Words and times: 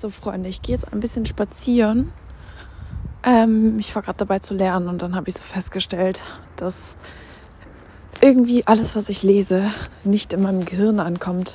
So, 0.00 0.08
Freunde, 0.08 0.48
ich 0.48 0.62
gehe 0.62 0.74
jetzt 0.74 0.90
ein 0.94 1.00
bisschen 1.00 1.26
spazieren. 1.26 2.10
Ähm, 3.22 3.78
ich 3.78 3.94
war 3.94 4.00
gerade 4.00 4.16
dabei 4.16 4.38
zu 4.38 4.54
lernen 4.54 4.88
und 4.88 5.02
dann 5.02 5.14
habe 5.14 5.28
ich 5.28 5.34
so 5.34 5.42
festgestellt, 5.42 6.22
dass 6.56 6.96
irgendwie 8.22 8.66
alles, 8.66 8.96
was 8.96 9.10
ich 9.10 9.22
lese, 9.22 9.70
nicht 10.02 10.32
in 10.32 10.40
meinem 10.40 10.64
Gehirn 10.64 11.00
ankommt. 11.00 11.52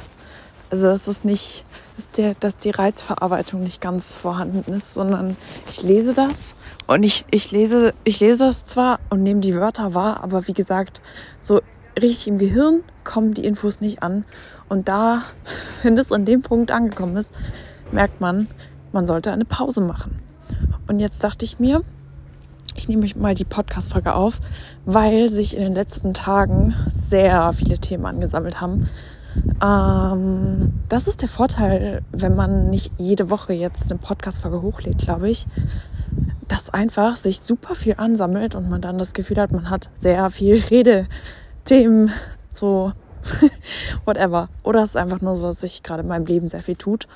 Also 0.70 0.86
dass 0.86 1.08
es 1.08 1.24
nicht, 1.24 1.66
dass, 1.96 2.12
der, 2.12 2.36
dass 2.36 2.60
die 2.60 2.70
Reizverarbeitung 2.70 3.64
nicht 3.64 3.82
ganz 3.82 4.14
vorhanden 4.14 4.72
ist, 4.72 4.94
sondern 4.94 5.38
ich 5.72 5.82
lese 5.82 6.14
das 6.14 6.56
und 6.86 7.02
ich, 7.02 7.26
ich 7.32 7.50
lese, 7.50 7.96
ich 8.04 8.20
lese 8.20 8.46
das 8.46 8.64
zwar 8.64 9.00
und 9.10 9.24
nehme 9.24 9.42
die 9.42 9.56
Wörter 9.56 9.96
wahr, 9.96 10.24
aber 10.24 10.48
wie 10.48 10.54
gesagt, 10.54 11.02
so 11.40 11.62
richtig 12.00 12.28
im 12.28 12.38
Gehirn 12.38 12.84
kommen 13.04 13.34
die 13.34 13.44
Infos 13.44 13.82
nicht 13.82 14.04
an. 14.04 14.24
Und 14.70 14.88
da, 14.88 15.24
wenn 15.82 15.98
es 15.98 16.12
an 16.12 16.26
dem 16.26 16.44
Punkt 16.44 16.70
angekommen 16.70 17.18
ist, 17.18 17.34
merkt 17.96 18.22
man, 18.22 18.48
man 18.92 19.08
sollte 19.08 19.32
eine 19.32 19.46
Pause 19.46 19.82
machen. 19.82 20.18
Und 20.88 21.00
jetzt 21.00 21.24
dachte 21.24 21.46
ich 21.46 21.60
mir, 21.60 21.82
ich 22.76 22.88
nehme 22.90 23.08
mal 23.16 23.34
die 23.34 23.46
Podcast-Folge 23.46 24.14
auf, 24.14 24.40
weil 24.86 25.30
sich 25.30 25.56
in 25.56 25.64
den 25.64 25.74
letzten 25.74 26.14
Tagen 26.14 26.76
sehr 26.92 27.54
viele 27.54 27.80
Themen 27.80 28.06
angesammelt 28.06 28.62
haben. 28.62 28.90
Ähm, 29.64 30.74
das 30.90 31.08
ist 31.08 31.22
der 31.22 31.30
Vorteil, 31.30 32.02
wenn 32.12 32.36
man 32.36 32.70
nicht 32.70 32.92
jede 32.98 33.30
Woche 33.30 33.54
jetzt 33.54 33.92
eine 33.92 34.00
Podcast-Folge 34.00 34.62
hochlädt, 34.62 34.98
glaube 34.98 35.30
ich, 35.30 35.48
dass 36.48 36.70
einfach 36.70 37.16
sich 37.16 37.40
super 37.40 37.76
viel 37.76 37.96
ansammelt 37.98 38.56
und 38.56 38.70
man 38.70 38.82
dann 38.82 38.98
das 38.98 39.14
Gefühl 39.14 39.38
hat, 39.38 39.52
man 39.52 39.70
hat 39.70 39.90
sehr 39.98 40.30
viel 40.30 40.60
Redethemen, 40.60 42.12
so 42.54 42.92
whatever. 44.06 44.50
Oder 44.64 44.84
es 44.84 44.92
ist 44.92 44.98
einfach 44.98 45.22
nur 45.22 45.38
so, 45.38 45.48
dass 45.48 45.62
sich 45.62 45.82
gerade 45.82 46.04
in 46.04 46.10
meinem 46.10 46.26
Leben 46.26 46.48
sehr 46.48 46.62
viel 46.62 46.76
tut 46.76 47.08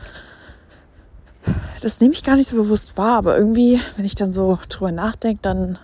das 1.81 1.99
nehme 1.99 2.13
ich 2.13 2.23
gar 2.23 2.35
nicht 2.35 2.49
so 2.49 2.57
bewusst 2.57 2.97
wahr, 2.97 3.17
aber 3.17 3.37
irgendwie, 3.37 3.79
wenn 3.95 4.05
ich 4.05 4.15
dann 4.15 4.31
so 4.31 4.59
drüber 4.69 4.91
nachdenke, 4.91 5.39
dann 5.41 5.79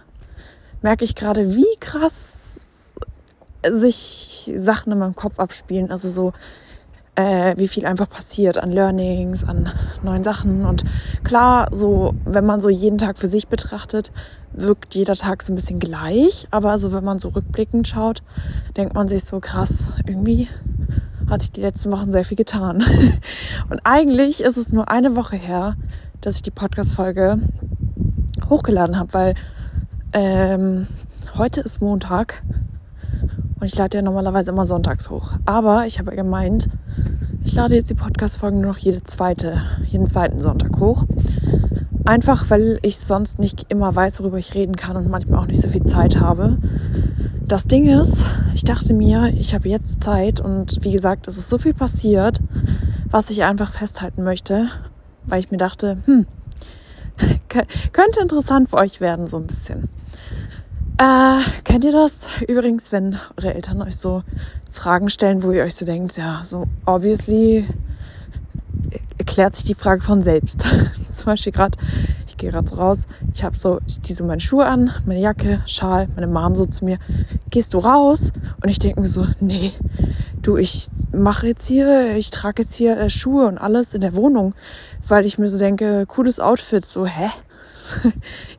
merke 0.81 1.06
ich 1.06 1.16
gerade, 1.16 1.56
wie 1.56 1.66
krass 1.80 2.45
sich 3.72 4.52
Sachen 4.56 4.92
in 4.92 5.00
meinem 5.00 5.16
Kopf 5.16 5.39
abspielen. 5.39 5.92
Also 5.92 6.09
so, 6.09 6.34
äh, 7.16 7.56
wie 7.58 7.67
viel 7.67 7.86
einfach 7.86 8.09
passiert 8.09 8.58
an 8.58 8.72
Learnings, 8.72 9.44
an 9.44 9.70
neuen 10.03 10.23
Sachen. 10.23 10.66
Und 10.66 10.84
klar, 11.23 11.69
so, 11.72 12.14
wenn 12.25 12.45
man 12.45 12.62
so 12.62 12.69
jeden 12.69 12.97
Tag 12.97 13.17
für 13.17 13.28
sich 13.28 13.47
betrachtet, 13.47 14.12
wirkt 14.53 14.95
jeder 14.95 15.16
Tag 15.16 15.42
so 15.42 15.52
ein 15.52 15.56
bisschen 15.56 15.80
gleich. 15.80 16.47
Aber 16.52 16.72
also, 16.72 16.92
wenn 16.94 17.03
man 17.03 17.19
so 17.19 17.30
rückblickend 17.30 17.88
schaut, 17.88 18.22
denkt 18.78 18.94
man 18.94 19.08
sich 19.08 19.23
so 19.23 19.40
krass, 19.40 19.88
irgendwie 20.06 20.47
hat 21.30 21.42
sich 21.42 21.52
die 21.52 21.62
letzten 21.62 21.92
Wochen 21.92 22.12
sehr 22.12 22.23
viel 22.23 22.38
getan. 22.38 22.84
Und 23.70 23.81
eigentlich 23.84 24.44
ist 24.44 24.58
es 24.58 24.72
nur 24.72 24.90
eine 24.90 25.16
Woche 25.16 25.36
her, 25.36 25.76
dass 26.22 26.36
ich 26.38 26.44
die 26.44 26.52
Podcast-Folge 26.52 27.40
hochgeladen 28.50 28.98
habe, 28.98 29.14
weil 29.14 29.36
ähm, 30.14 30.88
heute 31.38 31.62
ist 31.62 31.81
Montag 31.81 32.44
ich 33.66 33.77
lade 33.77 33.97
ja 33.97 34.02
normalerweise 34.02 34.52
immer 34.52 34.66
sonntags 34.66 35.09
hoch. 35.09 35.31
Aber 35.45 35.85
ich 35.85 35.99
habe 35.99 36.11
ja 36.11 36.17
gemeint, 36.17 36.69
ich 37.44 37.53
lade 37.53 37.75
jetzt 37.75 37.89
die 37.89 37.95
Podcast-Folgen 37.95 38.61
nur 38.61 38.72
noch 38.72 38.77
jede 38.77 39.03
zweite, 39.03 39.61
jeden 39.89 40.07
zweiten 40.07 40.39
Sonntag 40.39 40.80
hoch. 40.80 41.05
Einfach 42.05 42.49
weil 42.49 42.80
ich 42.83 42.99
sonst 42.99 43.39
nicht 43.39 43.66
immer 43.69 43.95
weiß, 43.95 44.19
worüber 44.19 44.38
ich 44.38 44.53
reden 44.53 44.75
kann 44.75 44.95
und 44.95 45.09
manchmal 45.09 45.39
auch 45.39 45.47
nicht 45.47 45.61
so 45.61 45.69
viel 45.69 45.83
Zeit 45.83 46.19
habe. 46.19 46.57
Das 47.47 47.67
Ding 47.67 47.88
ist, 47.88 48.23
ich 48.53 48.63
dachte 48.63 48.94
mir, 48.94 49.33
ich 49.38 49.53
habe 49.53 49.69
jetzt 49.69 50.03
Zeit 50.03 50.39
und 50.39 50.83
wie 50.83 50.91
gesagt, 50.91 51.27
es 51.27 51.38
ist 51.38 51.50
so 51.50 51.57
viel 51.57 51.73
passiert, 51.73 52.41
was 53.09 53.29
ich 53.29 53.44
einfach 53.44 53.72
festhalten 53.72 54.23
möchte, 54.23 54.67
weil 55.25 55.39
ich 55.39 55.52
mir 55.52 55.57
dachte, 55.57 55.97
hm, 56.05 56.25
könnte 57.91 58.22
interessant 58.22 58.69
für 58.69 58.77
euch 58.77 59.02
werden, 59.02 59.27
so 59.27 59.38
ein 59.38 59.47
bisschen. 59.47 59.89
Äh, 60.97 61.41
kennt 61.63 61.83
ihr 61.83 61.91
das? 61.91 62.29
Übrigens, 62.47 62.91
wenn 62.91 63.17
eure 63.38 63.53
Eltern 63.53 63.81
euch 63.81 63.97
so 63.97 64.23
Fragen 64.72 65.09
stellen, 65.09 65.44
wo 65.44 65.51
ihr 65.51 65.63
euch 65.63 65.75
so 65.75 65.85
denkt, 65.85 66.16
ja, 66.17 66.41
so 66.44 66.66
obviously 66.85 67.67
erklärt 69.17 69.55
sich 69.55 69.66
die 69.66 69.75
Frage 69.75 70.01
von 70.01 70.22
selbst. 70.22 70.66
Zum 71.11 71.25
Beispiel 71.25 71.51
gerade 71.51 71.78
ich 72.35 72.38
gehe 72.38 72.51
gerade 72.51 72.67
so 72.67 72.75
raus, 72.75 73.07
ich 73.34 73.45
habe 73.45 73.57
so, 73.57 73.79
ich 73.88 74.01
ziehe 74.01 74.16
so 74.16 74.25
meine 74.25 74.41
Schuhe 74.41 74.66
an, 74.66 74.91
meine 75.05 75.22
Jacke, 75.22 75.61
Schal, 75.67 76.09
meine 76.16 76.28
Mom 76.28 76.53
so 76.55 76.66
zu 76.66 76.84
mir, 76.84 76.97
gehst 77.50 77.73
du 77.73 77.79
raus? 77.79 78.34
Und 78.61 78.69
ich 78.69 78.78
denke 78.78 79.00
mir 79.00 79.07
so, 79.07 79.25
nee, 79.39 79.72
du, 80.41 80.57
ich 80.57 80.89
mache 81.13 81.47
jetzt 81.47 81.66
hier, 81.66 82.13
ich 82.17 82.31
trage 82.31 82.63
jetzt 82.63 82.75
hier 82.75 82.97
äh, 82.97 83.09
Schuhe 83.09 83.47
und 83.47 83.57
alles 83.57 83.94
in 83.94 84.01
der 84.01 84.16
Wohnung, 84.16 84.53
weil 85.07 85.25
ich 85.25 85.38
mir 85.38 85.47
so 85.47 85.57
denke, 85.57 86.05
cooles 86.07 86.41
Outfit, 86.41 86.85
so, 86.85 87.05
hä? 87.05 87.29
ja, 88.03 88.11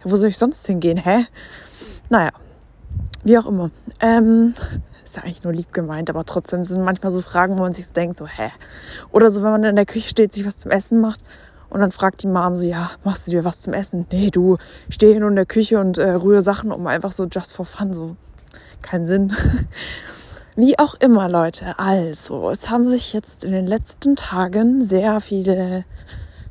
wo 0.05 0.17
soll 0.17 0.31
ich 0.31 0.39
sonst 0.39 0.67
hingehen, 0.67 0.97
hä? 0.97 1.27
Naja, 2.09 2.31
wie 3.25 3.39
auch 3.39 3.47
immer. 3.47 3.71
Ähm, 4.01 4.55
ist 5.05 5.17
ja 5.17 5.23
eigentlich 5.23 5.45
nur 5.45 5.53
lieb 5.53 5.73
gemeint, 5.73 6.11
aber 6.11 6.25
trotzdem 6.25 6.65
sind 6.65 6.85
manchmal 6.85 7.13
so 7.13 7.21
Fragen, 7.21 7.59
wo 7.59 7.63
man 7.63 7.73
sich 7.73 7.87
so 7.87 7.93
denkt, 7.93 8.19
so, 8.19 8.27
hä? 8.27 8.51
Oder 9.13 9.31
so, 9.31 9.43
wenn 9.43 9.51
man 9.51 9.65
in 9.65 9.77
der 9.77 9.87
Küche 9.87 10.09
steht, 10.09 10.33
sich 10.33 10.47
was 10.47 10.59
zum 10.59 10.71
Essen 10.71 11.01
macht 11.01 11.21
und 11.71 11.81
dann 11.81 11.93
fragt 11.93 12.23
die 12.23 12.29
Mom 12.29 12.57
so, 12.57 12.67
ja, 12.67 12.91
machst 13.05 13.27
du 13.27 13.31
dir 13.31 13.45
was 13.45 13.61
zum 13.61 13.73
Essen? 13.73 14.07
Nee, 14.11 14.31
du, 14.31 14.59
steh 14.89 15.19
nur 15.19 15.31
in 15.31 15.37
der 15.37 15.47
Küche 15.47 15.79
und 15.81 15.99
äh, 15.99 16.11
rühre 16.11 16.43
Sachen 16.43 16.73
um, 16.73 16.87
einfach 16.87 17.13
so 17.13 17.27
just 17.27 17.55
for 17.55 17.65
fun, 17.65 17.93
so. 17.93 18.17
Kein 18.83 19.07
Sinn. 19.07 19.33
Wie 20.57 20.79
auch 20.79 20.95
immer, 20.95 21.29
Leute. 21.29 21.79
Also, 21.79 22.51
es 22.51 22.71
haben 22.71 22.89
sich 22.89 23.13
jetzt 23.13 23.45
in 23.45 23.53
den 23.53 23.67
letzten 23.67 24.17
Tagen 24.17 24.85
sehr 24.85 25.21
viele 25.21 25.85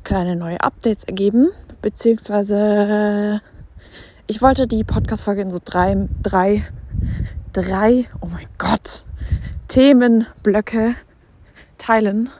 kleine 0.04 0.36
neue 0.36 0.60
Updates 0.60 1.04
ergeben, 1.04 1.48
beziehungsweise 1.82 3.40
ich 4.26 4.42
wollte 4.42 4.66
die 4.66 4.84
Podcast-Folge 4.84 5.42
in 5.42 5.50
so 5.50 5.58
drei, 5.64 6.08
drei, 6.22 6.64
drei, 7.52 8.06
oh 8.20 8.26
mein 8.26 8.46
Gott, 8.58 9.04
Themenblöcke 9.68 10.94
teilen 11.78 12.30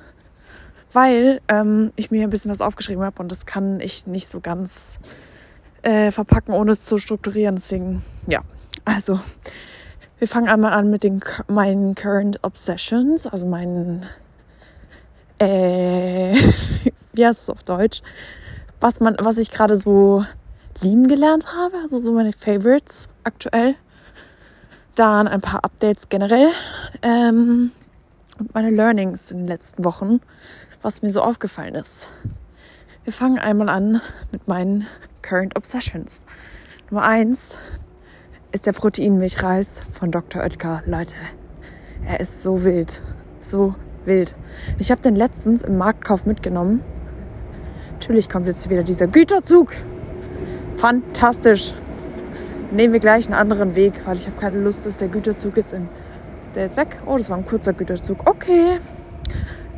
weil 0.97 1.43
ähm, 1.49 1.93
ich 1.95 2.11
mir 2.11 2.23
ein 2.23 2.31
bisschen 2.31 2.51
was 2.51 2.63
aufgeschrieben 2.63 3.05
habe 3.05 3.23
und 3.23 3.31
das 3.31 3.45
kann 3.45 3.81
ich 3.81 4.07
nicht 4.07 4.29
so 4.29 4.41
ganz 4.41 4.99
äh, 5.83 6.11
verpacken, 6.11 6.55
ohne 6.55 6.71
es 6.73 6.87
zu 6.87 6.97
strukturieren. 6.97 7.57
Deswegen, 7.57 8.03
ja, 8.27 8.41
also 8.87 9.21
wir 10.19 10.27
fangen 10.27 10.49
einmal 10.49 10.73
an 10.73 10.89
mit 10.89 11.05
den 11.05 11.21
meinen 11.49 11.95
Current 11.95 12.39
Obsessions, 12.43 13.27
also 13.27 13.47
meinen, 13.47 14.07
äh, 15.39 16.35
wie 17.13 17.27
heißt 17.27 17.43
es 17.43 17.51
auf 17.51 17.63
Deutsch, 17.63 18.01
was 18.81 18.99
man, 18.99 19.17
was 19.21 19.37
ich 19.37 19.51
gerade 19.51 19.77
so 19.77 20.25
lieben 20.81 21.07
gelernt 21.07 21.55
habe, 21.55 21.77
also 21.83 22.01
so 22.01 22.13
meine 22.13 22.33
Favorites 22.33 23.09
aktuell. 23.25 23.75
Dann 24.95 25.29
ein 25.29 25.41
paar 25.41 25.65
Updates 25.65 26.09
generell 26.09 26.49
ähm, 27.03 27.73
und 28.39 28.55
meine 28.55 28.71
Learnings 28.71 29.31
in 29.31 29.39
den 29.39 29.47
letzten 29.47 29.85
Wochen 29.85 30.21
was 30.87 31.03
mir 31.03 31.11
so 31.11 31.21
aufgefallen 31.21 31.75
ist. 31.75 32.13
Wir 33.03 33.13
fangen 33.13 33.41
einmal 33.41 33.69
an 33.69 34.01
mit 34.31 34.47
meinen 34.47 34.87
Current 35.21 35.57
Obsessions. 35.57 36.25
Nummer 36.91 37.03
eins 37.05 37.59
ist 38.53 38.67
der 38.67 38.73
Proteinmilchreis 38.73 39.83
von 39.91 40.13
Dr. 40.13 40.45
Oetker. 40.45 40.85
Leute, 40.87 41.17
er 42.07 42.21
ist 42.21 42.41
so 42.41 42.63
wild. 42.63 43.03
So 43.41 43.75
wild. 44.05 44.37
Ich 44.79 44.93
habe 44.93 45.03
den 45.03 45.17
letztens 45.17 45.63
im 45.63 45.77
Marktkauf 45.77 46.25
mitgenommen. 46.25 46.85
Natürlich 47.95 48.29
kommt 48.29 48.47
jetzt 48.47 48.71
wieder 48.71 48.85
dieser 48.85 49.09
Güterzug. 49.09 49.73
Fantastisch. 50.77 51.75
Nehmen 52.71 52.93
wir 52.93 53.01
gleich 53.01 53.27
einen 53.27 53.35
anderen 53.35 53.77
Weg, 53.77 53.95
weil 54.05 54.17
ich 54.17 54.27
habe 54.27 54.37
keine 54.37 54.61
Lust, 54.61 54.87
dass 54.87 54.97
der 54.97 55.09
Güterzug 55.09 55.57
jetzt 55.57 55.73
in. 55.73 55.89
Ist 56.45 56.57
der 56.57 56.65
jetzt 56.65 56.77
weg? 56.77 57.01
Oh, 57.07 57.17
das 57.17 57.31
war 57.31 57.39
ein 57.39 57.47
kurzer 57.47 57.73
Güterzug. 57.73 58.29
Okay. 58.29 58.79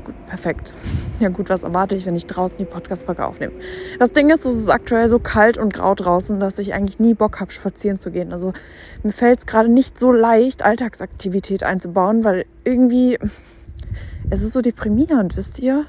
Gut, 0.05 0.15
perfekt. 0.27 0.75
Ja 1.21 1.29
gut, 1.29 1.51
was 1.51 1.65
erwarte 1.65 1.97
ich, 1.97 2.07
wenn 2.07 2.17
ich 2.17 2.27
draußen 2.27 2.57
die 2.59 2.65
Podcast-Folge 2.65 3.27
aufnehme? 3.27 3.53
Das 3.99 4.13
Ding 4.13 4.31
ist, 4.31 4.45
es 4.45 4.55
ist 4.55 4.69
aktuell 4.69 5.09
so 5.09 5.19
kalt 5.19 5.59
und 5.59 5.75
grau 5.75 5.95
draußen, 5.95 6.41
dass 6.41 6.59
ich 6.59 6.75
eigentlich 6.75 6.99
nie 6.99 7.15
Bock 7.15 7.41
habe, 7.41 7.53
spazieren 7.53 7.99
zu 7.99 8.11
gehen. 8.11 8.33
Also 8.33 8.53
mir 9.03 9.13
fällt 9.13 9.41
es 9.41 9.47
gerade 9.47 9.69
nicht 9.69 9.99
so 9.99 10.13
leicht, 10.13 10.63
Alltagsaktivität 10.63 11.63
einzubauen, 11.63 12.25
weil 12.25 12.47
irgendwie 12.65 13.19
es 14.31 14.43
ist 14.43 14.53
so 14.53 14.61
deprimierend, 14.61 15.37
wisst 15.37 15.59
ihr? 15.61 15.85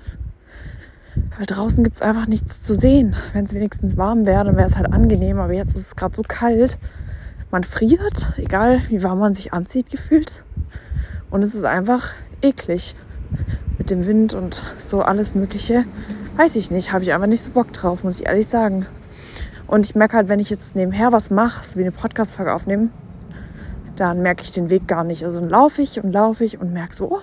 Weil 1.39 1.45
draußen 1.45 1.86
gibt 1.86 1.95
es 1.95 2.01
einfach 2.01 2.27
nichts 2.27 2.62
zu 2.62 2.75
sehen. 2.75 3.15
Wenn 3.31 3.45
es 3.45 3.53
wenigstens 3.53 3.95
warm 3.95 4.25
wäre, 4.25 4.44
dann 4.44 4.57
wäre 4.57 4.68
es 4.68 4.75
halt 4.75 4.91
angenehm. 4.91 5.39
Aber 5.39 5.53
jetzt 5.53 5.74
ist 5.74 5.88
es 5.88 5.95
gerade 5.95 6.13
so 6.13 6.21
kalt. 6.21 6.77
Man 7.50 7.63
friert, 7.63 8.33
egal 8.36 8.81
wie 8.89 9.01
warm 9.03 9.19
man 9.19 9.36
sich 9.36 9.53
anzieht, 9.53 9.89
gefühlt. 9.89 10.44
Und 11.30 11.41
es 11.41 11.56
ist 11.56 11.63
einfach 11.63 12.09
eklig 12.41 12.94
mit 13.77 13.89
dem 13.89 14.06
Wind 14.06 14.33
und 14.33 14.62
so 14.80 15.01
alles 15.01 15.33
Mögliche. 15.33 15.86
Weiß 16.36 16.57
ich 16.57 16.71
nicht, 16.71 16.91
habe 16.91 17.06
ich 17.06 17.13
einfach 17.13 17.27
nicht 17.27 17.42
so 17.42 17.51
Bock 17.51 17.71
drauf, 17.71 18.03
muss 18.03 18.19
ich 18.19 18.25
ehrlich 18.25 18.47
sagen. 18.47 18.85
Und 19.65 19.85
ich 19.85 19.95
merke 19.95 20.18
halt, 20.18 20.27
wenn 20.27 20.42
ich 20.42 20.50
jetzt 20.50 20.75
nebenher 20.75 21.13
was 21.13 21.30
mache, 21.30 21.65
so 21.65 21.80
wie 21.80 21.83
eine 21.83 21.94
Podcast-Folge 21.94 22.53
aufnehmen, 22.53 22.92
dann 23.95 24.21
merke 24.21 24.44
ich 24.44 24.51
den 24.51 24.69
Weg 24.69 24.89
gar 24.89 25.06
nicht. 25.06 25.24
Also 25.24 25.39
dann 25.39 25.50
laufe 25.50 25.81
ich 25.81 26.03
und 26.03 26.12
laufe 26.12 26.44
ich 26.44 26.59
und 26.59 26.74
merke 26.74 26.94
so, 26.94 27.09
oh, 27.09 27.21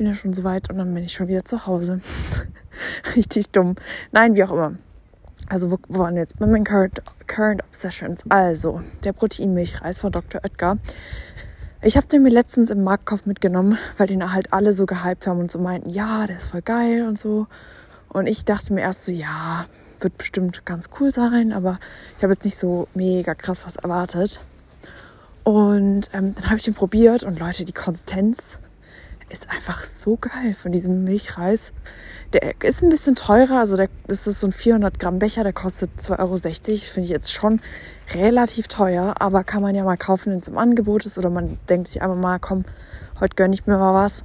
bin 0.00 0.06
ja 0.06 0.14
schon 0.14 0.32
so 0.32 0.44
weit 0.44 0.70
und 0.70 0.78
dann 0.78 0.94
bin 0.94 1.04
ich 1.04 1.12
schon 1.12 1.28
wieder 1.28 1.44
zu 1.44 1.66
Hause. 1.66 2.00
Richtig 3.16 3.50
dumm. 3.50 3.74
Nein, 4.12 4.34
wie 4.34 4.42
auch 4.42 4.50
immer. 4.50 4.76
Also 5.46 5.70
wo, 5.70 5.78
wo 5.88 5.98
waren 5.98 6.14
wir 6.14 6.22
jetzt? 6.22 6.38
Bei 6.38 6.46
meinen 6.46 6.64
Current, 6.64 7.02
Current 7.26 7.62
Obsessions. 7.64 8.24
Also, 8.30 8.80
der 9.04 9.12
Proteinmilchreis 9.12 9.98
von 9.98 10.10
Dr. 10.10 10.40
Oetker. 10.42 10.78
Ich 11.82 11.98
habe 11.98 12.06
den 12.06 12.22
mir 12.22 12.30
letztens 12.30 12.70
im 12.70 12.82
Marktkauf 12.82 13.26
mitgenommen, 13.26 13.76
weil 13.98 14.06
den 14.06 14.32
halt 14.32 14.54
alle 14.54 14.72
so 14.72 14.86
gehypt 14.86 15.26
haben 15.26 15.38
und 15.38 15.50
so 15.50 15.58
meinten, 15.58 15.90
ja, 15.90 16.26
der 16.26 16.38
ist 16.38 16.50
voll 16.50 16.62
geil 16.62 17.06
und 17.06 17.18
so. 17.18 17.46
Und 18.08 18.26
ich 18.26 18.46
dachte 18.46 18.72
mir 18.72 18.80
erst 18.80 19.04
so, 19.04 19.12
ja, 19.12 19.66
wird 19.98 20.16
bestimmt 20.16 20.64
ganz 20.64 20.88
cool 20.98 21.10
sein, 21.10 21.52
aber 21.52 21.78
ich 22.16 22.22
habe 22.22 22.32
jetzt 22.32 22.46
nicht 22.46 22.56
so 22.56 22.88
mega 22.94 23.34
krass 23.34 23.66
was 23.66 23.76
erwartet. 23.76 24.40
Und 25.44 26.08
ähm, 26.14 26.34
dann 26.34 26.46
habe 26.46 26.56
ich 26.56 26.64
den 26.64 26.72
probiert 26.72 27.22
und 27.22 27.38
Leute, 27.38 27.66
die 27.66 27.74
Konsistenz 27.74 28.58
ist 29.30 29.50
einfach 29.50 29.84
so 29.84 30.16
geil 30.16 30.54
von 30.54 30.72
diesem 30.72 31.04
Milchreis. 31.04 31.72
Der 32.32 32.54
ist 32.62 32.82
ein 32.82 32.90
bisschen 32.90 33.14
teurer, 33.14 33.58
also 33.58 33.76
der, 33.76 33.88
das 34.06 34.26
ist 34.26 34.40
so 34.40 34.48
ein 34.48 34.52
400 34.52 34.98
Gramm 34.98 35.18
Becher, 35.18 35.44
der 35.44 35.52
kostet 35.52 35.90
2,60 35.98 36.18
Euro. 36.18 36.36
Finde 36.36 37.04
ich 37.04 37.10
jetzt 37.10 37.32
schon 37.32 37.60
relativ 38.12 38.68
teuer, 38.68 39.14
aber 39.18 39.44
kann 39.44 39.62
man 39.62 39.74
ja 39.74 39.84
mal 39.84 39.96
kaufen, 39.96 40.32
wenn 40.32 40.40
es 40.40 40.48
im 40.48 40.58
Angebot 40.58 41.06
ist 41.06 41.16
oder 41.16 41.30
man 41.30 41.58
denkt 41.68 41.88
sich 41.88 42.02
einfach 42.02 42.16
mal, 42.16 42.38
komm, 42.38 42.64
heute 43.20 43.36
gönne 43.36 43.54
ich 43.54 43.66
mir 43.66 43.78
mal 43.78 43.94
was. 43.94 44.24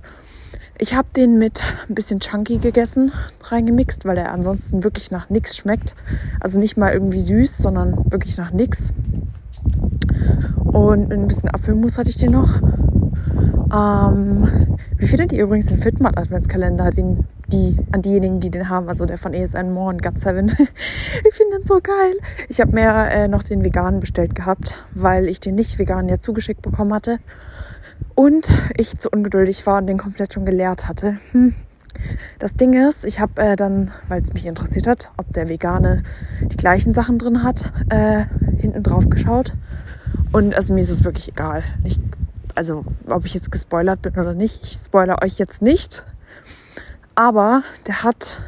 Ich 0.77 0.93
habe 0.93 1.07
den 1.15 1.37
mit 1.37 1.63
ein 1.87 1.95
bisschen 1.95 2.19
Chunky 2.19 2.57
gegessen, 2.57 3.13
reingemixt, 3.43 4.05
weil 4.05 4.15
der 4.15 4.33
ansonsten 4.33 4.83
wirklich 4.83 5.09
nach 5.09 5.29
nichts 5.29 5.55
schmeckt. 5.55 5.95
Also 6.41 6.59
nicht 6.59 6.75
mal 6.75 6.91
irgendwie 6.91 7.21
süß, 7.21 7.59
sondern 7.59 8.11
wirklich 8.11 8.37
nach 8.37 8.51
nichts. 8.51 8.91
Und 10.65 11.13
ein 11.13 11.27
bisschen 11.27 11.49
Apfelmus 11.49 11.97
hatte 11.97 12.09
ich 12.09 12.17
den 12.17 12.33
noch. 12.33 12.59
Ähm, 13.73 14.77
wie 14.97 15.07
findet 15.07 15.33
ihr 15.33 15.43
übrigens 15.43 15.67
den 15.67 15.77
Fitmat 15.77 16.17
Adventskalender, 16.17 16.89
den, 16.91 17.25
die, 17.47 17.77
an 17.91 18.01
diejenigen, 18.01 18.39
die 18.39 18.49
den 18.49 18.69
haben, 18.69 18.87
also 18.87 19.05
der 19.05 19.17
von 19.17 19.33
ESN 19.33 19.73
More 19.73 19.89
und 19.89 20.03
Gut 20.03 20.17
7? 20.19 20.47
ich 21.27 21.33
finde 21.33 21.59
den 21.59 21.67
so 21.67 21.79
geil. 21.81 22.15
Ich 22.49 22.61
habe 22.61 22.71
mir 22.71 22.89
äh, 23.09 23.27
noch 23.27 23.43
den 23.43 23.63
veganen 23.63 23.99
bestellt 23.99 24.35
gehabt, 24.35 24.75
weil 24.93 25.27
ich 25.27 25.39
den 25.39 25.55
nicht 25.55 25.79
veganen 25.79 26.09
ja 26.09 26.19
zugeschickt 26.19 26.61
bekommen 26.61 26.93
hatte. 26.93 27.19
Und 28.15 28.53
ich 28.77 28.97
zu 28.97 29.09
ungeduldig 29.09 29.65
war 29.65 29.79
und 29.79 29.87
den 29.87 29.97
komplett 29.97 30.33
schon 30.33 30.45
geleert 30.45 30.87
hatte. 30.87 31.17
Hm. 31.31 31.53
Das 32.39 32.55
Ding 32.55 32.73
ist, 32.73 33.05
ich 33.05 33.19
habe 33.19 33.41
äh, 33.41 33.55
dann, 33.55 33.91
weil 34.07 34.21
es 34.21 34.33
mich 34.33 34.45
interessiert 34.45 34.87
hat, 34.87 35.11
ob 35.17 35.31
der 35.33 35.49
Vegane 35.49 36.03
die 36.41 36.57
gleichen 36.57 36.93
Sachen 36.93 37.17
drin 37.17 37.43
hat, 37.43 37.71
äh, 37.89 38.25
hinten 38.57 38.83
drauf 38.83 39.09
geschaut. 39.09 39.53
Und 40.31 40.53
also 40.55 40.73
mir 40.73 40.81
ist 40.81 40.89
es 40.89 41.03
wirklich 41.03 41.29
egal. 41.29 41.63
Ich, 41.83 41.99
also 42.55 42.85
ob 43.07 43.25
ich 43.25 43.33
jetzt 43.33 43.51
gespoilert 43.51 44.01
bin 44.01 44.13
oder 44.13 44.33
nicht, 44.33 44.63
ich 44.63 44.73
spoilere 44.73 45.21
euch 45.21 45.37
jetzt 45.37 45.61
nicht. 45.61 46.03
Aber 47.13 47.63
der 47.87 48.03
hat, 48.03 48.41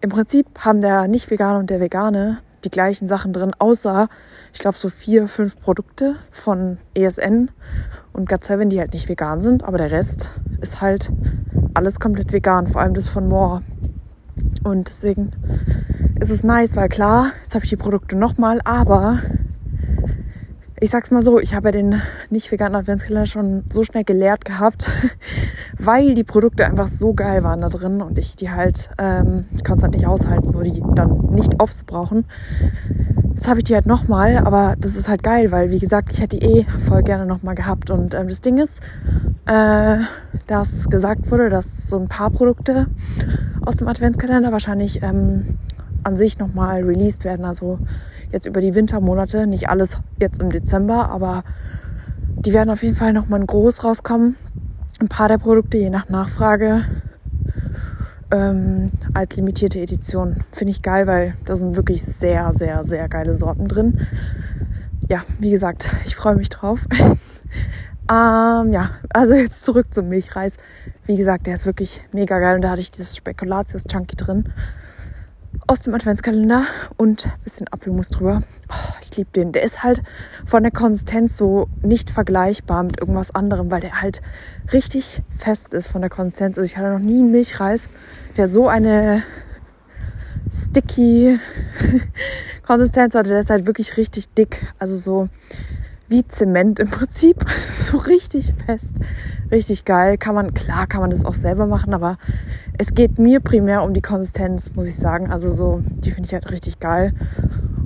im 0.00 0.10
Prinzip 0.10 0.46
haben 0.60 0.80
der 0.80 1.08
Nicht-Vegane 1.08 1.58
und 1.58 1.70
der 1.70 1.80
Vegane 1.80 2.38
die 2.64 2.70
gleichen 2.70 3.06
Sachen 3.06 3.32
drin, 3.32 3.52
außer, 3.58 4.08
ich 4.52 4.60
glaube, 4.60 4.76
so 4.76 4.88
vier, 4.88 5.28
fünf 5.28 5.60
Produkte 5.60 6.16
von 6.30 6.78
ESN 6.94 7.50
und 8.12 8.30
GOT7, 8.30 8.66
die 8.66 8.80
halt 8.80 8.92
nicht 8.92 9.08
vegan 9.08 9.40
sind, 9.40 9.62
aber 9.62 9.78
der 9.78 9.92
Rest 9.92 10.30
ist 10.60 10.80
halt 10.80 11.12
alles 11.74 12.00
komplett 12.00 12.32
vegan, 12.32 12.66
vor 12.66 12.80
allem 12.80 12.94
das 12.94 13.08
von 13.08 13.28
More. 13.28 13.62
Und 14.64 14.88
deswegen 14.88 15.30
ist 16.20 16.30
es 16.30 16.42
nice, 16.42 16.76
weil 16.76 16.88
klar, 16.88 17.30
jetzt 17.44 17.54
habe 17.54 17.64
ich 17.64 17.70
die 17.70 17.76
Produkte 17.76 18.16
nochmal, 18.16 18.60
aber 18.64 19.18
ich 20.80 20.90
sag's 20.90 21.10
mal 21.10 21.22
so, 21.22 21.38
ich 21.38 21.54
habe 21.54 21.68
ja 21.68 21.72
den 21.72 22.02
nicht 22.28 22.52
veganen 22.52 22.76
Adventskalender 22.76 23.26
schon 23.26 23.64
so 23.70 23.82
schnell 23.82 24.04
geleert 24.04 24.44
gehabt, 24.44 24.90
weil 25.78 26.14
die 26.14 26.24
Produkte 26.24 26.66
einfach 26.66 26.88
so 26.88 27.14
geil 27.14 27.42
waren 27.42 27.62
da 27.62 27.68
drin 27.68 28.02
und 28.02 28.18
ich 28.18 28.36
die 28.36 28.50
halt, 28.50 28.90
ähm, 28.98 29.46
ich 29.54 29.64
konnte 29.64 29.78
es 29.78 29.82
halt 29.84 29.94
nicht 29.94 30.06
aushalten, 30.06 30.52
so 30.52 30.60
die 30.60 30.82
dann 30.94 31.30
nicht 31.30 31.60
aufzubrauchen. 31.60 32.26
Jetzt 33.34 33.48
habe 33.48 33.60
ich 33.60 33.64
die 33.64 33.74
halt 33.74 33.86
nochmal, 33.86 34.38
aber 34.38 34.76
das 34.78 34.96
ist 34.96 35.08
halt 35.08 35.22
geil, 35.22 35.50
weil 35.50 35.70
wie 35.70 35.78
gesagt, 35.78 36.12
ich 36.12 36.20
hätte 36.20 36.38
die 36.38 36.44
eh 36.44 36.66
voll 36.86 37.02
gerne 37.02 37.26
nochmal 37.26 37.54
gehabt. 37.54 37.90
Und 37.90 38.14
ähm, 38.14 38.28
das 38.28 38.40
Ding 38.40 38.58
ist, 38.58 38.80
äh, 39.46 39.98
dass 40.46 40.88
gesagt 40.88 41.30
wurde, 41.30 41.50
dass 41.50 41.88
so 41.88 41.98
ein 41.98 42.08
paar 42.08 42.30
Produkte 42.30 42.86
aus 43.64 43.76
dem 43.76 43.88
Adventskalender 43.88 44.52
wahrscheinlich 44.52 45.02
ähm, 45.02 45.58
an 46.06 46.16
sich 46.16 46.38
nochmal 46.38 46.82
released 46.84 47.24
werden. 47.24 47.44
Also 47.44 47.78
jetzt 48.32 48.46
über 48.46 48.60
die 48.60 48.74
Wintermonate. 48.74 49.46
Nicht 49.46 49.68
alles 49.68 50.00
jetzt 50.18 50.40
im 50.40 50.50
Dezember, 50.50 51.08
aber 51.10 51.44
die 52.38 52.52
werden 52.52 52.70
auf 52.70 52.82
jeden 52.82 52.94
Fall 52.94 53.12
nochmal 53.12 53.44
groß 53.44 53.84
rauskommen. 53.84 54.36
Ein 55.00 55.08
paar 55.08 55.28
der 55.28 55.38
Produkte, 55.38 55.76
je 55.76 55.90
nach 55.90 56.08
Nachfrage, 56.08 56.84
ähm, 58.30 58.90
als 59.14 59.36
limitierte 59.36 59.80
Edition. 59.80 60.36
Finde 60.52 60.70
ich 60.70 60.80
geil, 60.80 61.06
weil 61.06 61.34
da 61.44 61.56
sind 61.56 61.76
wirklich 61.76 62.04
sehr, 62.04 62.52
sehr, 62.54 62.84
sehr 62.84 63.08
geile 63.08 63.34
Sorten 63.34 63.68
drin. 63.68 64.00
Ja, 65.08 65.22
wie 65.38 65.50
gesagt, 65.50 65.90
ich 66.06 66.16
freue 66.16 66.36
mich 66.36 66.48
drauf. 66.48 66.86
ähm, 68.10 68.72
ja, 68.72 68.90
also 69.10 69.34
jetzt 69.34 69.64
zurück 69.64 69.88
zum 69.92 70.08
Milchreis. 70.08 70.56
Wie 71.04 71.16
gesagt, 71.16 71.46
der 71.46 71.54
ist 71.54 71.66
wirklich 71.66 72.02
mega 72.12 72.38
geil 72.38 72.56
und 72.56 72.62
da 72.62 72.70
hatte 72.70 72.80
ich 72.80 72.90
dieses 72.90 73.16
Spekulatius 73.16 73.84
Chunky 73.84 74.16
drin 74.16 74.44
aus 75.66 75.80
dem 75.80 75.94
Adventskalender 75.94 76.64
und 76.96 77.26
ein 77.26 77.32
bisschen 77.42 77.66
Apfelmus 77.72 78.10
drüber. 78.10 78.42
Oh, 78.70 78.94
ich 79.02 79.16
liebe 79.16 79.30
den. 79.34 79.52
Der 79.52 79.62
ist 79.62 79.82
halt 79.82 80.02
von 80.44 80.62
der 80.62 80.72
Konsistenz 80.72 81.36
so 81.36 81.68
nicht 81.82 82.10
vergleichbar 82.10 82.84
mit 82.84 83.00
irgendwas 83.00 83.34
anderem, 83.34 83.70
weil 83.70 83.80
der 83.80 84.00
halt 84.00 84.22
richtig 84.72 85.22
fest 85.28 85.74
ist 85.74 85.88
von 85.88 86.02
der 86.02 86.10
Konsistenz. 86.10 86.56
Also 86.58 86.70
ich 86.70 86.76
hatte 86.76 86.90
noch 86.90 87.04
nie 87.04 87.20
einen 87.20 87.32
Milchreis, 87.32 87.88
der 88.36 88.46
so 88.46 88.68
eine 88.68 89.22
sticky 90.52 91.38
Konsistenz 92.66 93.14
hatte. 93.14 93.30
Der 93.30 93.40
ist 93.40 93.50
halt 93.50 93.66
wirklich 93.66 93.96
richtig 93.96 94.28
dick. 94.34 94.72
Also 94.78 94.96
so 94.96 95.28
wie 96.08 96.26
Zement 96.26 96.78
im 96.78 96.90
Prinzip. 96.90 97.44
so 97.68 97.98
richtig 97.98 98.52
fest, 98.66 98.94
richtig 99.50 99.84
geil. 99.84 100.18
Kann 100.18 100.34
man, 100.34 100.54
klar 100.54 100.86
kann 100.86 101.00
man 101.00 101.10
das 101.10 101.24
auch 101.24 101.34
selber 101.34 101.66
machen, 101.66 101.94
aber 101.94 102.18
es 102.78 102.94
geht 102.94 103.18
mir 103.18 103.40
primär 103.40 103.82
um 103.82 103.94
die 103.94 104.02
Konsistenz, 104.02 104.74
muss 104.74 104.88
ich 104.88 104.96
sagen. 104.96 105.30
Also 105.30 105.52
so, 105.52 105.82
die 105.84 106.10
finde 106.10 106.26
ich 106.26 106.34
halt 106.34 106.50
richtig 106.50 106.80
geil. 106.80 107.12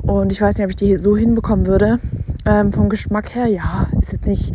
Und 0.02 0.32
ich 0.32 0.40
weiß 0.40 0.56
nicht, 0.56 0.64
ob 0.64 0.70
ich 0.70 0.76
die 0.76 0.96
so 0.96 1.16
hinbekommen 1.16 1.66
würde. 1.66 1.98
Ähm, 2.46 2.72
vom 2.72 2.88
Geschmack 2.88 3.34
her, 3.34 3.46
ja, 3.46 3.86
ist 4.00 4.12
jetzt 4.12 4.26
nicht 4.26 4.54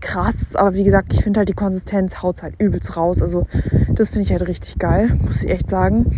krass, 0.00 0.56
aber 0.56 0.74
wie 0.74 0.84
gesagt, 0.84 1.12
ich 1.12 1.22
finde 1.22 1.38
halt 1.38 1.48
die 1.48 1.54
Konsistenz 1.54 2.22
haut 2.22 2.42
halt 2.42 2.54
übelst 2.58 2.96
raus. 2.96 3.22
Also 3.22 3.46
das 3.94 4.10
finde 4.10 4.24
ich 4.24 4.32
halt 4.32 4.46
richtig 4.48 4.78
geil, 4.78 5.16
muss 5.24 5.44
ich 5.44 5.50
echt 5.50 5.68
sagen. 5.68 6.10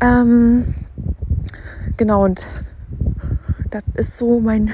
Ähm, 0.00 0.74
genau, 1.96 2.24
und 2.24 2.44
das 3.70 3.82
ist 3.94 4.18
so 4.18 4.40
mein 4.40 4.70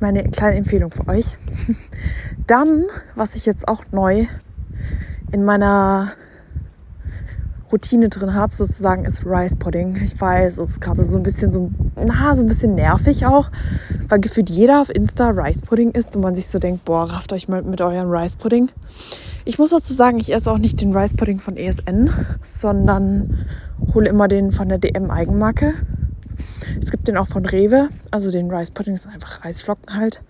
meine 0.00 0.24
kleine 0.24 0.56
Empfehlung 0.56 0.90
für 0.90 1.08
euch. 1.08 1.26
Dann, 2.46 2.84
was 3.14 3.34
ich 3.36 3.46
jetzt 3.46 3.68
auch 3.68 3.84
neu 3.92 4.26
in 5.32 5.44
meiner 5.44 6.12
Routine 7.72 8.08
drin 8.08 8.34
habe, 8.34 8.54
sozusagen, 8.54 9.04
ist 9.04 9.26
Rice 9.26 9.56
Pudding. 9.56 9.96
Ich 9.96 10.20
weiß, 10.20 10.58
es 10.58 10.70
ist 10.72 10.80
gerade 10.80 11.02
so 11.04 11.16
ein 11.16 11.22
bisschen 11.22 11.50
so, 11.50 11.70
na, 11.96 12.36
so 12.36 12.42
ein 12.42 12.46
bisschen 12.46 12.74
nervig 12.74 13.26
auch, 13.26 13.50
weil 14.08 14.20
gefühlt 14.20 14.50
jeder 14.50 14.80
auf 14.80 14.88
Insta 14.88 15.30
Rice 15.30 15.62
Pudding 15.62 15.90
isst 15.90 16.14
und 16.14 16.22
man 16.22 16.36
sich 16.36 16.46
so 16.46 16.58
denkt, 16.58 16.84
boah, 16.84 17.04
rafft 17.04 17.32
euch 17.32 17.48
mal 17.48 17.62
mit 17.62 17.80
eurem 17.80 18.08
Rice 18.08 18.36
Pudding. 18.36 18.70
Ich 19.44 19.58
muss 19.58 19.70
dazu 19.70 19.94
sagen, 19.94 20.18
ich 20.18 20.32
esse 20.32 20.50
auch 20.50 20.58
nicht 20.58 20.80
den 20.80 20.96
Rice 20.96 21.14
Pudding 21.14 21.40
von 21.40 21.56
ESN, 21.56 22.10
sondern 22.44 23.46
hole 23.94 24.08
immer 24.08 24.28
den 24.28 24.52
von 24.52 24.68
der 24.68 24.78
DM 24.78 25.10
Eigenmarke. 25.10 25.74
Es 26.80 26.90
gibt 26.90 27.08
den 27.08 27.16
auch 27.16 27.28
von 27.28 27.46
Rewe, 27.46 27.88
also 28.10 28.30
den 28.30 28.50
Rice 28.50 28.70
Pudding 28.70 28.94
ist 28.94 29.06
einfach 29.06 29.44
Reisflocken 29.44 29.94
halt. 29.94 30.22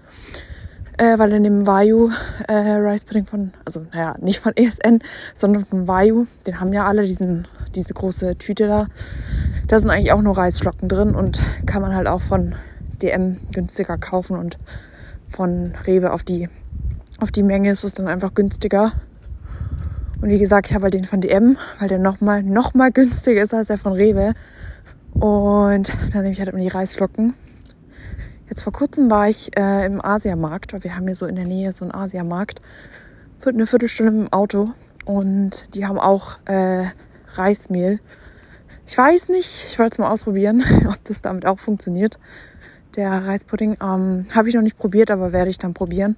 Äh, 0.99 1.19
weil 1.19 1.33
in 1.33 1.45
dem 1.45 1.67
Vayu 1.67 2.11
äh, 2.49 2.55
Rice 2.55 3.05
Pudding 3.05 3.27
von, 3.27 3.53
also 3.67 3.85
naja, 3.93 4.17
nicht 4.19 4.41
von 4.41 4.57
ESN, 4.57 5.01
sondern 5.35 5.67
von 5.67 5.87
Vayu, 5.87 6.27
den 6.47 6.59
haben 6.59 6.73
ja 6.73 6.87
alle, 6.87 7.03
diesen, 7.03 7.47
diese 7.75 7.93
große 7.93 8.37
Tüte 8.39 8.67
da. 8.67 8.87
Da 9.69 9.79
sind 9.79 9.91
eigentlich 9.91 10.13
auch 10.13 10.23
nur 10.23 10.39
Reisflocken 10.39 10.89
drin 10.89 11.15
und 11.15 11.41
kann 11.67 11.83
man 11.83 11.95
halt 11.95 12.07
auch 12.07 12.23
von 12.23 12.55
DM 13.03 13.37
günstiger 13.53 13.99
kaufen 13.99 14.37
und 14.37 14.59
von 15.29 15.75
Rewe 15.87 16.13
auf 16.13 16.23
die, 16.23 16.49
auf 17.21 17.31
die 17.31 17.43
Menge 17.43 17.71
ist 17.71 17.85
es 17.85 17.95
dann 17.95 18.09
einfach 18.09 18.33
günstiger. 18.33 18.93
Und 20.21 20.31
wie 20.31 20.39
gesagt, 20.39 20.69
ich 20.69 20.75
habe 20.75 20.85
halt 20.85 20.95
den 20.95 21.05
von 21.05 21.21
DM, 21.21 21.59
weil 21.79 21.89
der 21.89 21.99
nochmal 21.99 22.43
noch 22.43 22.73
mal 22.73 22.91
günstiger 22.91 23.43
ist 23.43 23.53
als 23.53 23.69
der 23.69 23.77
von 23.77 23.93
Rewe. 23.93 24.33
Und 25.19 25.93
dann 26.13 26.23
nehme 26.23 26.33
ich 26.33 26.39
halt 26.39 26.51
immer 26.51 26.61
die 26.61 26.69
Reisflocken. 26.69 27.35
Jetzt 28.49 28.63
vor 28.63 28.73
kurzem 28.73 29.11
war 29.11 29.29
ich 29.29 29.57
äh, 29.57 29.87
im 29.87 30.05
Asiamarkt, 30.05 30.73
weil 30.73 30.85
wir 30.85 30.95
haben 30.95 31.07
hier 31.07 31.17
so 31.17 31.27
in 31.27 31.37
der 31.37 31.47
Nähe 31.47 31.73
so 31.73 31.85
einen 31.85 31.95
Asiamarkt. 31.95 32.61
Für 33.39 33.51
eine 33.51 33.67
Viertelstunde 33.67 34.13
mit 34.13 34.29
dem 34.29 34.33
Auto. 34.33 34.71
Und 35.05 35.75
die 35.75 35.87
haben 35.87 35.99
auch 35.99 36.39
äh, 36.45 36.87
Reismehl. 37.35 38.01
Ich 38.87 38.97
weiß 38.97 39.31
nicht, 39.31 39.67
ich 39.69 39.79
wollte 39.79 39.95
es 39.95 39.99
mal 39.99 40.11
ausprobieren, 40.11 40.63
ob 40.89 41.03
das 41.05 41.23
damit 41.23 41.47
auch 41.47 41.59
funktioniert. 41.59 42.19
Der 42.95 43.27
Reispudding 43.27 43.77
ähm, 43.83 44.27
habe 44.35 44.49
ich 44.49 44.55
noch 44.55 44.63
nicht 44.63 44.79
probiert, 44.79 45.11
aber 45.11 45.33
werde 45.33 45.51
ich 45.51 45.59
dann 45.59 45.75
probieren. 45.75 46.17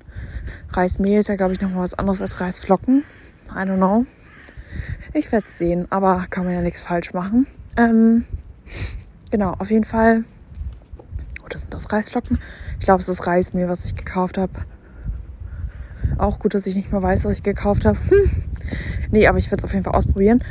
Reismehl 0.71 1.21
ist 1.21 1.28
ja, 1.28 1.37
glaube 1.37 1.52
ich, 1.52 1.61
nochmal 1.61 1.83
was 1.83 1.95
anderes 1.95 2.21
als 2.21 2.40
Reisflocken. 2.40 3.05
I 3.50 3.61
don't 3.61 3.76
know. 3.76 4.07
Ich 5.14 5.33
werde 5.33 5.47
es 5.47 5.57
sehen, 5.57 5.87
aber 5.90 6.26
kann 6.31 6.45
man 6.45 6.55
ja 6.55 6.61
nichts 6.61 6.83
falsch 6.83 7.14
machen. 7.14 7.47
Ähm, 7.76 8.25
genau, 9.30 9.52
auf 9.58 9.70
jeden 9.70 9.84
Fall. 9.84 10.25
Oder 11.44 11.58
sind 11.58 11.72
das 11.72 11.92
Reisflocken? 11.92 12.38
Ich 12.78 12.84
glaube, 12.84 13.00
es 13.00 13.08
ist 13.08 13.26
Reismehl, 13.26 13.68
was 13.68 13.84
ich 13.84 13.96
gekauft 13.96 14.38
habe. 14.38 14.52
Auch 16.18 16.38
gut, 16.38 16.54
dass 16.54 16.66
ich 16.66 16.76
nicht 16.76 16.92
mehr 16.92 17.02
weiß, 17.02 17.25
was 17.25 17.34
ich 17.34 17.42
gekauft 17.42 17.84
habe. 17.84 17.98
Hm. 18.08 18.30
Nee, 19.10 19.26
aber 19.26 19.38
ich 19.38 19.50
werde 19.50 19.60
es 19.60 19.64
auf 19.64 19.72
jeden 19.72 19.84
Fall 19.84 19.94
ausprobieren. 19.94 20.42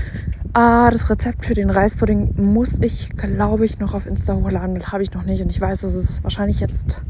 Ah, 0.54 0.90
das 0.90 1.10
Rezept 1.10 1.46
für 1.46 1.54
den 1.54 1.70
Reispudding 1.70 2.34
muss 2.38 2.80
ich, 2.82 3.12
glaube 3.12 3.66
ich, 3.66 3.80
noch 3.80 3.94
auf 3.94 4.08
Insta 4.08 4.34
hochladen. 4.34 4.76
Das 4.76 4.92
habe 4.92 5.04
ich 5.04 5.14
noch 5.14 5.24
nicht. 5.24 5.42
Und 5.42 5.52
ich 5.52 5.62
weiß, 5.62 5.82
dass 5.82 5.94
es 5.94 6.24
wahrscheinlich 6.24 6.60
jetzt 6.60 7.02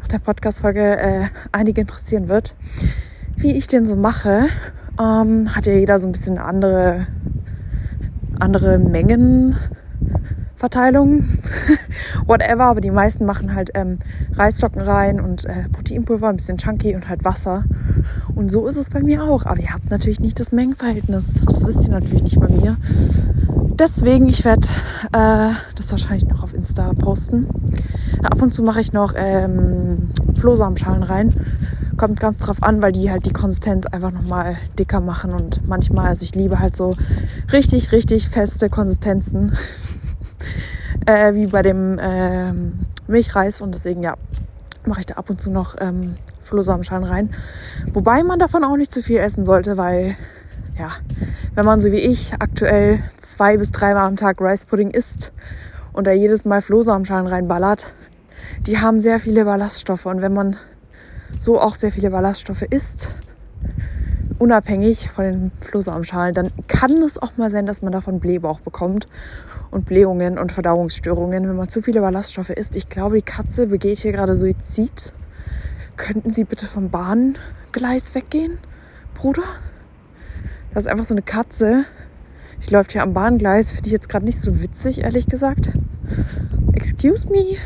nach 0.00 0.08
der 0.08 0.18
Podcast-Folge 0.18 0.98
äh, 0.98 1.24
einige 1.52 1.82
interessieren 1.82 2.28
wird. 2.28 2.54
Wie 3.36 3.56
ich 3.56 3.68
den 3.68 3.86
so 3.86 3.94
mache, 3.94 4.48
ähm, 5.00 5.54
hat 5.54 5.66
ja 5.66 5.74
jeder 5.74 5.98
so 5.98 6.08
ein 6.08 6.12
bisschen 6.12 6.38
andere, 6.38 7.06
andere 8.40 8.78
Mengen 8.78 9.56
Verteilung, 10.56 11.24
whatever, 12.26 12.64
aber 12.64 12.80
die 12.82 12.90
meisten 12.90 13.24
machen 13.24 13.54
halt 13.54 13.70
ähm, 13.74 13.98
Reisflocken 14.34 14.82
rein 14.82 15.18
und 15.18 15.46
äh, 15.46 15.68
Proteinpulver, 15.72 16.28
ein 16.28 16.36
bisschen 16.36 16.58
Chunky 16.58 16.94
und 16.94 17.08
halt 17.08 17.24
Wasser. 17.24 17.64
Und 18.34 18.50
so 18.50 18.66
ist 18.66 18.76
es 18.76 18.90
bei 18.90 19.00
mir 19.00 19.24
auch. 19.24 19.46
Aber 19.46 19.60
ihr 19.60 19.72
habt 19.72 19.90
natürlich 19.90 20.20
nicht 20.20 20.38
das 20.38 20.52
Mengenverhältnis. 20.52 21.40
Das 21.46 21.66
wisst 21.66 21.84
ihr 21.84 21.92
natürlich 21.92 22.22
nicht 22.22 22.40
bei 22.40 22.48
mir. 22.48 22.76
Deswegen, 23.78 24.28
ich 24.28 24.44
werde 24.44 24.68
äh, 25.12 25.52
das 25.74 25.90
wahrscheinlich 25.90 26.26
noch 26.26 26.42
auf 26.42 26.52
Insta 26.52 26.92
posten. 26.92 27.48
Ab 28.22 28.42
und 28.42 28.52
zu 28.52 28.62
mache 28.62 28.82
ich 28.82 28.92
noch 28.92 29.14
ähm, 29.16 30.10
Flohsamenschalen 30.34 31.02
rein. 31.02 31.30
Kommt 31.96 32.20
ganz 32.20 32.38
drauf 32.38 32.62
an, 32.62 32.82
weil 32.82 32.92
die 32.92 33.10
halt 33.10 33.24
die 33.24 33.32
Konsistenz 33.32 33.86
einfach 33.86 34.10
nochmal 34.10 34.56
dicker 34.78 35.00
machen. 35.00 35.32
Und 35.32 35.66
manchmal, 35.66 36.08
also 36.08 36.24
ich 36.24 36.34
liebe 36.34 36.58
halt 36.58 36.76
so 36.76 36.94
richtig, 37.52 37.92
richtig 37.92 38.28
feste 38.28 38.68
Konsistenzen 38.68 39.52
äh, 41.06 41.34
wie 41.34 41.46
bei 41.46 41.62
dem 41.62 41.98
ähm, 42.00 42.80
Milchreis. 43.06 43.60
Und 43.60 43.74
deswegen 43.74 44.02
ja 44.02 44.14
mache 44.86 45.00
ich 45.00 45.06
da 45.06 45.14
ab 45.14 45.30
und 45.30 45.40
zu 45.40 45.50
noch 45.50 45.76
ähm, 45.80 46.14
Flohsamenschalen 46.42 47.04
rein. 47.04 47.30
Wobei 47.92 48.22
man 48.22 48.38
davon 48.38 48.64
auch 48.64 48.76
nicht 48.76 48.92
zu 48.92 49.02
viel 49.02 49.18
essen 49.18 49.44
sollte, 49.44 49.76
weil 49.76 50.16
ja, 50.78 50.90
wenn 51.54 51.66
man 51.66 51.80
so 51.80 51.92
wie 51.92 51.98
ich 51.98 52.34
aktuell 52.38 53.00
zwei 53.16 53.56
bis 53.56 53.70
dreimal 53.70 54.06
am 54.06 54.16
Tag 54.16 54.40
Rice 54.40 54.64
Pudding 54.64 54.90
isst 54.90 55.32
und 55.92 56.06
da 56.06 56.12
jedes 56.12 56.44
Mal 56.44 56.62
Flohsamenschalen 56.62 57.26
reinballert, 57.26 57.94
die 58.66 58.78
haben 58.78 58.98
sehr 58.98 59.20
viele 59.20 59.44
Ballaststoffe. 59.44 60.06
Und 60.06 60.22
wenn 60.22 60.32
man 60.32 60.56
so 61.38 61.60
auch 61.60 61.74
sehr 61.74 61.92
viele 61.92 62.10
Ballaststoffe 62.10 62.62
isst, 62.62 63.14
unabhängig 64.38 65.10
von 65.10 65.24
den 65.24 65.52
Flohsamenschalen, 65.60 66.34
dann 66.34 66.50
kann 66.66 67.02
es 67.02 67.18
auch 67.20 67.36
mal 67.36 67.50
sein, 67.50 67.66
dass 67.66 67.82
man 67.82 67.92
davon 67.92 68.20
Blähbauch 68.20 68.60
bekommt 68.60 69.06
und 69.70 69.86
Blähungen 69.86 70.38
und 70.38 70.52
Verdauungsstörungen, 70.52 71.48
wenn 71.48 71.56
man 71.56 71.68
zu 71.68 71.82
viele 71.82 72.00
Ballaststoffe 72.00 72.50
isst. 72.50 72.76
Ich 72.76 72.88
glaube, 72.88 73.16
die 73.16 73.22
Katze 73.22 73.66
begeht 73.66 73.98
hier 73.98 74.12
gerade 74.12 74.36
Suizid. 74.36 75.12
Könnten 75.96 76.30
Sie 76.30 76.44
bitte 76.44 76.66
vom 76.66 76.90
Bahngleis 76.90 78.14
weggehen, 78.14 78.58
Bruder? 79.14 79.44
Das 80.72 80.84
ist 80.84 80.90
einfach 80.90 81.04
so 81.04 81.14
eine 81.14 81.22
Katze. 81.22 81.84
Die 82.66 82.72
läuft 82.72 82.92
hier 82.92 83.02
am 83.02 83.12
Bahngleis. 83.12 83.70
Finde 83.72 83.88
ich 83.88 83.92
jetzt 83.92 84.08
gerade 84.08 84.24
nicht 84.24 84.40
so 84.40 84.62
witzig, 84.62 85.02
ehrlich 85.02 85.26
gesagt. 85.26 85.70
Excuse 86.72 87.28
me. 87.28 87.56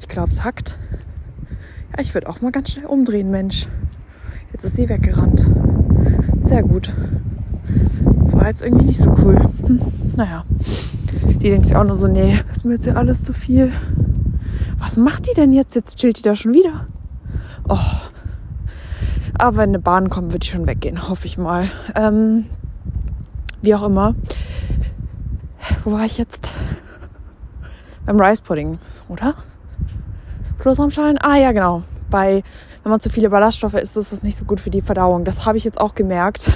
Ich 0.00 0.08
glaube, 0.08 0.30
es 0.30 0.44
hackt. 0.44 0.78
Ja, 1.92 2.00
ich 2.00 2.14
würde 2.14 2.28
auch 2.28 2.40
mal 2.40 2.52
ganz 2.52 2.72
schnell 2.72 2.86
umdrehen, 2.86 3.30
Mensch. 3.30 3.68
Jetzt 4.52 4.64
ist 4.64 4.76
sie 4.76 4.88
weggerannt. 4.88 5.50
Sehr 6.40 6.62
gut. 6.62 6.92
War 8.32 8.48
jetzt 8.48 8.62
irgendwie 8.62 8.86
nicht 8.86 9.00
so 9.00 9.10
cool. 9.22 9.36
Hm, 9.66 9.80
naja. 10.16 10.44
Die 11.40 11.50
denkt 11.50 11.66
sich 11.66 11.76
auch 11.76 11.84
nur 11.84 11.96
so, 11.96 12.06
nee, 12.06 12.38
ist 12.50 12.64
mir 12.64 12.72
jetzt 12.72 12.86
ja 12.86 12.94
alles 12.94 13.22
zu 13.22 13.32
viel. 13.32 13.72
Was 14.78 14.96
macht 14.96 15.28
die 15.28 15.34
denn 15.34 15.52
jetzt? 15.52 15.74
Jetzt 15.74 15.98
chillt 15.98 16.18
die 16.18 16.22
da 16.22 16.36
schon 16.36 16.54
wieder. 16.54 16.86
Oh. 17.68 17.78
Aber 19.38 19.56
wenn 19.56 19.70
eine 19.70 19.78
Bahn 19.78 20.10
kommt, 20.10 20.32
wird 20.32 20.44
die 20.44 20.48
schon 20.48 20.66
weggehen, 20.66 21.08
hoffe 21.08 21.26
ich 21.26 21.38
mal. 21.38 21.68
Ähm, 21.94 22.46
wie 23.62 23.74
auch 23.74 23.82
immer. 23.82 24.14
Wo 25.84 25.92
war 25.92 26.04
ich 26.04 26.18
jetzt? 26.18 26.50
Beim 28.06 28.20
Rice 28.20 28.42
Pudding, 28.42 28.78
oder? 29.08 29.34
Plus 30.58 30.78
am 30.78 30.90
Schein? 30.90 31.18
Ah 31.18 31.36
ja, 31.36 31.52
genau. 31.52 31.82
Bei 32.10 32.42
wenn 32.84 32.90
man 32.90 33.00
zu 33.00 33.08
viele 33.08 33.30
Ballaststoffe 33.30 33.74
isst, 33.74 33.96
ist 33.96 34.12
das 34.12 34.22
nicht 34.22 34.36
so 34.36 34.44
gut 34.44 34.60
für 34.60 34.68
die 34.68 34.82
Verdauung. 34.82 35.24
Das 35.24 35.46
habe 35.46 35.56
ich 35.56 35.64
jetzt 35.64 35.80
auch 35.80 35.94
gemerkt. 35.94 36.52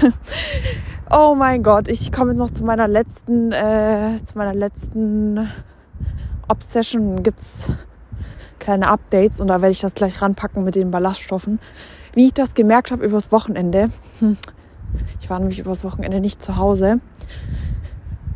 oh 1.10 1.34
mein 1.34 1.62
Gott, 1.62 1.88
ich 1.88 2.12
komme 2.12 2.32
jetzt 2.32 2.38
noch 2.38 2.50
zu 2.50 2.64
meiner 2.64 2.86
letzten, 2.86 3.50
äh, 3.50 4.18
zu 4.22 4.36
meiner 4.36 4.52
letzten 4.52 5.48
Obsession. 6.46 7.22
Gibt's 7.22 7.70
kleine 8.58 8.88
Updates 8.88 9.40
und 9.40 9.48
da 9.48 9.62
werde 9.62 9.72
ich 9.72 9.80
das 9.80 9.94
gleich 9.94 10.20
ranpacken 10.20 10.64
mit 10.64 10.74
den 10.74 10.90
Ballaststoffen. 10.90 11.60
Wie 12.12 12.26
ich 12.26 12.34
das 12.34 12.52
gemerkt 12.52 12.90
habe 12.90 13.06
übers 13.06 13.32
Wochenende. 13.32 13.90
Hm. 14.18 14.36
Ich 15.20 15.30
war 15.30 15.38
nämlich 15.38 15.58
übers 15.58 15.82
Wochenende 15.82 16.20
nicht 16.20 16.42
zu 16.42 16.56
Hause. 16.56 17.00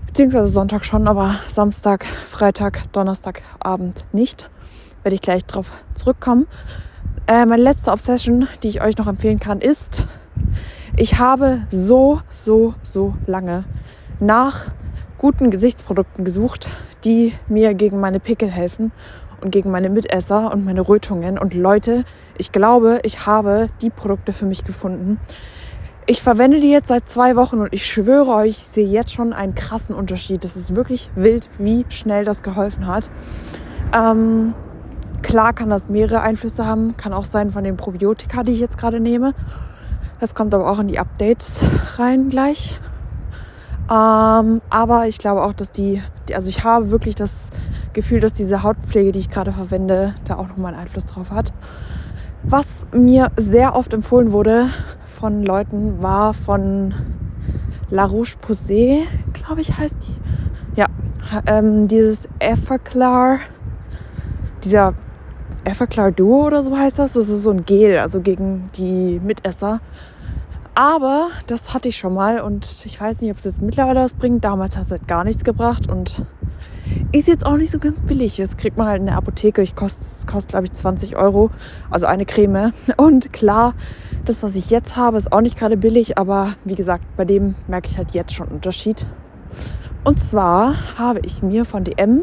Beziehungsweise 0.07 0.49
Sonntag 0.49 0.87
schon, 0.87 1.09
aber 1.09 1.35
Samstag, 1.47 2.07
Freitag, 2.07 2.91
Donnerstag, 2.93 3.43
Abend 3.59 4.07
nicht. 4.13 4.49
Werde 5.03 5.15
ich 5.15 5.21
gleich 5.21 5.45
drauf 5.45 5.73
zurückkommen. 5.93 6.47
Äh, 7.27 7.47
meine 7.47 7.63
letzte 7.63 7.93
Obsession, 7.93 8.49
die 8.63 8.69
ich 8.69 8.83
euch 8.83 8.99
noch 8.99 9.07
empfehlen 9.07 9.39
kann, 9.39 9.61
ist, 9.61 10.07
ich 10.97 11.19
habe 11.19 11.67
so, 11.71 12.21
so, 12.33 12.75
so 12.83 13.15
lange 13.27 13.65
nach 14.19 14.73
guten 15.19 15.51
Gesichtsprodukten 15.51 16.25
gesucht, 16.25 16.69
die 17.05 17.33
mir 17.49 17.75
gegen 17.75 18.01
meine 18.01 18.19
Pickel 18.19 18.51
helfen 18.51 18.91
und 19.41 19.53
gegen 19.53 19.71
meine 19.71 19.89
Mitesser 19.89 20.53
und 20.53 20.65
meine 20.65 20.81
Rötungen. 20.81 21.39
Und 21.39 21.55
Leute, 21.55 22.05
ich 22.39 22.51
glaube, 22.51 23.01
ich 23.05 23.25
habe 23.25 23.71
die 23.81 23.91
Produkte 23.91 24.33
für 24.33 24.47
mich 24.47 24.65
gefunden. 24.65 25.21
Ich 26.07 26.23
verwende 26.23 26.61
die 26.61 26.71
jetzt 26.71 26.89
seit 26.89 27.09
zwei 27.09 27.37
Wochen 27.37 27.61
und 27.61 27.73
ich 27.73 27.87
schwöre 27.87 28.35
euch, 28.35 28.59
ich 28.59 28.67
sehe 28.67 28.89
jetzt 28.89 29.13
schon 29.13 29.33
einen 29.33 29.55
krassen 29.55 29.95
Unterschied. 29.95 30.43
Das 30.43 30.57
ist 30.57 30.75
wirklich 30.75 31.11
wild, 31.15 31.49
wie 31.59 31.87
schnell 31.89 32.25
das 32.25 32.43
geholfen 32.43 32.89
hat. 32.89 33.09
Ähm, 33.97 34.55
Klar 35.23 35.53
kann 35.53 35.71
das 35.71 35.89
mehrere 35.89 36.21
Einflüsse 36.21 36.67
haben, 36.67 36.97
kann 36.97 37.13
auch 37.13 37.25
sein 37.25 37.51
von 37.51 37.65
den 37.65 37.77
Probiotika, 37.77 38.43
die 38.43 38.53
ich 38.53 38.61
jetzt 38.61 38.77
gerade 38.77 39.01
nehme. 39.01 39.35
Das 40.21 40.35
kommt 40.35 40.55
aber 40.55 40.71
auch 40.71 40.79
in 40.79 40.89
die 40.89 40.99
Updates 40.99 41.63
rein 41.97 42.29
gleich. 42.29 42.79
Ähm, 43.91 44.61
aber 44.71 45.09
ich 45.09 45.19
glaube 45.19 45.43
auch, 45.43 45.53
dass 45.53 45.71
die, 45.71 46.01
also 46.35 46.49
ich 46.49 46.65
habe 46.65 46.91
wirklich 46.91 47.15
das 47.15 47.51
Gefühl, 47.93 48.21
dass 48.21 48.33
diese 48.33 48.63
Hautpflege, 48.63 49.13
die 49.13 49.19
ich 49.19 49.31
gerade 49.31 49.53
verwende, 49.53 50.15
da 50.25 50.37
auch 50.37 50.49
nochmal 50.49 50.75
einen 50.75 50.83
Einfluss 50.83 51.07
drauf 51.07 51.31
hat. 51.31 51.53
Was 52.43 52.87
mir 52.93 53.31
sehr 53.37 53.75
oft 53.75 53.93
empfohlen 53.93 54.33
wurde 54.33 54.69
von 55.07 55.45
Leuten, 55.45 56.03
war 56.03 56.35
von 56.35 56.95
La 57.91 58.05
Roche-Posay, 58.05 59.07
glaube 59.33 59.61
ich, 59.61 59.77
heißt 59.77 59.97
die. 60.07 60.81
Ja, 60.81 60.87
ähm, 61.47 61.87
dieses 61.87 62.29
Everclar, 62.39 63.39
dieser 64.65 64.95
Everclar 65.65 66.13
Duo 66.13 66.47
oder 66.47 66.63
so 66.63 66.77
heißt 66.77 66.99
das. 66.99 67.13
Das 67.15 67.29
ist 67.29 67.43
so 67.43 67.51
ein 67.51 67.65
Gel, 67.65 67.99
also 67.99 68.21
gegen 68.21 68.65
die 68.77 69.21
Mitesser. 69.23 69.81
Aber 70.75 71.29
das 71.47 71.75
hatte 71.75 71.89
ich 71.89 71.99
schon 71.99 72.15
mal 72.15 72.41
und 72.41 72.85
ich 72.87 72.99
weiß 72.99 73.21
nicht, 73.21 73.31
ob 73.31 73.37
es 73.37 73.45
jetzt 73.45 73.61
mittlerweile 73.61 74.01
was 74.01 74.15
bringt. 74.15 74.43
Damals 74.43 74.77
hat 74.77 74.87
es 74.87 74.91
halt 74.91 75.07
gar 75.07 75.23
nichts 75.23 75.45
gebracht 75.45 75.89
und 75.89 76.25
ist 77.13 77.29
jetzt 77.29 77.45
auch 77.45 77.57
nicht 77.57 77.71
so 77.71 77.79
ganz 77.79 78.01
billig. 78.03 78.37
Das 78.37 78.57
kriegt 78.57 78.79
man 78.79 78.87
halt 78.89 79.01
in 79.01 79.07
der 79.07 79.17
Apotheke. 79.17 79.61
Ich 79.61 79.77
kost, 79.77 80.27
kostet, 80.27 80.51
glaube 80.51 80.65
ich, 80.65 80.73
20 80.73 81.17
Euro. 81.17 81.51
Also 81.91 82.07
eine 82.07 82.25
Creme. 82.25 82.73
Und 82.97 83.33
klar, 83.35 83.75
das, 84.25 84.43
was 84.43 84.55
ich 84.55 84.71
jetzt 84.71 84.97
habe, 84.97 85.19
ist 85.19 85.31
auch 85.31 85.43
nicht 85.43 85.59
gerade 85.59 85.77
billig. 85.77 86.17
Aber 86.17 86.55
wie 86.65 86.75
gesagt, 86.75 87.05
bei 87.17 87.27
dem 87.27 87.55
merke 87.69 87.89
ich 87.91 87.99
halt 87.99 88.13
jetzt 88.13 88.33
schon 88.33 88.47
einen 88.47 88.57
Unterschied. 88.57 89.07
Und 90.05 90.21
zwar 90.21 90.75
habe 90.97 91.21
ich 91.23 91.43
mir 91.43 91.67
von 91.67 91.85
DM, 91.85 92.23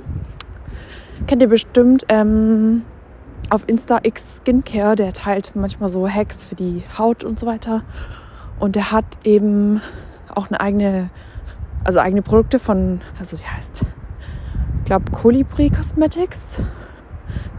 kennt 1.27 1.41
ihr 1.41 1.47
bestimmt, 1.47 2.05
ähm, 2.09 2.81
auf 3.49 3.63
Insta 3.67 3.99
X 4.03 4.37
Skincare, 4.37 4.95
der 4.95 5.13
teilt 5.13 5.55
manchmal 5.55 5.89
so 5.89 6.07
Hacks 6.07 6.43
für 6.43 6.55
die 6.55 6.83
Haut 6.97 7.23
und 7.23 7.39
so 7.39 7.47
weiter. 7.47 7.83
Und 8.59 8.75
der 8.75 8.91
hat 8.91 9.05
eben 9.23 9.81
auch 10.33 10.47
eine 10.47 10.59
eigene, 10.59 11.09
also 11.83 11.99
eigene 11.99 12.21
Produkte 12.21 12.59
von, 12.59 13.01
also 13.17 13.37
die 13.37 13.43
heißt, 13.43 13.83
ich 14.79 14.85
glaube, 14.85 15.11
Colibri 15.11 15.69
Cosmetics. 15.69 16.59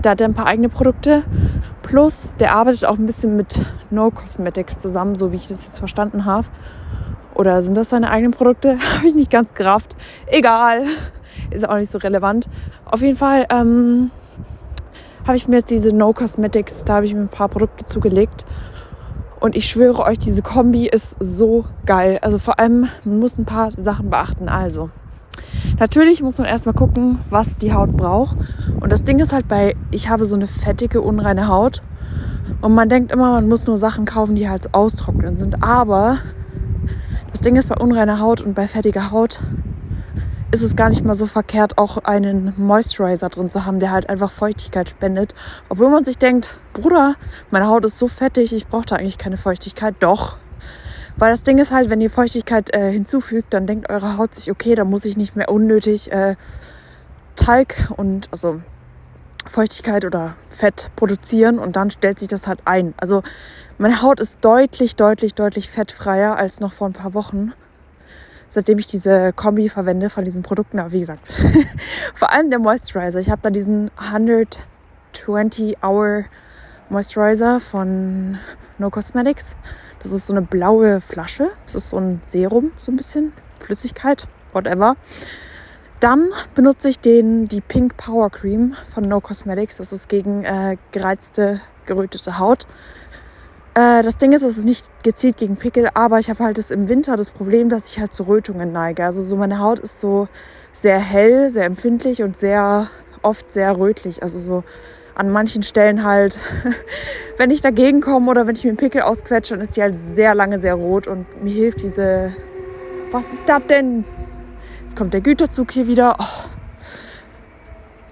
Da 0.03 0.11
hat 0.11 0.21
er 0.21 0.29
ein 0.29 0.35
paar 0.35 0.47
eigene 0.47 0.69
Produkte. 0.69 1.25
Plus, 1.83 2.35
der 2.39 2.55
arbeitet 2.55 2.85
auch 2.85 2.99
ein 2.99 3.07
bisschen 3.07 3.37
mit 3.37 3.61
No 3.91 4.11
Cosmetics 4.11 4.81
zusammen, 4.81 5.15
so 5.15 5.33
wie 5.33 5.37
ich 5.37 5.49
das 5.49 5.65
jetzt 5.65 5.79
verstanden 5.79 6.25
habe. 6.25 6.47
Oder 7.35 7.63
sind 7.63 7.77
das 7.77 7.91
seine 7.91 8.11
eigenen 8.11 8.33
Produkte? 8.33 8.79
habe 8.97 9.07
ich 9.07 9.15
nicht 9.15 9.31
ganz 9.31 9.55
gerafft. 9.55 9.97
Egal. 10.27 10.85
Ist 11.51 11.69
auch 11.69 11.77
nicht 11.77 11.91
so 11.91 11.99
relevant. 11.99 12.49
Auf 12.85 13.03
jeden 13.03 13.17
Fall, 13.17 13.47
ähm, 13.51 14.11
habe 15.31 15.37
ich 15.37 15.47
mir 15.47 15.59
jetzt 15.59 15.71
diese 15.71 15.91
No 15.91 16.13
Cosmetics, 16.13 16.85
da 16.85 16.95
habe 16.95 17.07
ich 17.07 17.15
mir 17.15 17.21
ein 17.21 17.29
paar 17.29 17.49
Produkte 17.49 17.85
zugelegt. 17.85 18.45
Und 19.39 19.55
ich 19.55 19.67
schwöre 19.67 20.03
euch, 20.03 20.19
diese 20.19 20.43
Kombi 20.43 20.89
ist 20.89 21.15
so 21.21 21.67
geil. 21.87 22.19
Also 22.21 22.39
vor 22.39 22.59
allem, 22.59 22.89
man 23.05 23.21
muss 23.21 23.39
ein 23.39 23.45
paar 23.45 23.71
Sachen 23.77 24.11
beachten. 24.11 24.49
Also, 24.49 24.91
natürlich 25.79 26.21
muss 26.21 26.39
man 26.39 26.49
erstmal 26.49 26.75
gucken, 26.75 27.21
was 27.31 27.59
die 27.59 27.73
Haut 27.73 27.97
braucht. 27.97 28.39
Und 28.81 28.91
das 28.91 29.05
Ding 29.05 29.21
ist 29.21 29.33
halt 29.33 29.47
bei, 29.47 29.77
ich 29.93 30.09
habe 30.09 30.25
so 30.25 30.35
eine 30.35 30.49
fettige, 30.49 31.01
unreine 31.01 31.47
Haut. 31.47 31.81
Und 32.61 32.75
man 32.75 32.89
denkt 32.89 33.13
immer, 33.13 33.31
man 33.35 33.49
muss 33.49 33.69
nur 33.69 33.79
Sachen 33.79 34.07
kaufen, 34.07 34.35
die 34.35 34.49
halt 34.49 34.75
austrocknen 34.75 35.39
sind. 35.39 35.63
Aber 35.63 36.19
das 37.31 37.41
Ding 37.41 37.55
ist 37.55 37.69
bei 37.69 37.77
unreiner 37.77 38.19
Haut 38.19 38.41
und 38.41 38.55
bei 38.55 38.67
fettiger 38.67 39.13
Haut 39.13 39.39
ist 40.53 40.63
es 40.63 40.75
gar 40.75 40.89
nicht 40.89 41.05
mal 41.05 41.15
so 41.15 41.27
verkehrt, 41.27 41.79
auch 41.79 41.99
einen 41.99 42.55
Moisturizer 42.57 43.29
drin 43.29 43.49
zu 43.49 43.65
haben, 43.65 43.79
der 43.79 43.93
halt 43.93 44.09
einfach 44.09 44.33
Feuchtigkeit 44.33 44.89
spendet. 44.89 45.35
Obwohl 45.69 45.91
man 45.91 46.05
sich 46.05 46.19
denkt, 46.19 46.61
Bruder, 46.73 47.15
meine 47.51 47.69
Haut 47.69 47.85
ist 47.85 47.99
so 47.99 48.09
fettig, 48.09 48.53
ich 48.53 48.67
brauche 48.67 48.87
da 48.87 48.97
eigentlich 48.97 49.19
keine 49.19 49.37
Feuchtigkeit. 49.37 49.95
Doch. 50.01 50.39
Weil 51.17 51.31
das 51.31 51.45
Ding 51.45 51.59
ist 51.59 51.71
halt, 51.71 51.91
wenn 51.91 52.01
ihr 52.01 52.11
Feuchtigkeit 52.11 52.75
äh, 52.75 52.91
hinzufügt, 52.91 53.55
dann 53.55 53.67
denkt 53.67 53.91
eure 53.91 54.17
Haut 54.17 54.35
sich, 54.35 54.51
okay, 54.51 54.75
da 54.75 54.85
muss 54.85 55.05
ich 55.05 55.17
nicht 55.17 55.37
mehr 55.37 55.51
unnötig 55.51 56.11
äh, 56.11 56.35
Talg 57.37 57.93
und 57.97 58.29
also 58.33 58.61
Feuchtigkeit 59.47 60.05
oder 60.05 60.35
Fett 60.49 60.91
produzieren 60.97 61.59
und 61.59 61.77
dann 61.77 61.91
stellt 61.91 62.19
sich 62.19 62.29
das 62.29 62.47
halt 62.47 62.61
ein. 62.65 62.95
Also 62.97 63.23
meine 63.79 64.03
Haut 64.03 64.21
ist 64.21 64.39
deutlich, 64.45 64.97
deutlich, 64.97 65.35
deutlich 65.35 65.71
fettfreier 65.71 66.37
als 66.37 66.61
noch 66.61 66.73
vor 66.73 66.89
ein 66.89 66.93
paar 66.93 67.15
Wochen 67.15 67.53
seitdem 68.51 68.79
ich 68.79 68.87
diese 68.87 69.33
Kombi 69.33 69.71
verwende 69.71 70.11
von 70.11 70.25
diesen 70.25 70.43
Produkten. 70.43 70.79
Aber 70.79 70.93
wie 70.93 71.01
gesagt, 71.01 71.27
vor 72.15 72.33
allem 72.33 72.51
der 72.51 72.59
Moisturizer. 72.59 73.21
Ich 73.21 73.31
habe 73.31 73.41
da 73.41 73.49
diesen 73.49 73.91
120 73.97 75.83
Hour 75.83 76.25
Moisturizer 76.91 77.61
von 77.61 78.39
No 78.79 78.91
Cosmetics. 78.91 79.55
Das 80.03 80.13
ist 80.13 80.27
so 80.27 80.35
eine 80.35 80.43
blaue 80.43 81.01
Flasche. 81.01 81.51
Das 81.65 81.77
ist 81.77 81.91
so 81.91 81.99
ein 81.99 82.19
Serum, 82.23 82.73
so 82.77 82.91
ein 82.91 82.97
bisschen 82.97 83.33
Flüssigkeit, 83.61 84.27
whatever. 84.53 84.97
Dann 86.01 86.31
benutze 86.55 86.89
ich 86.89 86.99
den, 86.99 87.47
die 87.47 87.61
Pink 87.61 87.97
Power 87.97 88.31
Cream 88.31 88.75
von 88.93 89.05
No 89.05 89.21
Cosmetics. 89.21 89.77
Das 89.77 89.93
ist 89.93 90.09
gegen 90.09 90.45
äh, 90.45 90.77
gereizte, 90.91 91.61
gerötete 91.87 92.39
Haut. 92.39 92.67
Äh, 93.81 94.03
das 94.03 94.19
Ding 94.19 94.33
ist, 94.33 94.43
es 94.43 94.59
ist 94.59 94.65
nicht 94.67 94.91
gezielt 95.03 95.39
gegen 95.39 95.57
Pickel, 95.57 95.89
aber 95.95 96.19
ich 96.19 96.29
habe 96.29 96.45
halt 96.45 96.59
das 96.59 96.71
im 96.71 96.89
Winter 96.89 97.17
das 97.17 97.31
Problem, 97.31 97.71
dass 97.71 97.91
ich 97.91 97.99
halt 97.99 98.13
zu 98.13 98.25
Rötungen 98.25 98.73
neige. 98.73 99.05
Also 99.05 99.23
so 99.23 99.37
meine 99.37 99.59
Haut 99.59 99.79
ist 99.79 100.01
so 100.01 100.29
sehr 100.73 100.99
hell, 100.99 101.49
sehr 101.49 101.65
empfindlich 101.65 102.23
und 102.23 102.37
sehr 102.37 102.89
oft 103.23 103.51
sehr 103.51 103.79
rötlich. 103.79 104.23
Also 104.23 104.39
so 104.39 104.65
an 105.15 105.31
manchen 105.31 105.63
Stellen 105.63 106.05
halt, 106.05 106.39
wenn 107.39 107.51
ich 107.51 107.63
dagegen 107.63 108.03
komme 108.03 108.31
oder 108.31 108.47
wenn 108.47 108.55
ich 108.55 108.65
mir 108.65 108.71
einen 108.71 108.77
Pickel 108.77 109.01
ausquetsche, 109.01 109.55
dann 109.55 109.63
ist 109.63 109.77
die 109.77 109.83
halt 109.83 109.95
sehr 109.95 110.35
lange 110.35 110.59
sehr 110.59 110.75
rot 110.75 111.07
und 111.07 111.43
mir 111.43 111.55
hilft 111.55 111.81
diese. 111.81 112.35
Was 113.13 113.25
ist 113.33 113.49
das 113.49 113.63
denn? 113.67 114.05
Jetzt 114.83 114.97
kommt 114.97 115.15
der 115.15 115.23
Güterzug 115.23 115.73
hier 115.73 115.87
wieder. 115.87 116.17
Oh 116.19 116.60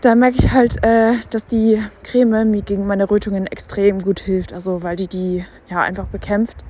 da 0.01 0.15
merke 0.15 0.39
ich 0.39 0.53
halt, 0.53 0.85
äh, 0.85 1.15
dass 1.31 1.47
die 1.47 1.83
Creme 2.05 2.51
mir 2.51 2.63
gegen 2.63 2.87
meine 2.87 3.11
Rötungen 3.11 3.47
extrem 3.47 4.01
gut 4.01 4.21
hilft. 4.21 4.53
Also 4.53 4.83
weil 4.83 4.97
die 4.97 5.09
die 5.09 5.45
ja 5.69 5.81
einfach 5.81 6.07
bekämpft 6.07 6.65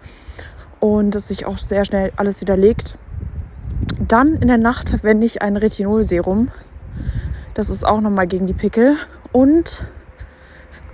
und 0.81 1.15
dass 1.15 1.29
sich 1.29 1.47
auch 1.47 1.59
sehr 1.59 1.85
schnell 1.85 2.13
alles 2.17 2.41
wieder 2.41 2.57
legt. 2.57 2.97
Dann 3.99 4.35
in 4.35 4.49
der 4.49 4.59
Nacht 4.59 4.91
verwende 4.91 5.27
ich 5.27 5.43
ein 5.43 5.57
Retinolserum. 5.57 6.49
Das 7.55 7.71
ist 7.71 7.85
auch 7.85 8.01
nochmal 8.01 8.27
gegen 8.27 8.47
die 8.47 8.55
Pickel. 8.55 8.97
Und 9.33 9.85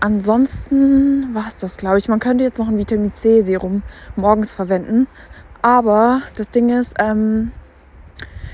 ansonsten 0.00 1.34
war 1.34 1.46
es 1.48 1.58
das, 1.58 1.76
glaube 1.76 1.98
ich. 1.98 2.08
Man 2.08 2.20
könnte 2.20 2.44
jetzt 2.44 2.58
noch 2.58 2.68
ein 2.68 2.78
Vitamin 2.78 3.12
C 3.12 3.42
Serum 3.42 3.82
morgens 4.16 4.52
verwenden. 4.52 5.06
Aber 5.62 6.20
das 6.36 6.50
Ding 6.50 6.68
ist, 6.68 6.94
ähm, 6.98 7.52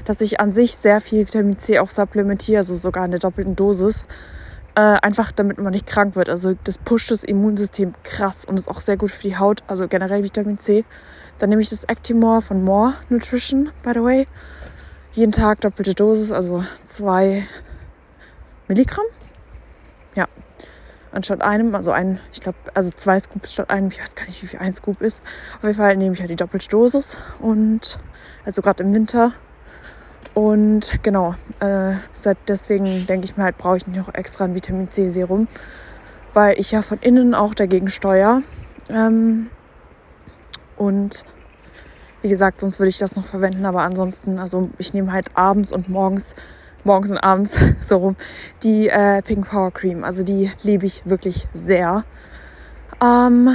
dass 0.04 0.21
ich 0.21 0.40
an 0.40 0.52
sich 0.52 0.76
sehr 0.76 1.00
viel 1.00 1.26
Vitamin 1.26 1.59
C 1.59 1.78
auch 1.78 1.90
supplementiere, 1.90 2.59
also 2.59 2.76
sogar 2.76 3.04
in 3.04 3.11
der 3.11 3.21
doppelten 3.21 3.57
Dosis. 3.57 4.07
Äh, 4.76 4.80
einfach 5.02 5.32
damit 5.32 5.58
man 5.58 5.73
nicht 5.73 5.86
krank 5.86 6.15
wird. 6.15 6.28
Also 6.28 6.54
das 6.65 6.78
pusht 6.78 7.10
das 7.10 7.25
Immunsystem 7.25 7.93
krass 8.04 8.45
und 8.45 8.58
ist 8.58 8.69
auch 8.69 8.80
sehr 8.80 8.97
gut 8.97 9.10
für 9.10 9.23
die 9.23 9.36
Haut, 9.36 9.63
also 9.67 9.89
generell 9.89 10.23
Vitamin 10.23 10.58
C. 10.58 10.84
Dann 11.39 11.50
nehme 11.50 11.60
ich 11.60 11.71
das 11.71 11.89
Actimore 11.89 12.41
von 12.41 12.63
More 12.63 12.95
Nutrition, 13.08 13.71
by 13.82 13.91
the 13.95 14.02
way. 14.02 14.28
Jeden 15.13 15.32
Tag 15.32 15.60
doppelte 15.60 15.95
Dosis, 15.95 16.30
also 16.30 16.65
zwei 16.84 17.45
Milligramm. 18.69 19.06
Ja, 20.15 20.26
anstatt 21.10 21.43
einem, 21.43 21.75
also 21.75 21.91
ein, 21.91 22.21
ich 22.32 22.41
glaube, 22.41 22.58
also 22.73 22.91
zwei 22.93 23.19
Scoops 23.19 23.52
statt 23.52 23.71
einem, 23.71 23.89
ich 23.89 24.00
weiß 24.00 24.15
gar 24.15 24.26
nicht, 24.26 24.41
wie 24.41 24.47
viel 24.47 24.60
ein 24.60 24.73
Scoop 24.73 25.02
ist. 25.02 25.21
Auf 25.56 25.65
jeden 25.65 25.75
Fall 25.75 25.97
nehme 25.97 26.15
ich 26.15 26.21
halt 26.21 26.30
die 26.30 26.36
doppelte 26.36 26.69
Dosis 26.69 27.19
und 27.41 27.99
also 28.45 28.63
gerade 28.63 28.84
im 28.84 28.95
Winter 28.95 29.32
und 30.34 31.02
genau, 31.02 31.34
äh, 31.60 31.95
deswegen 32.47 33.06
denke 33.06 33.25
ich 33.25 33.36
mir 33.36 33.45
halt, 33.45 33.58
brauche 33.58 33.76
ich 33.76 33.86
nicht 33.86 33.97
noch 33.97 34.14
extra 34.14 34.45
ein 34.45 34.54
Vitamin 34.54 34.88
C 34.88 35.08
Serum, 35.08 35.49
weil 36.34 36.58
ich 36.58 36.71
ja 36.71 36.82
von 36.82 36.99
innen 37.00 37.34
auch 37.34 37.54
dagegen 37.54 37.88
steuere. 37.88 38.43
Ähm, 38.88 39.50
und 40.76 41.25
wie 42.23 42.28
gesagt, 42.28 42.60
sonst 42.60 42.78
würde 42.78 42.90
ich 42.90 42.99
das 42.99 43.16
noch 43.16 43.25
verwenden, 43.25 43.64
aber 43.64 43.82
ansonsten, 43.82 44.38
also 44.38 44.71
ich 44.78 44.95
nehme 44.95 45.12
halt 45.12 45.36
abends 45.36 45.73
und 45.73 45.88
morgens, 45.88 46.34
morgens 46.84 47.10
und 47.10 47.19
abends 47.19 47.58
so 47.82 47.97
rum, 47.97 48.16
die 48.62 48.88
äh, 48.88 49.23
Pink 49.23 49.49
Power 49.49 49.73
Cream. 49.73 50.04
Also 50.04 50.23
die 50.23 50.50
liebe 50.62 50.86
ich 50.86 51.02
wirklich 51.06 51.49
sehr. 51.54 52.04
Ähm, 53.02 53.50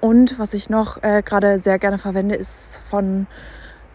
und 0.00 0.38
was 0.38 0.54
ich 0.54 0.70
noch 0.70 1.02
äh, 1.02 1.22
gerade 1.22 1.58
sehr 1.58 1.78
gerne 1.78 1.98
verwende, 1.98 2.34
ist 2.34 2.80
von 2.84 3.26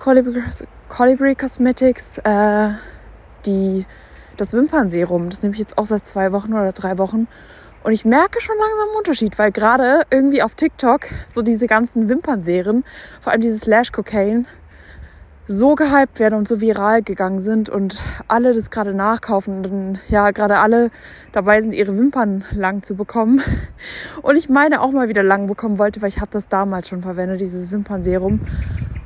Colibri, 0.02 1.36
Cosmetics 1.36 2.18
äh, 2.24 2.70
die, 3.46 3.86
das 4.36 4.52
Wimpernserum. 4.54 5.30
Das 5.30 5.44
nehme 5.44 5.54
ich 5.54 5.60
jetzt 5.60 5.78
auch 5.78 5.86
seit 5.86 6.08
zwei 6.08 6.32
Wochen 6.32 6.54
oder 6.54 6.72
drei 6.72 6.98
Wochen. 6.98 7.28
Und 7.84 7.94
ich 7.94 8.04
merke 8.04 8.42
schon 8.42 8.56
langsam 8.58 8.90
einen 8.90 8.98
Unterschied, 8.98 9.38
weil 9.38 9.52
gerade 9.52 10.02
irgendwie 10.10 10.42
auf 10.42 10.56
TikTok 10.56 11.02
so 11.28 11.44
diese 11.44 11.68
ganzen 11.68 12.10
Wimpernserien, 12.10 12.84
vor 13.22 13.32
allem 13.32 13.42
dieses 13.42 13.68
Lash 13.68 13.92
Cocaine, 13.92 14.46
so 15.52 15.76
gehypt 15.76 16.20
werden 16.20 16.36
und 16.36 16.48
so 16.48 16.62
viral 16.62 17.04
gegangen 17.04 17.42
sind 17.42 17.70
und 17.70 18.02
alle 18.28 18.54
das 18.54 18.72
gerade 18.72 18.94
nachkaufen 18.94 19.66
und 19.66 20.00
ja, 20.08 20.32
gerade 20.32 20.60
alle 20.60 20.90
dabei 21.32 21.62
sind, 21.62 21.74
ihre 21.74 21.98
Wimpern 21.98 22.44
lang 22.52 22.84
zu 22.84 22.96
bekommen. 22.96 23.42
Und 24.22 24.36
ich 24.36 24.50
meine 24.50 24.82
auch 24.82 24.92
mal 24.92 25.10
wieder 25.10 25.24
lang 25.24 25.48
bekommen 25.48 25.78
wollte, 25.78 26.02
weil 26.02 26.10
ich 26.10 26.20
habe 26.20 26.30
das 26.32 26.48
damals 26.48 26.88
schon 26.88 27.02
verwendet, 27.02 27.42
dieses 27.42 27.72
Wimpernserum. 27.72 28.40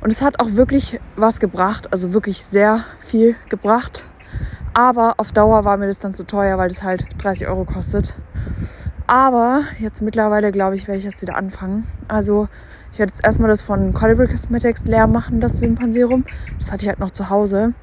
Und 0.00 0.10
es 0.10 0.22
hat 0.22 0.40
auch 0.40 0.52
wirklich 0.52 1.00
was 1.16 1.40
gebracht, 1.40 1.88
also 1.92 2.12
wirklich 2.12 2.44
sehr 2.44 2.84
viel 2.98 3.34
gebracht. 3.48 4.04
Aber 4.74 5.14
auf 5.16 5.32
Dauer 5.32 5.64
war 5.64 5.76
mir 5.78 5.86
das 5.86 6.00
dann 6.00 6.12
zu 6.12 6.24
teuer, 6.24 6.58
weil 6.58 6.68
das 6.68 6.82
halt 6.82 7.06
30 7.22 7.48
Euro 7.48 7.64
kostet. 7.64 8.14
Aber 9.06 9.62
jetzt 9.78 10.02
mittlerweile, 10.02 10.52
glaube 10.52 10.76
ich, 10.76 10.88
werde 10.88 10.98
ich 10.98 11.04
das 11.04 11.22
wieder 11.22 11.36
anfangen. 11.36 11.86
Also 12.08 12.48
ich 12.96 13.00
werde 13.00 13.12
jetzt 13.12 13.22
erstmal 13.22 13.50
das 13.50 13.60
von 13.60 13.92
Colibri 13.92 14.26
Cosmetics 14.26 14.86
leer 14.86 15.06
machen, 15.06 15.38
das 15.38 15.60
Wimpernserum. 15.60 16.24
Das 16.56 16.72
hatte 16.72 16.84
ich 16.84 16.88
halt 16.88 16.98
noch 16.98 17.10
zu 17.10 17.28
Hause. 17.28 17.74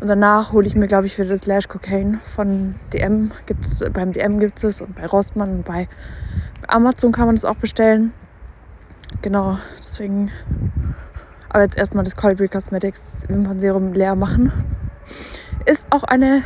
Und 0.00 0.06
danach 0.06 0.54
hole 0.54 0.66
ich 0.66 0.74
mir, 0.74 0.86
glaube 0.86 1.04
ich, 1.04 1.18
wieder 1.18 1.28
das 1.28 1.44
Lash 1.44 1.68
Cocaine 1.68 2.16
von 2.16 2.74
DM. 2.90 3.32
Gibt's, 3.44 3.84
beim 3.92 4.12
DM 4.12 4.40
gibt 4.40 4.64
es 4.64 4.80
und 4.80 4.94
bei 4.94 5.04
Rossmann 5.04 5.56
und 5.56 5.66
bei 5.66 5.88
Amazon 6.68 7.12
kann 7.12 7.26
man 7.26 7.34
das 7.34 7.44
auch 7.44 7.56
bestellen. 7.56 8.14
Genau, 9.20 9.58
deswegen. 9.78 10.30
Aber 11.50 11.62
jetzt 11.62 11.76
erstmal 11.76 12.04
das 12.04 12.16
Colibri 12.16 12.48
Cosmetics 12.48 13.28
Wimpernserum 13.28 13.92
leer 13.92 14.14
machen. 14.14 14.52
Ist 15.66 15.86
auch 15.90 16.04
eine 16.04 16.40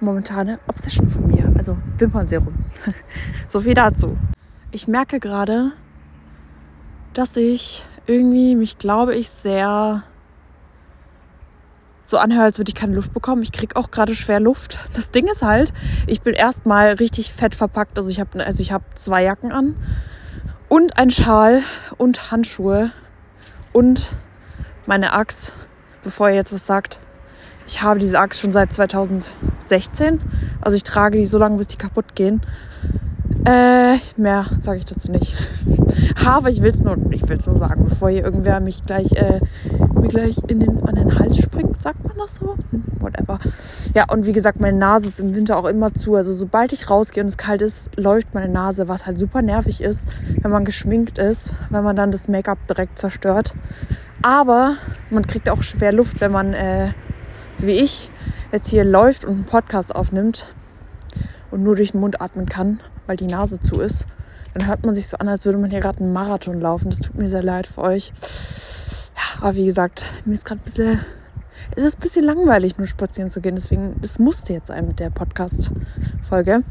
momentane 0.00 0.58
Obsession 0.66 1.10
von 1.10 1.28
mir. 1.28 1.52
Also 1.56 1.78
Wimpernserum. 1.98 2.56
so 3.48 3.60
viel 3.60 3.74
dazu. 3.74 4.18
Ich 4.72 4.88
merke 4.88 5.20
gerade, 5.20 5.70
dass 7.16 7.36
ich 7.36 7.84
irgendwie 8.06 8.54
mich, 8.54 8.76
glaube 8.76 9.14
ich, 9.14 9.30
sehr 9.30 10.02
so 12.04 12.18
anhöre, 12.18 12.44
als 12.44 12.58
würde 12.58 12.68
ich 12.68 12.74
keine 12.74 12.94
Luft 12.94 13.14
bekommen. 13.14 13.42
Ich 13.42 13.52
kriege 13.52 13.74
auch 13.74 13.90
gerade 13.90 14.14
schwer 14.14 14.38
Luft. 14.38 14.78
Das 14.92 15.10
Ding 15.10 15.26
ist 15.26 15.42
halt, 15.42 15.72
ich 16.06 16.20
bin 16.20 16.34
erstmal 16.34 16.92
richtig 16.92 17.32
fett 17.32 17.54
verpackt. 17.54 17.96
Also 17.96 18.10
ich 18.10 18.20
habe 18.20 18.44
also 18.44 18.62
ich 18.62 18.70
habe 18.70 18.84
zwei 18.94 19.24
Jacken 19.24 19.50
an 19.50 19.76
und 20.68 20.98
ein 20.98 21.10
Schal 21.10 21.62
und 21.96 22.30
Handschuhe 22.30 22.92
und 23.72 24.14
meine 24.86 25.14
Axt, 25.14 25.54
bevor 26.04 26.28
ihr 26.28 26.36
jetzt 26.36 26.52
was 26.52 26.66
sagt. 26.66 27.00
Ich 27.66 27.82
habe 27.82 27.98
diese 27.98 28.18
Axt 28.18 28.40
schon 28.40 28.52
seit 28.52 28.72
2016. 28.72 30.20
Also 30.60 30.76
ich 30.76 30.84
trage 30.84 31.18
die 31.18 31.24
so 31.24 31.38
lange, 31.38 31.56
bis 31.56 31.66
die 31.66 31.76
kaputt 31.76 32.14
gehen. 32.14 32.42
Äh, 33.46 33.98
mehr 34.16 34.44
sage 34.60 34.80
ich 34.80 34.84
dazu 34.84 35.10
nicht. 35.10 35.36
Aber 36.26 36.50
ich 36.50 36.62
will 36.62 36.72
es 36.72 36.80
nur, 36.80 36.96
ich 37.12 37.28
will's 37.28 37.46
nur 37.46 37.56
sagen, 37.56 37.84
bevor 37.88 38.10
hier 38.10 38.24
irgendwer 38.24 38.58
mich 38.58 38.82
gleich 38.82 39.12
äh, 39.12 39.40
mir 40.06 40.08
gleich 40.08 40.36
in 40.48 40.60
den, 40.60 40.82
an 40.82 40.96
den 40.96 41.18
Hals 41.18 41.38
springt, 41.38 41.80
sagt 41.80 42.04
man 42.04 42.16
das 42.16 42.36
so? 42.36 42.56
Hm, 42.70 42.82
whatever. 42.98 43.38
Ja, 43.94 44.04
und 44.10 44.26
wie 44.26 44.32
gesagt, 44.32 44.60
meine 44.60 44.76
Nase 44.76 45.08
ist 45.08 45.20
im 45.20 45.34
Winter 45.34 45.56
auch 45.56 45.66
immer 45.66 45.94
zu. 45.94 46.16
Also 46.16 46.32
sobald 46.32 46.72
ich 46.72 46.90
rausgehe 46.90 47.22
und 47.22 47.28
es 47.28 47.36
kalt 47.36 47.62
ist, 47.62 47.90
läuft 47.96 48.34
meine 48.34 48.52
Nase, 48.52 48.88
was 48.88 49.06
halt 49.06 49.18
super 49.18 49.42
nervig 49.42 49.80
ist, 49.80 50.08
wenn 50.40 50.50
man 50.50 50.64
geschminkt 50.64 51.18
ist, 51.18 51.52
wenn 51.70 51.84
man 51.84 51.96
dann 51.96 52.12
das 52.12 52.28
Make-up 52.28 52.58
direkt 52.68 52.98
zerstört. 52.98 53.54
Aber 54.22 54.74
man 55.10 55.26
kriegt 55.26 55.48
auch 55.48 55.62
schwer 55.62 55.92
Luft, 55.92 56.20
wenn 56.20 56.32
man, 56.32 56.52
äh, 56.52 56.88
so 57.52 57.66
wie 57.66 57.78
ich, 57.78 58.10
jetzt 58.52 58.68
hier 58.68 58.84
läuft 58.84 59.24
und 59.24 59.32
einen 59.32 59.44
Podcast 59.44 59.94
aufnimmt 59.94 60.54
und 61.50 61.62
nur 61.62 61.76
durch 61.76 61.92
den 61.92 62.00
Mund 62.00 62.20
atmen 62.20 62.46
kann, 62.46 62.80
weil 63.06 63.16
die 63.16 63.26
Nase 63.26 63.60
zu 63.60 63.80
ist. 63.80 64.06
Dann 64.54 64.68
hört 64.68 64.86
man 64.86 64.94
sich 64.94 65.08
so 65.08 65.18
an, 65.18 65.28
als 65.28 65.44
würde 65.44 65.58
man 65.58 65.70
hier 65.70 65.80
gerade 65.80 66.00
einen 66.00 66.12
Marathon 66.12 66.60
laufen. 66.60 66.90
Das 66.90 67.00
tut 67.00 67.16
mir 67.16 67.28
sehr 67.28 67.42
leid 67.42 67.66
für 67.66 67.82
euch. 67.82 68.12
Ja, 69.14 69.42
aber 69.42 69.54
wie 69.54 69.66
gesagt, 69.66 70.10
mir 70.24 70.34
ist 70.34 70.44
gerade 70.44 70.60
ein 70.60 70.64
bisschen, 70.64 71.00
es 71.76 71.84
ist 71.84 71.98
ein 71.98 72.00
bisschen 72.00 72.24
langweilig, 72.24 72.78
nur 72.78 72.86
spazieren 72.86 73.30
zu 73.30 73.40
gehen. 73.40 73.54
Deswegen, 73.54 73.96
es 74.02 74.18
musste 74.18 74.52
jetzt 74.52 74.68
sein 74.68 74.86
mit 74.86 74.98
der 74.98 75.10
Podcast-Folge. 75.10 76.62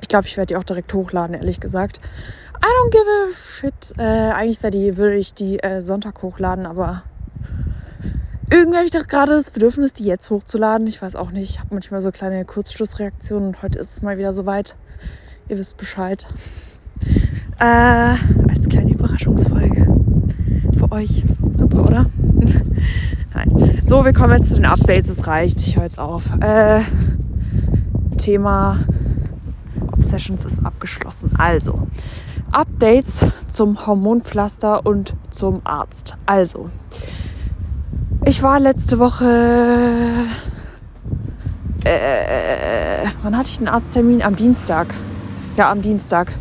Ich 0.00 0.08
glaube, 0.08 0.26
ich 0.26 0.36
werde 0.36 0.48
die 0.48 0.56
auch 0.56 0.64
direkt 0.64 0.92
hochladen, 0.92 1.34
ehrlich 1.34 1.60
gesagt. 1.60 2.00
I 2.56 2.66
don't 2.66 2.90
give 2.90 3.04
a 3.04 3.32
shit. 3.34 3.94
Äh, 3.98 4.32
eigentlich 4.32 4.58
die, 4.58 4.96
würde 4.96 5.16
ich 5.16 5.34
die 5.34 5.62
äh, 5.62 5.82
Sonntag 5.82 6.22
hochladen, 6.22 6.66
aber 6.66 7.02
irgendwie 8.50 8.76
habe 8.76 8.86
ich 8.86 8.92
doch 8.92 9.06
gerade 9.06 9.32
das 9.32 9.50
Bedürfnis, 9.50 9.92
die 9.92 10.04
jetzt 10.04 10.30
hochzuladen. 10.30 10.86
Ich 10.86 11.00
weiß 11.00 11.16
auch 11.16 11.30
nicht. 11.30 11.50
Ich 11.50 11.60
habe 11.60 11.74
manchmal 11.74 12.02
so 12.02 12.12
kleine 12.12 12.44
Kurzschlussreaktionen 12.44 13.48
und 13.48 13.62
heute 13.62 13.78
ist 13.78 13.92
es 13.92 14.02
mal 14.02 14.18
wieder 14.18 14.32
soweit. 14.32 14.76
Ihr 15.48 15.58
wisst 15.58 15.76
Bescheid. 15.76 16.26
Äh, 17.58 18.14
als 18.48 18.66
kleine 18.68 18.92
Überraschungsfolge 18.92 19.86
für 20.78 20.90
euch. 20.90 21.22
Super, 21.52 21.84
oder? 21.84 22.06
Nein. 23.34 23.80
So, 23.84 24.04
wir 24.06 24.14
kommen 24.14 24.38
jetzt 24.38 24.50
zu 24.50 24.54
den 24.54 24.64
Updates. 24.64 25.10
Es 25.10 25.26
reicht. 25.26 25.60
Ich 25.60 25.76
höre 25.76 25.84
jetzt 25.84 25.98
auf. 25.98 26.30
Äh, 26.40 26.80
Thema 28.16 28.78
Obsessions 29.92 30.46
ist 30.46 30.64
abgeschlossen. 30.64 31.32
Also, 31.36 31.88
Updates 32.52 33.26
zum 33.48 33.86
Hormonpflaster 33.86 34.86
und 34.86 35.14
zum 35.30 35.60
Arzt. 35.64 36.14
Also, 36.24 36.70
ich 38.24 38.42
war 38.42 38.60
letzte 38.60 38.98
Woche. 38.98 40.24
Äh, 41.84 43.06
wann 43.22 43.36
hatte 43.36 43.50
ich 43.50 43.58
einen 43.58 43.68
Arzttermin? 43.68 44.22
Am 44.22 44.36
Dienstag. 44.36 44.94
Ja, 45.56 45.70
am 45.70 45.82
Dienstag 45.82 46.32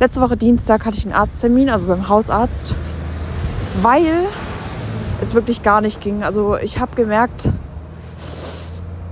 letzte 0.00 0.22
Woche 0.22 0.38
Dienstag 0.38 0.86
hatte 0.86 0.96
ich 0.96 1.04
einen 1.04 1.14
Arzttermin, 1.14 1.68
also 1.68 1.86
beim 1.86 2.08
Hausarzt, 2.08 2.74
weil 3.82 4.24
es 5.20 5.34
wirklich 5.34 5.62
gar 5.62 5.82
nicht 5.82 6.00
ging. 6.00 6.22
Also 6.22 6.56
ich 6.56 6.78
habe 6.78 6.96
gemerkt, 6.96 7.50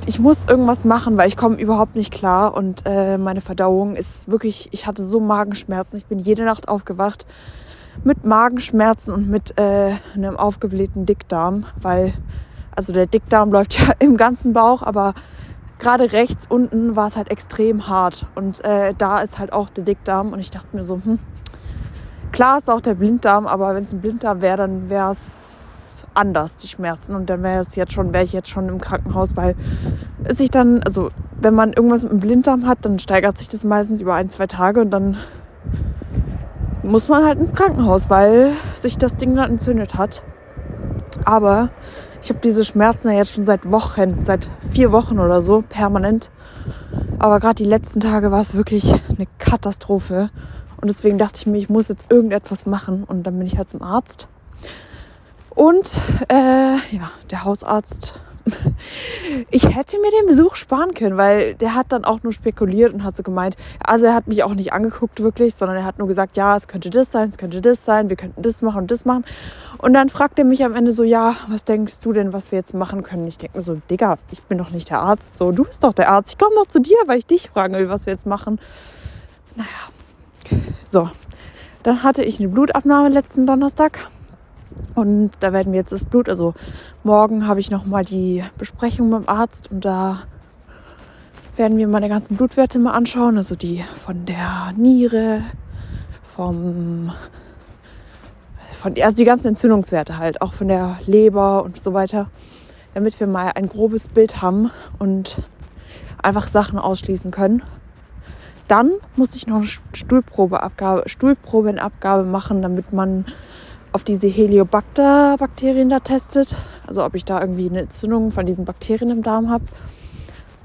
ich 0.07 0.19
muss 0.19 0.47
irgendwas 0.47 0.87
machen, 0.87 1.19
weil 1.19 1.29
ich 1.29 1.37
komme 1.37 1.57
überhaupt 1.57 1.97
nicht 1.97 2.13
klar 2.13 2.55
und 2.55 2.85
äh, 2.87 3.19
meine 3.19 3.43
Verdauung 3.43 3.95
ist 3.95 4.31
wirklich, 4.31 4.71
ich 4.73 4.87
hatte 4.87 5.05
so 5.05 5.21
Magenschmerzen. 5.21 5.99
Ich 5.99 6.07
bin 6.07 6.19
jede 6.19 6.45
Nacht 6.45 6.69
aufgewacht 6.69 7.27
mit 8.05 8.25
Magenschmerzen 8.25 9.13
und 9.13 9.29
mit 9.29 9.59
äh, 9.59 9.97
einem 10.15 10.39
aufgeblähten 10.39 11.05
Dickdarm, 11.05 11.67
weil 11.81 12.15
also 12.75 12.95
der 12.95 13.07
Dickdarm 13.07 13.53
läuft 13.53 13.79
ja 13.79 13.93
im 13.99 14.17
ganzen 14.17 14.55
Bauch, 14.55 14.83
aber 14.83 15.13
gerade 15.83 16.13
rechts 16.13 16.47
unten 16.49 16.97
war 16.97 17.09
es 17.09 17.17
halt 17.17 17.31
extrem 17.31 17.89
hart. 17.89 18.27
Und 18.35 18.65
äh, 18.65 18.95
da 18.97 19.21
ist 19.21 19.39
halt 19.39 19.53
auch 19.53 19.69
der 19.69 19.85
Dickdarm. 19.85 20.33
Und 20.33 20.39
ich 20.39 20.51
dachte 20.51 20.75
mir 20.75 20.85
so, 20.85 21.01
hm, 21.05 21.19
klar 22.31 22.59
ist 22.59 22.71
auch 22.71 22.81
der 22.81 22.95
Blinddarm, 22.95 23.47
aber 23.47 23.75
wenn 23.75 23.85
es 23.85 23.93
ein 23.93 24.01
Blinddarm 24.01 24.41
wäre, 24.41 24.59
dann 24.59 24.89
wäre 24.89 25.11
es 25.11 26.07
anders, 26.15 26.57
die 26.59 26.69
Schmerzen. 26.69 27.15
Und 27.17 27.29
dann 27.29 27.43
wäre 27.43 27.61
es 27.61 27.75
jetzt 27.75 27.93
schon, 27.93 28.15
wäre 28.15 28.25
ich 28.25 28.33
jetzt 28.33 28.49
schon 28.49 28.69
im 28.69 28.81
Krankenhaus, 28.81 29.37
weil 29.37 29.57
es 30.25 30.39
sich 30.39 30.51
dann, 30.51 30.83
also 30.85 31.11
wenn 31.41 31.55
man 31.55 31.73
irgendwas 31.73 32.05
mit 32.05 32.13
dem 32.13 32.21
Blinddarm 32.21 32.67
hat, 32.67 32.79
dann 32.83 32.99
steigert 33.01 33.37
sich 33.37 33.49
das 33.49 33.65
meistens 33.65 34.01
über 34.01 34.15
ein, 34.15 34.31
zwei 34.31 34.47
Tage 34.47 34.81
und 34.81 34.91
dann 34.91 35.17
muss 36.85 37.09
man 37.09 37.25
halt 37.25 37.39
ins 37.41 37.55
Krankenhaus, 37.55 38.09
weil 38.09 38.53
sich 38.77 38.99
das 38.99 39.17
Ding 39.17 39.35
dann 39.35 39.51
entzündet 39.51 39.95
hat. 39.95 40.23
Aber 41.25 41.71
ich 42.23 42.31
habe 42.31 42.39
diese 42.39 42.65
Schmerzen 42.65 43.11
ja 43.11 43.17
jetzt 43.17 43.35
schon 43.35 43.45
seit 43.45 43.71
Wochen, 43.71 44.23
seit 44.23 44.49
vier 44.71 44.93
Wochen 44.93 45.19
oder 45.19 45.41
so, 45.41 45.63
permanent. 45.69 46.31
Aber 47.19 47.41
gerade 47.41 47.57
die 47.57 47.69
letzten 47.69 47.99
Tage 47.99 48.31
war 48.31 48.41
es 48.41 48.55
wirklich 48.55 48.93
eine 49.09 49.27
Katastrophe. 49.39 50.31
Und 50.81 50.89
deswegen 50.89 51.19
dachte 51.19 51.39
ich 51.41 51.47
mir, 51.47 51.59
ich 51.59 51.69
muss 51.69 51.89
jetzt 51.89 52.07
irgendetwas 52.11 52.65
machen. 52.65 53.03
Und 53.05 53.25
dann 53.25 53.37
bin 53.39 53.47
ich 53.47 53.59
halt 53.59 53.69
zum 53.69 53.83
Arzt. 53.83 54.29
Und 55.51 55.99
äh, 56.29 56.77
ja, 56.95 57.11
der 57.31 57.45
Hausarzt 57.45 58.23
ich 59.51 59.65
hätte 59.77 59.99
mir 60.01 60.11
den 60.11 60.27
Besuch 60.27 60.57
sparen 60.57 60.95
können, 60.95 61.17
weil 61.17 61.55
der 61.55 61.75
hat 61.75 61.93
dann 61.93 62.05
auch 62.05 62.23
nur 62.23 62.33
spekuliert 62.33 62.93
und 62.93 63.05
hat 63.05 63.17
so 63.17 63.23
gemeint, 63.23 63.57
also 63.85 64.07
er 64.07 64.15
hat 64.15 64.27
mich 64.27 64.43
auch 64.43 64.55
nicht 64.55 64.73
angeguckt 64.73 65.23
wirklich, 65.23 65.55
sondern 65.55 65.77
er 65.77 65.85
hat 65.85 65.99
nur 65.99 66.09
gesagt, 66.09 66.37
ja, 66.37 66.57
es 66.57 66.69
könnte 66.69 66.91
das 66.91 67.13
sein, 67.13 67.29
es 67.29 67.39
könnte 67.39 67.61
das 67.61 67.85
sein, 67.85 68.09
wir 68.09 68.17
könnten 68.17 68.43
das 68.43 68.63
machen 68.63 68.83
und 68.83 68.91
das 68.91 69.05
machen. 69.05 69.25
Und 69.79 69.95
dann 69.95 70.09
fragt 70.09 70.39
er 70.39 70.45
mich 70.45 70.65
am 70.65 70.75
Ende 70.75 70.93
so, 70.93 71.03
ja, 71.03 71.37
was 71.49 71.65
denkst 71.65 72.01
du 72.01 72.13
denn, 72.13 72.33
was 72.33 72.53
wir 72.53 72.59
jetzt 72.59 72.75
machen 72.75 73.03
können? 73.03 73.27
Ich 73.27 73.39
denke 73.39 73.59
mir 73.59 73.63
so, 73.63 73.81
Digga, 73.91 74.19
ich 74.31 74.43
bin 74.43 74.59
doch 74.59 74.71
nicht 74.71 74.91
der 74.91 75.01
Arzt, 75.01 75.37
so, 75.37 75.53
du 75.53 75.65
bist 75.65 75.85
doch 75.85 75.93
der 75.93 76.11
Arzt, 76.11 76.33
ich 76.33 76.39
komme 76.39 76.55
doch 76.57 76.67
zu 76.67 76.81
dir, 76.81 76.97
weil 77.07 77.19
ich 77.19 77.27
dich 77.27 77.51
fragen 77.51 77.75
will, 77.75 77.89
was 77.89 78.07
wir 78.07 78.13
jetzt 78.13 78.27
machen. 78.27 78.59
Naja, 79.55 79.69
so. 80.85 81.11
Dann 81.83 82.05
hatte 82.05 82.23
ich 82.23 82.39
eine 82.39 82.49
Blutabnahme 82.49 83.09
letzten 83.09 83.45
Donnerstag 83.45 84.09
und 84.95 85.31
da 85.41 85.53
werden 85.53 85.73
wir 85.73 85.81
jetzt 85.81 85.93
das 85.93 86.05
Blut, 86.05 86.29
also 86.29 86.55
morgen 87.03 87.47
habe 87.47 87.61
ich 87.61 87.71
nochmal 87.71 88.05
die 88.05 88.43
Besprechung 88.59 89.11
mit 89.11 89.21
dem 89.21 89.29
Arzt 89.29 89.71
und 89.71 89.85
da 89.85 90.21
werden 91.57 91.79
wir 91.79 91.87
meine 91.89 92.09
ganzen 92.09 92.37
Blutwerte 92.37 92.79
mal 92.79 92.93
anschauen, 92.93 93.37
also 93.37 93.55
die 93.55 93.85
von 93.95 94.25
der 94.25 94.73
Niere, 94.77 95.43
vom, 96.23 97.13
von, 98.71 98.95
also 99.01 99.17
die 99.17 99.25
ganzen 99.25 99.49
Entzündungswerte 99.49 100.19
halt, 100.19 100.41
auch 100.41 100.55
von 100.55 100.69
der 100.69 100.99
Leber 101.07 101.63
und 101.63 101.79
so 101.79 101.93
weiter, 101.93 102.31
damit 102.95 103.19
wir 103.21 103.27
mal 103.27 103.53
ein 103.55 103.69
grobes 103.69 104.09
Bild 104.09 104.41
haben 104.41 104.71
und 104.99 105.37
einfach 106.23 106.47
Sachen 106.47 106.79
ausschließen 106.79 107.31
können. 107.31 107.63
Dann 108.69 108.93
musste 109.17 109.37
ich 109.37 109.47
noch 109.47 109.57
eine 109.57 109.67
Stuhlprobeabgabe, 109.67 111.09
Stuhlprobenabgabe 111.09 112.25
machen, 112.25 112.63
damit 112.63 112.93
man 112.93 113.27
auf 113.93 114.05
diese 114.05 114.29
Heliobacter-Bakterien 114.29 115.89
da 115.89 116.01
testet. 116.01 116.57
Also 116.87 117.05
ob 117.05 117.15
ich 117.15 117.25
da 117.25 117.41
irgendwie 117.41 117.69
eine 117.69 117.81
Entzündung 117.81 118.31
von 118.31 118.47
diesen 118.47 118.65
Bakterien 118.65 119.11
im 119.11 119.23
Darm 119.23 119.51
habe. 119.51 119.65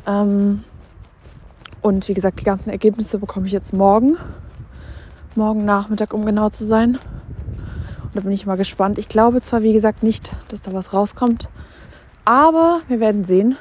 Ähm 0.06 0.64
und 1.82 2.08
wie 2.08 2.14
gesagt, 2.14 2.40
die 2.40 2.46
ganzen 2.46 2.70
Ergebnisse 2.70 3.20
bekomme 3.20 3.46
ich 3.46 3.54
jetzt 3.54 3.74
morgen. 3.74 4.18
Morgen 5.36 5.66
Nachmittag, 5.66 6.14
um 6.14 6.26
genau 6.26 6.50
zu 6.50 6.66
sein. 6.66 6.96
Und 8.04 8.16
da 8.16 8.22
bin 8.22 8.32
ich 8.32 8.46
mal 8.46 8.58
gespannt. 8.58 8.98
Ich 8.98 9.08
glaube 9.08 9.42
zwar, 9.42 9.62
wie 9.62 9.74
gesagt, 9.74 10.04
nicht, 10.04 10.32
dass 10.48 10.62
da 10.62 10.74
was 10.74 10.94
rauskommt. 10.94 11.50
Aber 12.26 12.82
wir 12.88 13.00
werden 13.00 13.24
sehen. 13.24 13.58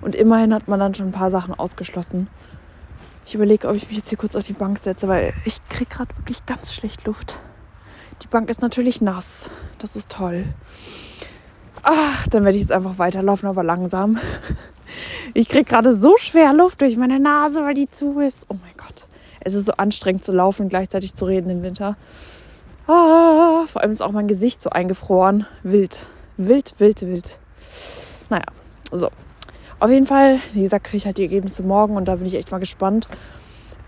Und 0.00 0.14
immerhin 0.14 0.52
hat 0.54 0.68
man 0.68 0.80
dann 0.80 0.94
schon 0.94 1.08
ein 1.08 1.12
paar 1.12 1.30
Sachen 1.30 1.54
ausgeschlossen. 1.54 2.28
Ich 3.26 3.34
überlege, 3.34 3.68
ob 3.68 3.76
ich 3.76 3.86
mich 3.88 3.98
jetzt 3.98 4.08
hier 4.08 4.18
kurz 4.18 4.34
auf 4.34 4.44
die 4.44 4.54
Bank 4.54 4.78
setze, 4.78 5.06
weil 5.06 5.34
ich 5.44 5.60
kriege 5.68 5.90
gerade 5.90 6.16
wirklich 6.16 6.44
ganz 6.46 6.74
schlecht 6.74 7.06
Luft. 7.06 7.38
Die 8.22 8.28
Bank 8.28 8.50
ist 8.50 8.60
natürlich 8.60 9.00
nass. 9.00 9.50
Das 9.78 9.96
ist 9.96 10.10
toll. 10.10 10.44
Ach, 11.82 12.26
dann 12.28 12.44
werde 12.44 12.56
ich 12.56 12.62
jetzt 12.62 12.72
einfach 12.72 12.98
weiterlaufen, 12.98 13.48
aber 13.48 13.62
langsam. 13.62 14.18
Ich 15.34 15.48
kriege 15.48 15.64
gerade 15.64 15.94
so 15.94 16.16
schwer 16.16 16.52
Luft 16.52 16.80
durch 16.80 16.96
meine 16.96 17.20
Nase, 17.20 17.62
weil 17.62 17.74
die 17.74 17.88
zu 17.90 18.18
ist. 18.18 18.46
Oh 18.48 18.54
mein 18.60 18.74
Gott. 18.76 19.06
Es 19.40 19.54
ist 19.54 19.66
so 19.66 19.72
anstrengend 19.72 20.24
zu 20.24 20.32
laufen 20.32 20.62
und 20.62 20.68
gleichzeitig 20.68 21.14
zu 21.14 21.24
reden 21.24 21.48
im 21.48 21.62
Winter. 21.62 21.96
Ah, 22.86 23.64
vor 23.66 23.80
allem 23.80 23.92
ist 23.92 24.02
auch 24.02 24.10
mein 24.10 24.28
Gesicht 24.28 24.60
so 24.60 24.70
eingefroren. 24.70 25.46
Wild. 25.62 26.06
Wild, 26.36 26.74
wild, 26.78 27.02
wild. 27.02 27.38
Naja, 28.28 28.46
so. 28.90 29.10
Auf 29.78 29.90
jeden 29.90 30.06
Fall, 30.06 30.40
wie 30.52 30.62
gesagt, 30.62 30.84
kriege 30.84 30.98
ich 30.98 31.06
halt 31.06 31.16
die 31.16 31.22
Ergebnisse 31.22 31.62
morgen 31.62 31.96
und 31.96 32.06
da 32.06 32.16
bin 32.16 32.26
ich 32.26 32.34
echt 32.34 32.50
mal 32.50 32.58
gespannt. 32.58 33.08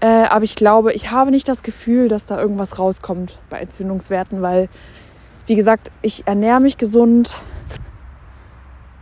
Äh, 0.02 0.24
aber 0.24 0.44
ich 0.44 0.56
glaube, 0.56 0.92
ich 0.92 1.12
habe 1.12 1.30
nicht 1.30 1.48
das 1.48 1.62
Gefühl, 1.62 2.08
dass 2.08 2.24
da 2.24 2.36
irgendwas 2.36 2.80
rauskommt 2.80 3.38
bei 3.48 3.58
Entzündungswerten, 3.60 4.42
weil, 4.42 4.68
wie 5.46 5.54
gesagt, 5.54 5.92
ich 6.02 6.26
ernähre 6.26 6.60
mich 6.60 6.76
gesund, 6.76 7.36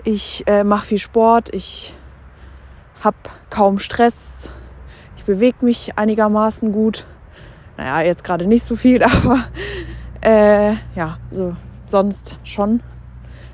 ich 0.05 0.45
äh, 0.47 0.63
mache 0.63 0.85
viel 0.85 0.99
Sport, 0.99 1.55
ich 1.55 1.95
habe 3.03 3.17
kaum 3.49 3.79
Stress, 3.79 4.51
ich 5.17 5.25
bewege 5.25 5.65
mich 5.65 5.97
einigermaßen 5.97 6.71
gut. 6.71 7.07
Naja, 7.79 8.07
jetzt 8.07 8.23
gerade 8.23 8.47
nicht 8.47 8.67
so 8.67 8.77
viel, 8.77 9.03
aber 9.03 9.45
äh, 10.21 10.75
ja, 10.95 11.17
so 11.31 11.57
sonst 11.87 12.37
schon. 12.45 12.83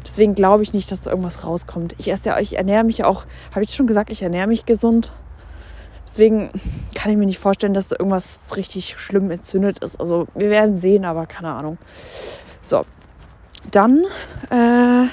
Deswegen 0.05 0.35
glaube 0.35 0.65
ich 0.65 0.73
nicht, 0.73 0.91
dass 0.91 1.03
da 1.03 1.11
irgendwas 1.11 1.45
rauskommt. 1.45 1.95
Ich 1.99 2.11
esse 2.11 2.31
ja, 2.31 2.41
ich 2.41 2.57
ernähre 2.57 2.83
mich 2.83 3.05
auch, 3.05 3.25
habe 3.53 3.63
ich 3.63 3.73
schon 3.73 3.87
gesagt, 3.87 4.11
ich 4.11 4.23
ernähre 4.23 4.49
mich 4.49 4.67
gesund. 4.67 5.13
Deswegen 6.07 6.51
kann 6.95 7.11
ich 7.11 7.16
mir 7.19 7.27
nicht 7.27 7.38
vorstellen, 7.38 7.75
dass 7.75 7.88
da 7.88 7.97
irgendwas 7.99 8.57
richtig 8.57 8.95
schlimm 8.99 9.31
entzündet 9.31 9.81
ist. 9.81 10.01
Also 10.01 10.29
wir 10.35 10.51
werden 10.51 10.77
sehen, 10.77 11.05
aber 11.05 11.27
keine 11.27 11.53
Ahnung. 11.53 11.79
So. 12.62 12.85
dann 13.71 14.05
äh, 14.51 15.09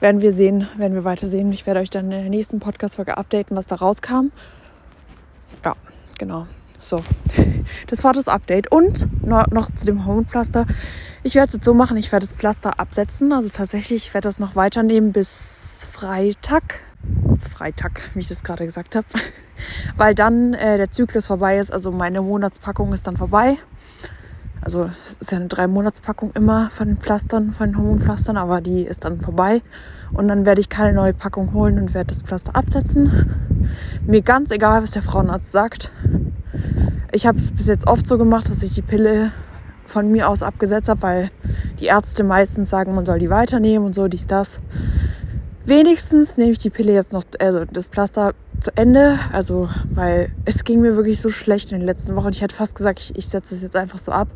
werden 0.00 0.20
wir 0.20 0.32
sehen, 0.32 0.68
werden 0.76 0.94
wir 0.94 1.04
weiter 1.04 1.26
sehen. 1.26 1.52
Ich 1.52 1.66
werde 1.66 1.80
euch 1.80 1.90
dann 1.90 2.06
in 2.06 2.10
der 2.10 2.30
nächsten 2.30 2.60
Podcast-Folge 2.60 3.16
updaten, 3.16 3.56
was 3.56 3.66
da 3.66 3.76
rauskam. 3.76 4.30
Ja, 5.64 5.74
genau. 6.18 6.46
So, 6.80 7.02
das 7.88 8.04
war 8.04 8.12
das 8.12 8.28
Update. 8.28 8.70
Und 8.70 9.08
noch 9.26 9.74
zu 9.74 9.84
dem 9.84 10.06
Hormonpflaster. 10.06 10.66
Ich 11.24 11.34
werde 11.34 11.48
es 11.48 11.54
jetzt 11.54 11.64
so 11.64 11.74
machen, 11.74 11.96
ich 11.96 12.12
werde 12.12 12.24
das 12.24 12.34
Pflaster 12.34 12.78
absetzen. 12.78 13.32
Also 13.32 13.48
tatsächlich, 13.48 14.06
ich 14.06 14.14
werde 14.14 14.28
das 14.28 14.38
noch 14.38 14.54
weiternehmen 14.54 15.12
bis 15.12 15.88
Freitag. 15.90 16.80
Freitag, 17.38 18.00
wie 18.14 18.20
ich 18.20 18.28
das 18.28 18.42
gerade 18.42 18.64
gesagt 18.64 18.96
habe. 18.96 19.06
Weil 19.96 20.14
dann 20.14 20.54
äh, 20.54 20.76
der 20.76 20.90
Zyklus 20.90 21.26
vorbei 21.26 21.58
ist. 21.58 21.72
Also 21.72 21.90
meine 21.90 22.22
Monatspackung 22.22 22.92
ist 22.92 23.06
dann 23.06 23.16
vorbei. 23.16 23.58
Also 24.60 24.90
es 25.06 25.14
ist 25.14 25.32
ja 25.32 25.38
eine 25.38 25.46
drei 25.46 25.68
Monatspackung 25.68 26.32
immer 26.34 26.68
von 26.70 26.88
den 26.88 26.96
Pflastern, 26.98 27.52
von 27.52 27.70
den 27.70 27.78
Hormonpflastern, 27.78 28.36
aber 28.36 28.60
die 28.60 28.82
ist 28.82 29.04
dann 29.04 29.20
vorbei. 29.20 29.62
Und 30.12 30.28
dann 30.28 30.44
werde 30.44 30.60
ich 30.60 30.68
keine 30.68 30.92
neue 30.92 31.14
Packung 31.14 31.52
holen 31.52 31.78
und 31.78 31.94
werde 31.94 32.08
das 32.08 32.22
Pflaster 32.22 32.56
absetzen. 32.56 33.36
Mir 34.04 34.22
ganz 34.22 34.50
egal, 34.50 34.82
was 34.82 34.90
der 34.90 35.02
Frauenarzt 35.02 35.52
sagt. 35.52 35.92
Ich 37.12 37.26
habe 37.26 37.38
es 37.38 37.52
bis 37.52 37.66
jetzt 37.66 37.86
oft 37.86 38.06
so 38.06 38.18
gemacht, 38.18 38.50
dass 38.50 38.62
ich 38.62 38.74
die 38.74 38.82
Pille 38.82 39.32
von 39.86 40.10
mir 40.10 40.28
aus 40.28 40.42
abgesetzt 40.42 40.88
habe, 40.88 41.02
weil 41.02 41.30
die 41.80 41.86
Ärzte 41.86 42.24
meistens 42.24 42.68
sagen, 42.68 42.94
man 42.94 43.06
soll 43.06 43.18
die 43.18 43.30
weiternehmen 43.30 43.86
und 43.86 43.94
so, 43.94 44.08
dies, 44.08 44.26
das. 44.26 44.60
Wenigstens 45.68 46.38
nehme 46.38 46.52
ich 46.52 46.58
die 46.58 46.70
Pille 46.70 46.94
jetzt 46.94 47.12
noch, 47.12 47.24
also 47.40 47.66
das 47.66 47.88
Pflaster 47.88 48.32
zu 48.58 48.74
Ende. 48.74 49.18
Also, 49.34 49.68
weil 49.90 50.32
es 50.46 50.64
ging 50.64 50.80
mir 50.80 50.96
wirklich 50.96 51.20
so 51.20 51.28
schlecht 51.28 51.72
in 51.72 51.78
den 51.78 51.86
letzten 51.86 52.16
Wochen. 52.16 52.30
Ich 52.30 52.40
hätte 52.40 52.54
fast 52.54 52.74
gesagt, 52.74 53.00
ich, 53.00 53.14
ich 53.18 53.28
setze 53.28 53.54
es 53.54 53.60
jetzt 53.60 53.76
einfach 53.76 53.98
so 53.98 54.10
ab. 54.10 54.28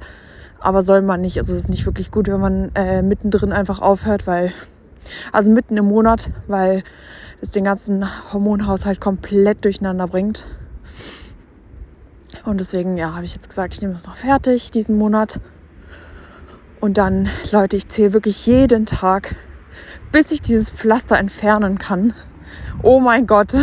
Aber 0.60 0.82
soll 0.82 1.00
man 1.00 1.22
nicht. 1.22 1.38
Also 1.38 1.54
es 1.54 1.62
ist 1.62 1.68
nicht 1.70 1.86
wirklich 1.86 2.10
gut, 2.10 2.28
wenn 2.28 2.38
man 2.38 2.70
äh, 2.74 3.00
mittendrin 3.00 3.50
einfach 3.50 3.80
aufhört, 3.80 4.26
weil, 4.26 4.52
also 5.32 5.50
mitten 5.50 5.78
im 5.78 5.86
Monat, 5.86 6.30
weil 6.48 6.84
es 7.40 7.50
den 7.52 7.64
ganzen 7.64 8.04
Hormonhaushalt 8.34 9.00
komplett 9.00 9.64
durcheinander 9.64 10.08
bringt. 10.08 10.44
Und 12.44 12.60
deswegen, 12.60 12.98
ja, 12.98 13.14
habe 13.14 13.24
ich 13.24 13.34
jetzt 13.34 13.48
gesagt, 13.48 13.72
ich 13.72 13.80
nehme 13.80 13.94
das 13.94 14.06
noch 14.06 14.16
fertig 14.16 14.70
diesen 14.70 14.98
Monat. 14.98 15.40
Und 16.78 16.98
dann, 16.98 17.30
Leute, 17.52 17.76
ich 17.76 17.88
zähle 17.88 18.12
wirklich 18.12 18.44
jeden 18.44 18.84
Tag, 18.84 19.34
bis 20.10 20.30
ich 20.32 20.42
dieses 20.42 20.70
Pflaster 20.70 21.18
entfernen 21.18 21.78
kann. 21.78 22.14
Oh 22.82 23.00
mein 23.00 23.26
Gott. 23.26 23.54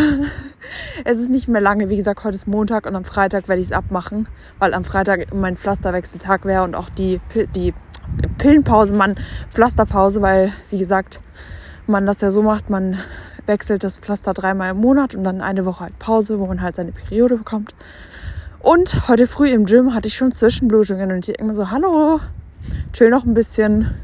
Es 1.06 1.18
ist 1.18 1.30
nicht 1.30 1.48
mehr 1.48 1.62
lange. 1.62 1.90
Wie 1.90 1.96
gesagt, 1.98 2.24
heute 2.24 2.36
ist 2.36 2.48
Montag 2.48 2.86
und 2.86 2.96
am 2.96 3.06
Freitag 3.06 3.48
werde 3.48 3.62
ich 3.62 3.68
es 3.68 3.72
abmachen, 3.72 4.28
weil 4.60 4.74
am 4.74 4.84
Freitag 4.84 5.34
mein 5.34 5.58
Pflasterwechseltag 5.58 6.46
wäre 6.46 6.64
und 6.64 6.76
auch 6.76 6.90
die, 6.90 7.22
die 7.56 7.74
Pillenpause, 8.38 8.94
man 8.94 9.16
Pflasterpause, 9.52 10.22
weil, 10.22 10.52
wie 10.70 10.78
gesagt, 10.78 11.22
man 11.88 12.06
das 12.06 12.22
ja 12.22 12.30
so 12.30 12.44
macht, 12.44 12.70
man 12.70 12.98
wechselt 13.46 13.84
das 13.84 13.98
Pflaster 13.98 14.34
dreimal 14.34 14.72
im 14.72 14.78
Monat 14.78 15.16
und 15.16 15.24
dann 15.24 15.42
eine 15.42 15.66
Woche 15.66 15.86
halt 15.86 16.00
Pause, 16.00 16.40
wo 16.40 16.46
man 16.46 16.62
halt 16.62 16.76
seine 16.76 16.92
Periode 16.92 17.38
bekommt. 17.38 17.74
Und 18.60 19.08
heute 19.08 19.28
früh 19.28 19.50
im 19.50 19.66
Gym 19.66 19.94
hatte 19.94 20.08
ich 20.08 20.16
schon 20.16 20.32
Zwischenblutungen 20.32 21.12
und 21.12 21.28
ich 21.28 21.42
mir 21.42 21.54
so, 21.54 21.72
hallo, 21.72 22.20
chill 22.94 23.10
noch 23.10 23.26
ein 23.26 23.34
bisschen. 23.34 23.96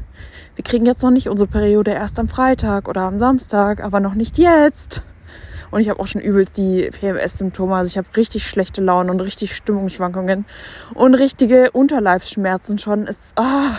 Wir 0.56 0.64
kriegen 0.64 0.86
jetzt 0.86 1.02
noch 1.02 1.10
nicht 1.10 1.28
unsere 1.28 1.46
Periode 1.46 1.90
erst 1.90 2.18
am 2.18 2.28
Freitag 2.28 2.88
oder 2.88 3.02
am 3.02 3.18
Samstag, 3.18 3.84
aber 3.84 4.00
noch 4.00 4.14
nicht 4.14 4.38
jetzt. 4.38 5.02
Und 5.70 5.82
ich 5.82 5.90
habe 5.90 6.00
auch 6.00 6.06
schon 6.06 6.22
übelst 6.22 6.56
die 6.56 6.88
PMS-Symptome. 6.90 7.74
Also 7.76 7.88
ich 7.88 7.98
habe 7.98 8.08
richtig 8.16 8.46
schlechte 8.46 8.80
Laune 8.80 9.10
und 9.10 9.20
richtig 9.20 9.54
Stimmungsschwankungen 9.54 10.46
und 10.94 11.14
richtige 11.14 11.72
Unterleibsschmerzen 11.72 12.78
schon. 12.78 13.06
Es, 13.06 13.34
ah, 13.36 13.76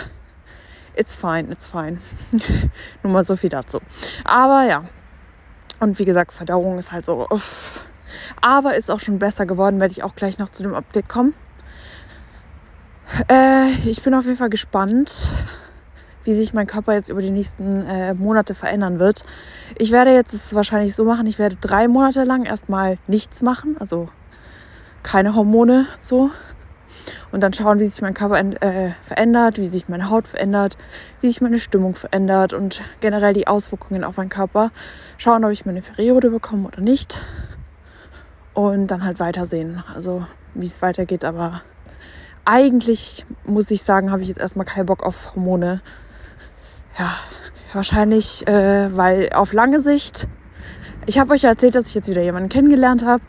it's 0.94 1.16
fine, 1.16 1.50
it's 1.50 1.66
fine. 1.66 1.98
Nur 3.02 3.12
mal 3.12 3.24
so 3.24 3.34
viel 3.34 3.50
dazu. 3.50 3.80
Aber 4.22 4.62
ja. 4.62 4.84
Und 5.80 5.98
wie 5.98 6.04
gesagt, 6.04 6.32
Verdauung 6.32 6.78
ist 6.78 6.92
halt 6.92 7.04
so. 7.04 7.26
Uff. 7.28 7.86
Aber 8.40 8.76
ist 8.76 8.88
auch 8.88 9.00
schon 9.00 9.18
besser 9.18 9.46
geworden, 9.46 9.80
werde 9.80 9.92
ich 9.92 10.04
auch 10.04 10.14
gleich 10.14 10.38
noch 10.38 10.50
zu 10.50 10.62
dem 10.62 10.74
Update 10.74 11.08
kommen. 11.08 11.34
Äh, 13.28 13.70
ich 13.84 14.00
bin 14.04 14.14
auf 14.14 14.26
jeden 14.26 14.36
Fall 14.36 14.50
gespannt, 14.50 15.32
wie 16.24 16.34
sich 16.34 16.54
mein 16.54 16.66
Körper 16.66 16.94
jetzt 16.94 17.08
über 17.08 17.22
die 17.22 17.30
nächsten 17.30 17.86
äh, 17.86 18.14
Monate 18.14 18.54
verändern 18.54 18.98
wird. 18.98 19.24
Ich 19.78 19.92
werde 19.92 20.12
jetzt 20.12 20.32
es 20.32 20.54
wahrscheinlich 20.54 20.94
so 20.94 21.04
machen, 21.04 21.26
ich 21.26 21.38
werde 21.38 21.56
drei 21.60 21.88
Monate 21.88 22.24
lang 22.24 22.44
erstmal 22.44 22.98
nichts 23.06 23.42
machen, 23.42 23.76
also 23.78 24.08
keine 25.02 25.34
Hormone 25.34 25.86
so. 25.98 26.30
Und 27.30 27.42
dann 27.42 27.52
schauen, 27.52 27.78
wie 27.78 27.86
sich 27.86 28.02
mein 28.02 28.14
Körper 28.14 28.38
äh, 28.38 28.92
verändert, 29.02 29.58
wie 29.58 29.68
sich 29.68 29.88
meine 29.88 30.10
Haut 30.10 30.26
verändert, 30.26 30.76
wie 31.20 31.28
sich 31.28 31.40
meine 31.40 31.58
Stimmung 31.58 31.94
verändert 31.94 32.52
und 32.52 32.82
generell 33.00 33.34
die 33.34 33.46
Auswirkungen 33.46 34.04
auf 34.04 34.16
meinen 34.16 34.28
Körper. 34.28 34.70
Schauen, 35.16 35.44
ob 35.44 35.50
ich 35.50 35.66
meine 35.66 35.82
Periode 35.82 36.30
bekomme 36.30 36.68
oder 36.68 36.80
nicht. 36.80 37.18
Und 38.54 38.88
dann 38.88 39.04
halt 39.04 39.20
weitersehen. 39.20 39.82
Also 39.94 40.26
wie 40.54 40.66
es 40.66 40.82
weitergeht. 40.82 41.24
Aber 41.24 41.62
eigentlich 42.44 43.24
muss 43.44 43.70
ich 43.70 43.82
sagen, 43.82 44.10
habe 44.10 44.22
ich 44.22 44.28
jetzt 44.28 44.40
erstmal 44.40 44.66
keinen 44.66 44.86
Bock 44.86 45.02
auf 45.02 45.34
Hormone 45.34 45.80
ja, 46.98 47.14
wahrscheinlich, 47.72 48.46
äh, 48.46 48.96
weil 48.96 49.30
auf 49.32 49.52
lange 49.52 49.80
Sicht, 49.80 50.28
ich 51.06 51.18
habe 51.18 51.32
euch 51.32 51.42
ja 51.42 51.50
erzählt, 51.50 51.74
dass 51.74 51.88
ich 51.88 51.94
jetzt 51.94 52.08
wieder 52.08 52.22
jemanden 52.22 52.48
kennengelernt 52.48 53.04
habe 53.04 53.22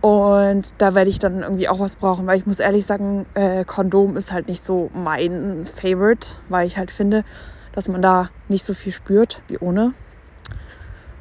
und 0.00 0.74
da 0.78 0.94
werde 0.94 1.10
ich 1.10 1.18
dann 1.18 1.42
irgendwie 1.42 1.68
auch 1.68 1.80
was 1.80 1.96
brauchen, 1.96 2.26
weil 2.26 2.38
ich 2.38 2.46
muss 2.46 2.60
ehrlich 2.60 2.86
sagen, 2.86 3.26
äh, 3.34 3.64
Kondom 3.64 4.16
ist 4.16 4.32
halt 4.32 4.48
nicht 4.48 4.62
so 4.62 4.90
mein 4.94 5.66
Favorite, 5.66 6.32
weil 6.48 6.66
ich 6.66 6.76
halt 6.76 6.90
finde, 6.90 7.24
dass 7.72 7.88
man 7.88 8.02
da 8.02 8.30
nicht 8.48 8.64
so 8.64 8.74
viel 8.74 8.92
spürt 8.92 9.42
wie 9.48 9.58
ohne. 9.58 9.94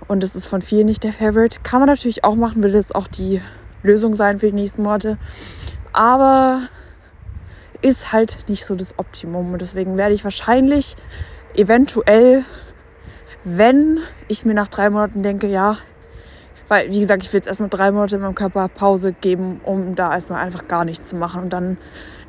Und 0.07 0.23
es 0.23 0.35
ist 0.35 0.45
von 0.45 0.61
vielen 0.61 0.85
nicht 0.85 1.03
der 1.03 1.13
Favorite. 1.13 1.59
Kann 1.63 1.79
man 1.79 1.89
natürlich 1.89 2.23
auch 2.23 2.35
machen, 2.35 2.61
will 2.61 2.75
jetzt 2.75 2.93
auch 2.93 3.07
die 3.07 3.41
Lösung 3.81 4.13
sein 4.15 4.39
für 4.39 4.47
die 4.47 4.53
nächsten 4.53 4.83
Monate. 4.83 5.17
Aber 5.93 6.61
ist 7.81 8.11
halt 8.11 8.39
nicht 8.47 8.65
so 8.65 8.75
das 8.75 8.99
Optimum. 8.99 9.53
Und 9.53 9.61
deswegen 9.61 9.97
werde 9.97 10.13
ich 10.13 10.23
wahrscheinlich 10.23 10.95
eventuell, 11.57 12.43
wenn 13.43 13.99
ich 14.27 14.45
mir 14.45 14.53
nach 14.53 14.67
drei 14.67 14.89
Monaten 14.89 15.23
denke, 15.23 15.47
ja, 15.47 15.77
weil, 16.67 16.89
wie 16.91 16.99
gesagt, 16.99 17.23
ich 17.23 17.31
will 17.31 17.37
jetzt 17.37 17.47
erstmal 17.47 17.69
drei 17.69 17.91
Monate 17.91 18.15
in 18.15 18.23
meinem 18.23 18.33
Körper 18.33 18.67
Pause 18.69 19.13
geben, 19.13 19.61
um 19.63 19.93
da 19.95 20.13
erstmal 20.13 20.43
einfach 20.43 20.67
gar 20.67 20.83
nichts 20.83 21.09
zu 21.09 21.15
machen. 21.15 21.43
Und 21.43 21.53
dann 21.53 21.77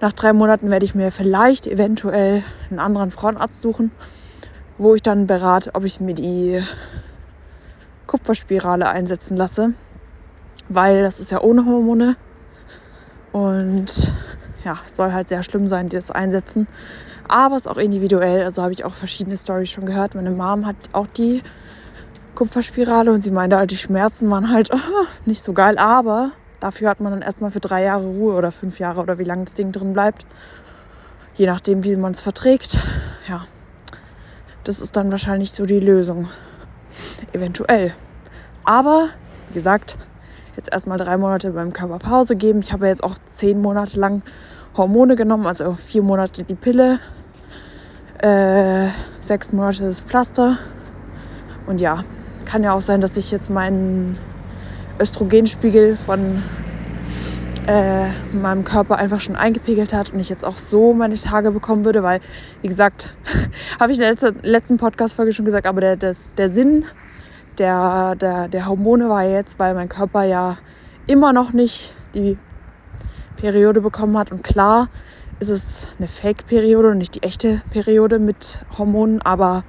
nach 0.01 0.13
drei 0.13 0.35
Monaten 0.35 0.71
werde 0.71 0.85
ich 0.85 0.95
mir 0.95 1.11
vielleicht 1.11 1.67
eventuell 1.67 2.43
einen 2.69 2.79
anderen 2.79 3.11
Frauenarzt 3.11 3.61
suchen, 3.61 3.93
wo 4.77 4.95
ich 4.95 5.03
dann 5.03 5.27
berate, 5.27 5.71
ob 5.75 5.85
ich 5.85 6.01
mir 6.01 6.15
die 6.15 6.63
Kupferspirale 8.07 8.89
einsetzen 8.89 9.39
lasse. 9.39 9.73
Weil 10.69 11.03
das 11.03 11.19
ist 11.19 11.31
ja 11.31 11.41
ohne 11.41 11.65
Hormone. 11.65 12.17
Und 13.33 14.13
ja, 14.65 14.79
soll 14.91 15.13
halt 15.13 15.29
sehr 15.29 15.43
schlimm 15.43 15.67
sein, 15.67 15.89
die 15.89 15.97
das 15.97 16.11
einsetzen. 16.11 16.67
Aber 17.29 17.57
es 17.57 17.67
ist 17.67 17.69
auch 17.69 17.77
individuell. 17.77 18.45
Also 18.45 18.63
habe 18.63 18.73
ich 18.73 18.85
auch 18.85 18.95
verschiedene 18.95 19.37
Stories 19.37 19.71
schon 19.71 19.87
gehört. 19.87 20.15
Meine 20.15 20.31
Mom 20.31 20.67
hat 20.67 20.77
auch 20.93 21.07
die 21.07 21.43
Kupferspirale 22.35 23.13
und 23.13 23.23
sie 23.23 23.31
meinte 23.31 23.57
halt, 23.57 23.71
die 23.71 23.77
Schmerzen 23.77 24.31
waren 24.31 24.51
halt 24.51 24.71
oh, 24.73 24.79
nicht 25.25 25.43
so 25.43 25.53
geil. 25.53 25.79
Aber 25.79 26.33
dafür 26.61 26.91
hat 26.91 27.01
man 27.01 27.13
dann 27.13 27.23
erstmal 27.23 27.51
für 27.51 27.61
drei 27.61 27.85
Jahre 27.85 28.05
Ruhe 28.05 28.35
oder 28.35 28.51
fünf 28.51 28.79
Jahre 28.79 29.01
oder 29.01 29.19
wie 29.19 29.25
lange 29.25 29.45
das 29.45 29.55
Ding 29.55 29.73
drin 29.73 29.93
bleibt. 29.93 30.27
Je 31.35 31.47
nachdem, 31.47 31.85
wie 31.85 31.97
man 31.97 32.13
es 32.13 32.21
verträgt. 32.21 32.79
Ja, 33.29 33.45
das 34.65 34.81
ist 34.81 34.97
dann 34.97 35.11
wahrscheinlich 35.11 35.53
so 35.53 35.67
die 35.67 35.81
Lösung. 35.81 36.29
Eventuell. 37.33 37.93
Aber, 38.65 39.09
wie 39.49 39.55
gesagt, 39.55 39.97
jetzt 40.57 40.73
erstmal 40.73 40.99
drei 40.99 41.17
Monate 41.17 41.51
beim 41.51 41.73
Körper 41.73 41.99
Pause 41.99 42.37
geben. 42.37 42.61
Ich 42.61 42.73
habe 42.73 42.87
jetzt 42.87 43.05
auch 43.05 43.15
zehn 43.27 43.61
Monate 43.61 44.01
lang 44.01 44.23
Hormone 44.77 45.17
genommen, 45.17 45.47
also 45.47 45.75
vier 45.75 46.03
Monate 46.03 46.45
die 46.45 46.55
Pille, 46.55 46.99
äh, 48.23 48.89
sechs 49.21 49.53
Monate 49.53 49.85
das 49.85 50.01
Pflaster. 50.01 50.59
Und 51.67 51.81
ja, 51.81 52.05
kann 52.45 52.63
ja 52.63 52.73
auch 52.73 52.81
sein, 52.81 53.01
dass 53.01 53.15
sich 53.15 53.31
jetzt 53.31 53.51
mein 53.51 54.17
Östrogenspiegel 55.01 55.97
von 55.97 56.43
äh, 57.67 58.07
meinem 58.33 58.65
Körper 58.65 58.97
einfach 58.97 59.21
schon 59.21 59.37
eingepegelt 59.37 59.93
hat 59.93 60.13
und 60.13 60.21
ich 60.21 60.29
jetzt 60.29 60.45
auch 60.45 60.59
so 60.59 60.93
meine 60.93 61.17
Tage 61.17 61.51
bekommen 61.51 61.85
würde, 61.85 62.03
weil, 62.03 62.21
wie 62.63 62.69
gesagt, 62.69 63.17
habe 63.81 63.93
ich 63.93 63.99
in 63.99 64.03
der 64.03 64.11
letzten, 64.11 64.39
letzten 64.43 64.77
Podcast-Folge 64.77 65.33
schon 65.33 65.45
gesagt, 65.45 65.67
aber 65.67 65.81
der, 65.81 65.97
das, 65.97 66.35
der 66.35 66.49
Sinn 66.49 66.85
der, 67.59 68.15
der, 68.17 68.49
der 68.49 68.67
Hormone 68.67 69.09
war 69.09 69.25
jetzt, 69.25 69.59
weil 69.59 69.75
mein 69.75 69.89
Körper 69.89 70.25
ja 70.25 70.57
immer 71.07 71.33
noch 71.33 71.53
nicht 71.53 71.95
die 72.15 72.39
Periode 73.37 73.81
bekommen 73.81 74.17
hat. 74.17 74.33
Und 74.33 74.43
klar 74.43 74.89
ist 75.39 75.51
es 75.51 75.89
eine 75.99 76.09
Fake-Periode 76.09 76.91
und 76.91 76.99
nicht 76.99 77.15
die 77.15 77.23
echte 77.23 77.63
Periode 77.71 78.19
mit 78.19 78.65
Hormonen, 78.79 79.21
aber 79.23 79.65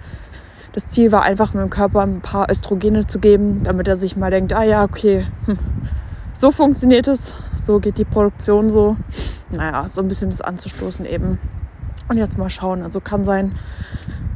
das 0.74 0.88
Ziel 0.90 1.12
war 1.12 1.24
einfach, 1.24 1.54
meinem 1.54 1.70
Körper 1.70 2.02
ein 2.02 2.22
paar 2.22 2.50
Östrogene 2.50 3.08
zu 3.08 3.20
geben, 3.20 3.64
damit 3.64 3.88
er 3.88 3.98
sich 3.98 4.16
mal 4.16 4.32
denkt, 4.32 4.54
ah 4.54 4.64
ja, 4.64 4.84
okay, 4.84 5.26
hm, 5.46 5.58
so 6.34 6.52
funktioniert 6.52 7.08
es, 7.08 7.34
so 7.60 7.80
geht 7.80 7.98
die 7.98 8.06
Produktion 8.06 8.70
so. 8.70 8.96
Naja, 9.50 9.88
so 9.88 10.02
ein 10.02 10.08
bisschen 10.08 10.30
das 10.30 10.42
anzustoßen 10.42 11.06
eben. 11.06 11.40
Und 12.10 12.18
jetzt 12.18 12.38
mal 12.38 12.50
schauen. 12.50 12.84
Also 12.84 13.00
kann 13.02 13.26
sein, 13.26 13.56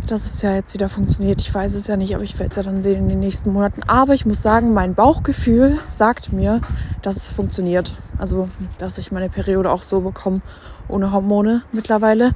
dass 0.07 0.33
es 0.33 0.41
ja 0.41 0.53
jetzt 0.53 0.73
wieder 0.73 0.89
funktioniert. 0.89 1.39
Ich 1.39 1.53
weiß 1.53 1.73
es 1.75 1.87
ja 1.87 1.95
nicht, 1.95 2.15
aber 2.15 2.23
ich 2.23 2.37
werde 2.37 2.51
es 2.51 2.57
ja 2.57 2.63
dann 2.63 2.83
sehen 2.83 2.97
in 2.97 3.09
den 3.09 3.19
nächsten 3.19 3.53
Monaten. 3.53 3.83
Aber 3.83 4.13
ich 4.13 4.25
muss 4.25 4.41
sagen, 4.41 4.73
mein 4.73 4.93
Bauchgefühl 4.93 5.79
sagt 5.89 6.33
mir, 6.33 6.61
dass 7.01 7.17
es 7.17 7.31
funktioniert. 7.31 7.95
Also, 8.17 8.49
dass 8.77 8.97
ich 8.97 9.11
meine 9.11 9.29
Periode 9.29 9.71
auch 9.71 9.83
so 9.83 10.01
bekomme, 10.01 10.41
ohne 10.87 11.11
Hormone 11.11 11.63
mittlerweile. 11.71 12.31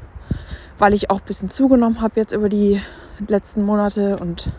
Weil 0.78 0.94
ich 0.94 1.10
auch 1.10 1.20
ein 1.20 1.26
bisschen 1.26 1.50
zugenommen 1.50 2.02
habe 2.02 2.20
jetzt 2.20 2.34
über 2.34 2.50
die 2.50 2.82
letzten 3.28 3.64
Monate 3.64 4.18
und 4.18 4.52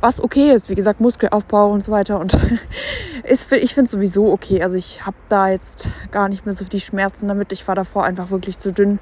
was 0.00 0.22
okay 0.22 0.52
ist. 0.52 0.70
Wie 0.70 0.74
gesagt, 0.74 1.00
Muskelaufbau 1.00 1.70
und 1.70 1.82
so 1.82 1.92
weiter. 1.92 2.20
Und 2.20 2.36
ist, 3.24 3.50
ich 3.52 3.74
finde 3.74 3.86
es 3.86 3.90
sowieso 3.90 4.32
okay. 4.32 4.62
Also 4.62 4.76
ich 4.76 5.04
habe 5.06 5.16
da 5.28 5.48
jetzt 5.48 5.88
gar 6.10 6.28
nicht 6.28 6.46
mehr 6.46 6.54
so 6.54 6.64
die 6.64 6.80
Schmerzen 6.80 7.28
damit. 7.28 7.52
Ich 7.52 7.66
war 7.68 7.74
davor 7.74 8.04
einfach 8.04 8.30
wirklich 8.30 8.58
zu 8.58 8.72
dünn. 8.72 8.98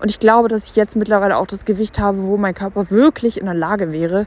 Und 0.00 0.10
ich 0.10 0.20
glaube, 0.20 0.48
dass 0.48 0.64
ich 0.64 0.76
jetzt 0.76 0.96
mittlerweile 0.96 1.36
auch 1.36 1.46
das 1.46 1.64
Gewicht 1.64 1.98
habe, 1.98 2.24
wo 2.24 2.36
mein 2.36 2.54
Körper 2.54 2.90
wirklich 2.90 3.38
in 3.38 3.46
der 3.46 3.54
Lage 3.54 3.92
wäre, 3.92 4.26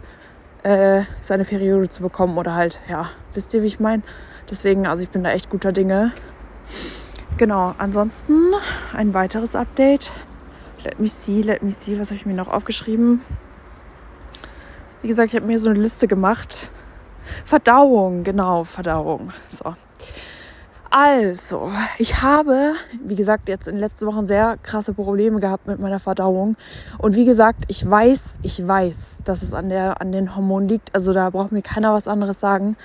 äh, 0.64 1.02
seine 1.22 1.46
Periode 1.46 1.90
zu 1.90 2.02
bekommen. 2.02 2.38
Oder 2.38 2.56
halt, 2.56 2.80
ja, 2.90 3.10
wisst 3.34 3.54
ihr, 3.54 3.64
wie 3.64 3.68
ich 3.68 3.80
meine? 3.80 4.04
Deswegen, 4.50 4.88
also 4.88 5.04
ich 5.04 5.10
bin 5.10 5.24
da 5.24 5.32
echt 5.32 5.50
guter 5.50 5.72
Dinge. 5.72 6.12
Genau, 7.38 7.74
ansonsten 7.78 8.54
ein 8.94 9.14
weiteres 9.14 9.56
Update. 9.56 10.12
Let 10.84 11.00
me 11.00 11.08
see, 11.08 11.42
let 11.42 11.64
me 11.64 11.72
see, 11.72 11.98
was 12.00 12.10
habe 12.10 12.16
ich 12.16 12.26
mir 12.26 12.34
noch 12.34 12.50
aufgeschrieben? 12.50 13.22
Wie 15.02 15.08
gesagt, 15.08 15.34
ich 15.34 15.36
habe 15.36 15.48
mir 15.48 15.58
so 15.58 15.70
eine 15.70 15.80
Liste 15.80 16.08
gemacht. 16.08 16.72
Verdauung, 17.44 18.24
genau, 18.24 18.64
Verdauung. 18.64 19.32
So. 19.48 19.76
Also, 20.94 21.72
ich 22.00 22.22
habe, 22.22 22.74
wie 23.02 23.16
gesagt, 23.16 23.48
jetzt 23.48 23.70
in 23.70 23.76
den 23.76 23.80
letzten 23.80 24.08
Wochen 24.08 24.28
sehr 24.28 24.58
krasse 24.62 24.94
Probleme 24.94 25.40
gehabt 25.40 25.66
mit 25.66 25.80
meiner 25.80 26.02
Verdauung. 26.02 26.58
Und 26.98 27.16
wie 27.16 27.24
gesagt, 27.24 27.64
ich 27.70 27.90
weiß, 27.90 28.40
ich 28.42 28.68
weiß, 28.68 29.22
dass 29.24 29.42
es 29.42 29.54
an, 29.54 29.70
der, 29.70 30.02
an 30.02 30.12
den 30.12 30.36
Hormonen 30.36 30.68
liegt. 30.68 30.94
Also 30.94 31.14
da 31.14 31.30
braucht 31.30 31.54
mir 31.54 31.62
keiner 31.62 31.94
was 31.94 32.10
anderes 32.10 32.42
sagen. 32.42 32.76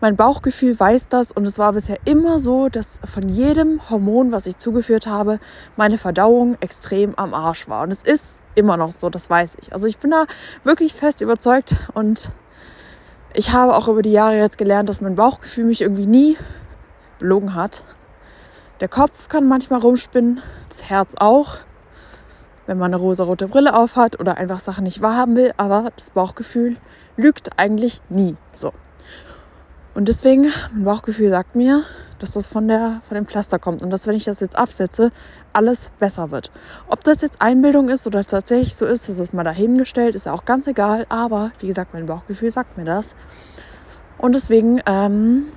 Mein 0.00 0.16
Bauchgefühl 0.16 0.78
weiß 0.78 1.06
das 1.06 1.30
und 1.30 1.46
es 1.46 1.60
war 1.60 1.72
bisher 1.72 1.98
immer 2.04 2.40
so, 2.40 2.68
dass 2.68 2.98
von 3.04 3.28
jedem 3.28 3.88
Hormon, 3.88 4.32
was 4.32 4.46
ich 4.46 4.56
zugeführt 4.56 5.06
habe, 5.06 5.38
meine 5.76 5.98
Verdauung 5.98 6.56
extrem 6.58 7.14
am 7.14 7.32
Arsch 7.32 7.68
war. 7.68 7.84
Und 7.84 7.92
es 7.92 8.02
ist 8.02 8.40
immer 8.56 8.76
noch 8.76 8.90
so, 8.90 9.08
das 9.08 9.30
weiß 9.30 9.58
ich. 9.62 9.72
Also 9.72 9.86
ich 9.86 9.98
bin 9.98 10.10
da 10.10 10.26
wirklich 10.64 10.94
fest 10.94 11.20
überzeugt 11.20 11.76
und 11.94 12.32
ich 13.34 13.52
habe 13.52 13.76
auch 13.76 13.86
über 13.86 14.02
die 14.02 14.10
Jahre 14.10 14.36
jetzt 14.36 14.58
gelernt, 14.58 14.88
dass 14.88 15.00
mein 15.00 15.14
Bauchgefühl 15.14 15.64
mich 15.64 15.80
irgendwie 15.80 16.06
nie 16.06 16.36
belogen 17.18 17.54
hat. 17.54 17.84
Der 18.80 18.88
Kopf 18.88 19.28
kann 19.28 19.46
manchmal 19.46 19.80
rumspinnen, 19.80 20.40
das 20.68 20.88
Herz 20.88 21.14
auch, 21.18 21.58
wenn 22.66 22.78
man 22.78 22.92
eine 22.92 23.00
rosa-rote 23.00 23.48
Brille 23.48 23.74
aufhat 23.74 24.18
oder 24.18 24.36
einfach 24.36 24.60
Sachen 24.60 24.84
nicht 24.84 25.02
wahrhaben 25.02 25.36
will, 25.36 25.52
aber 25.56 25.90
das 25.94 26.10
Bauchgefühl 26.10 26.76
lügt 27.16 27.58
eigentlich 27.58 28.00
nie. 28.08 28.36
So. 28.54 28.72
Und 29.94 30.08
deswegen, 30.08 30.52
mein 30.72 30.84
Bauchgefühl 30.84 31.30
sagt 31.30 31.54
mir, 31.54 31.82
dass 32.18 32.32
das 32.32 32.46
von, 32.46 32.66
der, 32.68 33.00
von 33.02 33.16
dem 33.16 33.26
Pflaster 33.26 33.58
kommt 33.58 33.82
und 33.82 33.90
dass, 33.90 34.06
wenn 34.06 34.14
ich 34.14 34.24
das 34.24 34.40
jetzt 34.40 34.56
absetze, 34.56 35.10
alles 35.52 35.90
besser 35.98 36.30
wird. 36.30 36.50
Ob 36.86 37.04
das 37.04 37.20
jetzt 37.20 37.42
Einbildung 37.42 37.88
ist 37.88 38.06
oder 38.06 38.24
tatsächlich 38.24 38.74
so 38.74 38.86
ist, 38.86 39.08
das 39.08 39.18
ist 39.18 39.34
mal 39.34 39.44
dahingestellt, 39.44 40.14
ist 40.14 40.26
ja 40.26 40.32
auch 40.32 40.44
ganz 40.44 40.66
egal. 40.66 41.04
Aber 41.08 41.50
wie 41.58 41.66
gesagt, 41.66 41.92
mein 41.92 42.06
Bauchgefühl 42.06 42.50
sagt 42.50 42.78
mir 42.78 42.84
das. 42.84 43.16
Und 44.18 44.34
deswegen 44.34 44.80
ähm, 44.86 45.48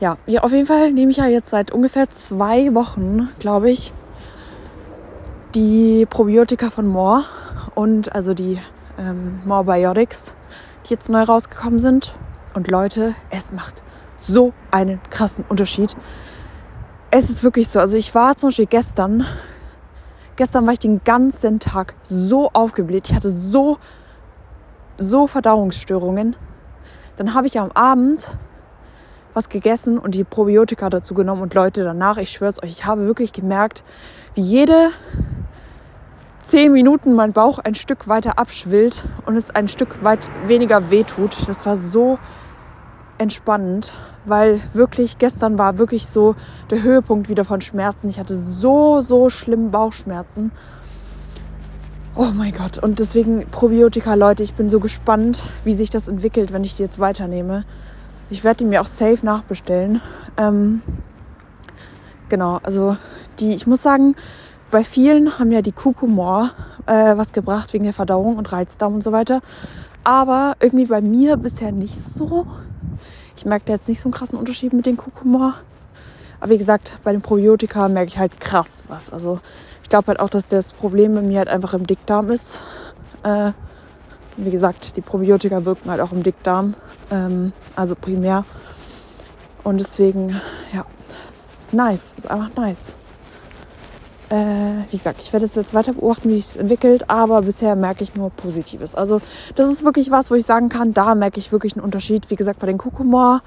ja, 0.00 0.16
ja, 0.26 0.42
auf 0.42 0.52
jeden 0.52 0.66
Fall 0.66 0.92
nehme 0.92 1.10
ich 1.10 1.18
ja 1.18 1.26
jetzt 1.26 1.50
seit 1.50 1.72
ungefähr 1.72 2.08
zwei 2.08 2.74
Wochen, 2.74 3.28
glaube 3.38 3.70
ich, 3.70 3.92
die 5.54 6.06
Probiotika 6.08 6.70
von 6.70 6.86
More 6.86 7.24
und 7.74 8.14
also 8.14 8.32
die 8.32 8.58
ähm, 8.98 9.40
More 9.44 9.64
Biotics, 9.64 10.34
die 10.86 10.94
jetzt 10.94 11.10
neu 11.10 11.22
rausgekommen 11.22 11.80
sind. 11.80 12.14
Und 12.54 12.70
Leute, 12.70 13.14
es 13.28 13.52
macht 13.52 13.82
so 14.16 14.54
einen 14.70 15.00
krassen 15.10 15.44
Unterschied. 15.48 15.94
Es 17.10 17.28
ist 17.28 17.42
wirklich 17.42 17.68
so. 17.68 17.78
Also 17.78 17.96
ich 17.96 18.14
war 18.14 18.36
zum 18.36 18.48
Beispiel 18.48 18.66
gestern, 18.66 19.26
gestern 20.36 20.66
war 20.66 20.72
ich 20.72 20.78
den 20.78 21.02
ganzen 21.04 21.60
Tag 21.60 21.94
so 22.02 22.50
aufgebläht. 22.52 23.10
Ich 23.10 23.14
hatte 23.14 23.28
so, 23.28 23.76
so 24.96 25.26
Verdauungsstörungen. 25.26 26.36
Dann 27.16 27.34
habe 27.34 27.48
ich 27.48 27.58
am 27.60 27.70
Abend 27.72 28.28
was 29.34 29.48
gegessen 29.48 29.98
und 29.98 30.14
die 30.14 30.24
Probiotika 30.24 30.90
dazu 30.90 31.14
genommen 31.14 31.42
und 31.42 31.54
Leute 31.54 31.84
danach, 31.84 32.16
ich 32.16 32.30
schwör's 32.30 32.62
euch, 32.62 32.70
ich 32.70 32.84
habe 32.84 33.06
wirklich 33.06 33.32
gemerkt, 33.32 33.84
wie 34.34 34.42
jede 34.42 34.90
zehn 36.38 36.72
Minuten 36.72 37.14
mein 37.14 37.32
Bauch 37.32 37.58
ein 37.58 37.74
Stück 37.74 38.08
weiter 38.08 38.38
abschwillt 38.38 39.04
und 39.26 39.36
es 39.36 39.50
ein 39.50 39.68
Stück 39.68 40.02
weit 40.02 40.30
weniger 40.46 40.90
wehtut. 40.90 41.36
Das 41.46 41.66
war 41.66 41.76
so 41.76 42.18
entspannend, 43.18 43.92
weil 44.24 44.60
wirklich 44.72 45.18
gestern 45.18 45.58
war 45.58 45.78
wirklich 45.78 46.06
so 46.06 46.34
der 46.70 46.82
Höhepunkt 46.82 47.28
wieder 47.28 47.44
von 47.44 47.60
Schmerzen. 47.60 48.08
Ich 48.08 48.18
hatte 48.18 48.34
so, 48.34 49.02
so 49.02 49.28
schlimme 49.28 49.68
Bauchschmerzen. 49.68 50.50
Oh 52.16 52.30
mein 52.34 52.52
Gott. 52.52 52.78
Und 52.78 52.98
deswegen 52.98 53.46
Probiotika, 53.50 54.14
Leute, 54.14 54.42
ich 54.42 54.54
bin 54.54 54.68
so 54.68 54.80
gespannt, 54.80 55.40
wie 55.64 55.74
sich 55.74 55.90
das 55.90 56.08
entwickelt, 56.08 56.52
wenn 56.52 56.64
ich 56.64 56.76
die 56.76 56.82
jetzt 56.82 56.98
weiternehme. 56.98 57.64
Ich 58.30 58.44
werde 58.44 58.58
die 58.58 58.64
mir 58.64 58.80
auch 58.80 58.86
safe 58.86 59.26
nachbestellen. 59.26 60.00
Ähm, 60.36 60.82
genau, 62.28 62.60
also 62.62 62.96
die, 63.40 63.54
ich 63.54 63.66
muss 63.66 63.82
sagen, 63.82 64.14
bei 64.70 64.84
vielen 64.84 65.38
haben 65.38 65.50
ja 65.50 65.62
die 65.62 65.72
Kukumor 65.72 66.50
äh, 66.86 67.16
was 67.16 67.32
gebracht 67.32 67.72
wegen 67.72 67.84
der 67.84 67.92
Verdauung 67.92 68.36
und 68.36 68.52
Reizdarm 68.52 68.94
und 68.94 69.02
so 69.02 69.10
weiter. 69.10 69.40
Aber 70.04 70.54
irgendwie 70.60 70.86
bei 70.86 71.00
mir 71.00 71.36
bisher 71.36 71.72
nicht 71.72 71.98
so. 71.98 72.46
Ich 73.36 73.44
merke 73.44 73.66
da 73.66 73.72
jetzt 73.74 73.88
nicht 73.88 74.00
so 74.00 74.08
einen 74.08 74.14
krassen 74.14 74.38
Unterschied 74.38 74.72
mit 74.72 74.86
den 74.86 74.96
Kukumor. 74.96 75.54
Aber 76.38 76.50
wie 76.50 76.58
gesagt, 76.58 76.98
bei 77.02 77.12
den 77.12 77.20
Probiotika 77.20 77.88
merke 77.88 78.08
ich 78.08 78.18
halt 78.18 78.38
krass 78.40 78.84
was. 78.86 79.10
Also 79.10 79.40
ich 79.82 79.88
glaube 79.88 80.06
halt 80.06 80.20
auch, 80.20 80.30
dass 80.30 80.46
das 80.46 80.72
Problem 80.72 81.14
bei 81.14 81.22
mir 81.22 81.38
halt 81.38 81.48
einfach 81.48 81.74
im 81.74 81.86
Dickdarm 81.86 82.30
ist. 82.30 82.62
Äh, 83.24 83.52
wie 84.36 84.50
gesagt, 84.50 84.96
die 84.96 85.00
Probiotika 85.00 85.64
wirken 85.64 85.90
halt 85.90 86.00
auch 86.00 86.12
im 86.12 86.22
Dickdarm, 86.22 86.74
ähm, 87.10 87.52
also 87.76 87.94
primär. 87.94 88.44
Und 89.62 89.78
deswegen, 89.78 90.40
ja, 90.72 90.84
es 91.26 91.64
ist 91.64 91.74
nice, 91.74 92.14
ist 92.16 92.30
einfach 92.30 92.50
nice. 92.56 92.96
Äh, 94.30 94.84
wie 94.90 94.96
gesagt, 94.96 95.20
ich 95.20 95.32
werde 95.32 95.44
es 95.44 95.56
jetzt 95.56 95.74
weiter 95.74 95.92
beobachten, 95.92 96.28
wie 96.28 96.36
sich 96.36 96.46
es 96.46 96.56
entwickelt, 96.56 97.10
aber 97.10 97.42
bisher 97.42 97.74
merke 97.74 98.04
ich 98.04 98.14
nur 98.14 98.30
Positives. 98.30 98.94
Also 98.94 99.20
das 99.56 99.68
ist 99.68 99.84
wirklich 99.84 100.10
was, 100.10 100.30
wo 100.30 100.36
ich 100.36 100.46
sagen 100.46 100.68
kann, 100.68 100.94
da 100.94 101.14
merke 101.16 101.40
ich 101.40 101.50
wirklich 101.50 101.74
einen 101.74 101.84
Unterschied. 101.84 102.30
Wie 102.30 102.36
gesagt, 102.36 102.60
bei 102.60 102.68
den 102.68 102.78
Kokomor, 102.78 103.42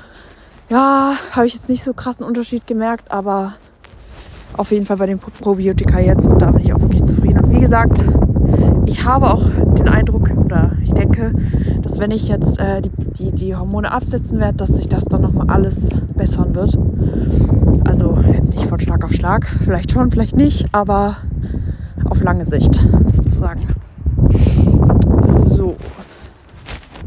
ja, 0.69 1.15
habe 1.31 1.45
ich 1.45 1.53
jetzt 1.53 1.69
nicht 1.69 1.83
so 1.83 1.93
krassen 1.93 2.25
Unterschied 2.25 2.67
gemerkt, 2.67 3.11
aber 3.11 3.53
auf 4.57 4.71
jeden 4.71 4.85
Fall 4.85 4.97
bei 4.97 5.05
den 5.05 5.19
Probiotika 5.19 5.99
jetzt 5.99 6.27
und 6.27 6.41
da 6.41 6.51
bin 6.51 6.63
ich 6.63 6.73
auch 6.73 6.81
wirklich 6.81 7.03
zufrieden. 7.03 7.39
Und 7.39 7.51
wie 7.51 7.61
gesagt, 7.61 8.05
ich 8.85 9.05
habe 9.05 9.31
auch 9.31 9.45
den 9.77 9.87
Eindruck 9.87 10.31
oder 10.35 10.73
ich 10.81 10.91
denke, 10.91 11.33
dass 11.81 11.99
wenn 11.99 12.11
ich 12.11 12.27
jetzt 12.27 12.59
äh, 12.59 12.81
die, 12.81 12.89
die, 12.89 13.31
die 13.31 13.55
Hormone 13.55 13.91
absetzen 13.91 14.39
werde, 14.39 14.57
dass 14.57 14.75
sich 14.75 14.87
das 14.87 15.05
dann 15.05 15.21
nochmal 15.21 15.49
alles 15.49 15.89
bessern 16.15 16.55
wird. 16.55 16.77
Also 17.85 18.17
jetzt 18.33 18.55
nicht 18.55 18.67
von 18.67 18.79
Schlag 18.79 19.03
auf 19.03 19.13
Schlag, 19.13 19.45
vielleicht 19.61 19.91
schon, 19.91 20.11
vielleicht 20.11 20.35
nicht, 20.35 20.67
aber 20.71 21.17
auf 22.09 22.21
lange 22.21 22.45
Sicht 22.45 22.79
sozusagen. 23.07 23.67
So, 25.21 25.75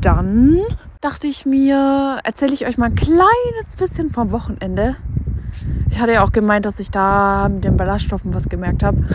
dann 0.00 0.58
dachte 1.00 1.26
ich 1.26 1.46
mir, 1.46 2.18
erzähle 2.24 2.54
ich 2.54 2.66
euch 2.66 2.78
mal 2.78 2.86
ein 2.86 2.94
kleines 2.94 3.76
bisschen 3.78 4.10
vom 4.10 4.30
Wochenende. 4.32 4.96
Ich 5.90 6.01
hatte 6.01 6.12
ja 6.12 6.25
auch 6.25 6.33
gemeint, 6.33 6.66
dass 6.66 6.81
ich 6.81 6.90
da 6.90 7.49
mit 7.49 7.64
den 7.64 7.77
Ballaststoffen 7.77 8.35
was 8.35 8.49
gemerkt 8.49 8.83
habe. 8.83 9.05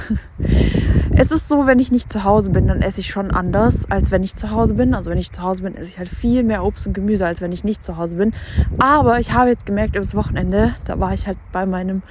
Es 1.13 1.29
ist 1.29 1.49
so, 1.49 1.67
wenn 1.67 1.77
ich 1.77 1.91
nicht 1.91 2.11
zu 2.11 2.23
Hause 2.23 2.51
bin, 2.51 2.67
dann 2.67 2.81
esse 2.81 3.01
ich 3.01 3.07
schon 3.07 3.31
anders, 3.31 3.85
als 3.91 4.11
wenn 4.11 4.23
ich 4.23 4.33
zu 4.33 4.49
Hause 4.51 4.73
bin. 4.73 4.95
Also 4.95 5.11
wenn 5.11 5.17
ich 5.17 5.31
zu 5.31 5.43
Hause 5.43 5.63
bin, 5.63 5.75
esse 5.75 5.89
ich 5.91 5.99
halt 5.99 6.07
viel 6.07 6.41
mehr 6.41 6.63
Obst 6.63 6.87
und 6.87 6.93
Gemüse, 6.93 7.25
als 7.25 7.41
wenn 7.41 7.51
ich 7.51 7.63
nicht 7.63 7.83
zu 7.83 7.97
Hause 7.97 8.15
bin. 8.15 8.33
Aber 8.79 9.19
ich 9.19 9.33
habe 9.33 9.49
jetzt 9.49 9.65
gemerkt, 9.65 9.95
übers 9.95 10.15
Wochenende, 10.15 10.73
da 10.85 10.99
war 10.99 11.13
ich 11.13 11.27
halt 11.27 11.37
bei 11.51 11.65
meinem 11.65 12.01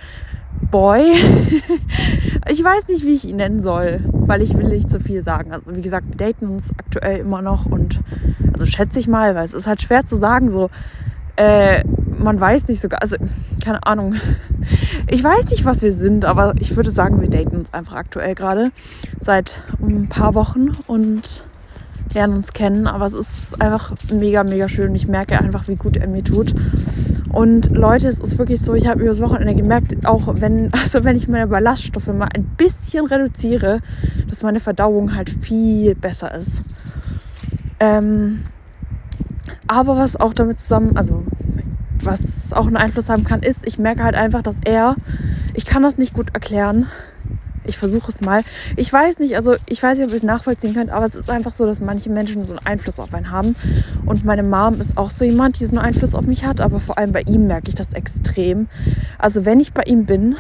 Boy. 0.70 1.14
ich 2.48 2.62
weiß 2.62 2.88
nicht, 2.88 3.04
wie 3.06 3.14
ich 3.14 3.26
ihn 3.26 3.36
nennen 3.36 3.60
soll, 3.60 4.00
weil 4.12 4.42
ich 4.42 4.56
will 4.56 4.68
nicht 4.68 4.90
zu 4.90 5.00
viel 5.00 5.22
sagen. 5.22 5.52
Also 5.52 5.74
wie 5.74 5.82
gesagt, 5.82 6.06
wir 6.08 6.16
daten 6.16 6.46
uns 6.46 6.70
aktuell 6.76 7.18
immer 7.18 7.42
noch 7.42 7.66
und 7.66 8.00
also 8.52 8.66
schätze 8.66 8.98
ich 8.98 9.08
mal, 9.08 9.34
weil 9.34 9.44
es 9.44 9.54
ist 9.54 9.66
halt 9.66 9.82
schwer 9.82 10.04
zu 10.04 10.16
sagen, 10.16 10.50
so 10.50 10.70
äh, 11.40 11.84
man 12.18 12.38
weiß 12.38 12.68
nicht 12.68 12.82
sogar, 12.82 13.00
also 13.00 13.16
keine 13.64 13.82
Ahnung. 13.86 14.14
Ich 15.08 15.24
weiß 15.24 15.46
nicht, 15.46 15.64
was 15.64 15.80
wir 15.80 15.94
sind, 15.94 16.26
aber 16.26 16.54
ich 16.60 16.76
würde 16.76 16.90
sagen, 16.90 17.22
wir 17.22 17.30
daten 17.30 17.56
uns 17.56 17.72
einfach 17.72 17.94
aktuell 17.94 18.34
gerade 18.34 18.72
seit 19.18 19.62
ein 19.80 20.08
paar 20.10 20.34
Wochen 20.34 20.72
und 20.86 21.44
lernen 22.12 22.34
uns 22.34 22.52
kennen. 22.52 22.86
Aber 22.86 23.06
es 23.06 23.14
ist 23.14 23.60
einfach 23.62 23.94
mega, 24.12 24.44
mega 24.44 24.68
schön. 24.68 24.94
Ich 24.94 25.08
merke 25.08 25.40
einfach, 25.40 25.66
wie 25.66 25.76
gut 25.76 25.96
er 25.96 26.08
mir 26.08 26.22
tut. 26.22 26.54
Und 27.32 27.70
Leute, 27.70 28.08
es 28.08 28.18
ist 28.18 28.36
wirklich 28.36 28.60
so, 28.60 28.74
ich 28.74 28.86
habe 28.86 29.00
über 29.00 29.08
das 29.08 29.22
Wochenende 29.22 29.54
gemerkt, 29.54 30.04
auch 30.04 30.34
wenn, 30.36 30.70
also 30.74 31.04
wenn 31.04 31.16
ich 31.16 31.26
meine 31.26 31.46
Ballaststoffe 31.46 32.08
mal 32.08 32.28
ein 32.34 32.44
bisschen 32.58 33.06
reduziere, 33.06 33.80
dass 34.28 34.42
meine 34.42 34.60
Verdauung 34.60 35.14
halt 35.14 35.30
viel 35.30 35.94
besser 35.94 36.34
ist. 36.34 36.64
Ähm, 37.78 38.42
aber 39.66 39.96
was 39.96 40.18
auch 40.18 40.34
damit 40.34 40.60
zusammen, 40.60 40.96
also 40.96 41.24
was 42.02 42.52
auch 42.52 42.66
einen 42.66 42.76
Einfluss 42.76 43.08
haben 43.08 43.24
kann, 43.24 43.42
ist, 43.42 43.66
ich 43.66 43.78
merke 43.78 44.02
halt 44.04 44.14
einfach, 44.14 44.42
dass 44.42 44.56
er, 44.64 44.96
ich 45.54 45.66
kann 45.66 45.82
das 45.82 45.98
nicht 45.98 46.14
gut 46.14 46.28
erklären. 46.32 46.86
Ich 47.64 47.76
versuche 47.76 48.10
es 48.10 48.22
mal. 48.22 48.42
Ich 48.76 48.90
weiß 48.90 49.18
nicht, 49.18 49.36
also 49.36 49.54
ich 49.68 49.82
weiß 49.82 49.98
nicht, 49.98 50.06
ob 50.06 50.10
ihr 50.10 50.16
es 50.16 50.22
nachvollziehen 50.22 50.74
könnt, 50.74 50.90
aber 50.90 51.04
es 51.04 51.14
ist 51.14 51.28
einfach 51.28 51.52
so, 51.52 51.66
dass 51.66 51.80
manche 51.80 52.08
Menschen 52.08 52.44
so 52.46 52.54
einen 52.54 52.66
Einfluss 52.66 52.98
auf 52.98 53.12
einen 53.12 53.30
haben. 53.30 53.54
Und 54.06 54.24
meine 54.24 54.42
Mom 54.42 54.80
ist 54.80 54.96
auch 54.96 55.10
so 55.10 55.24
jemand, 55.24 55.60
die 55.60 55.66
so 55.66 55.76
einen 55.76 55.84
Einfluss 55.84 56.14
auf 56.14 56.26
mich 56.26 56.44
hat, 56.46 56.60
aber 56.60 56.80
vor 56.80 56.96
allem 56.96 57.12
bei 57.12 57.20
ihm 57.22 57.46
merke 57.46 57.68
ich 57.68 57.74
das 57.74 57.92
extrem. 57.92 58.68
Also 59.18 59.44
wenn 59.44 59.60
ich 59.60 59.74
bei 59.74 59.82
ihm 59.82 60.06
bin, 60.06 60.36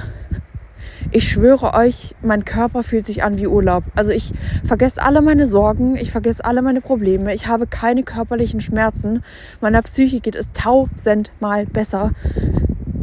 ich 1.10 1.28
schwöre 1.28 1.74
euch, 1.74 2.14
mein 2.22 2.44
Körper 2.44 2.82
fühlt 2.82 3.06
sich 3.06 3.22
an 3.22 3.38
wie 3.38 3.46
Urlaub. 3.46 3.84
Also 3.94 4.12
ich 4.12 4.32
vergesse 4.64 5.02
alle 5.02 5.22
meine 5.22 5.46
Sorgen, 5.46 5.96
ich 5.96 6.10
vergesse 6.10 6.44
alle 6.44 6.62
meine 6.62 6.80
Probleme, 6.80 7.34
ich 7.34 7.46
habe 7.46 7.66
keine 7.66 8.02
körperlichen 8.02 8.60
Schmerzen. 8.60 9.22
Meiner 9.60 9.82
Psyche 9.82 10.20
geht 10.20 10.36
es 10.36 10.52
tausendmal 10.52 11.66
besser. 11.66 12.12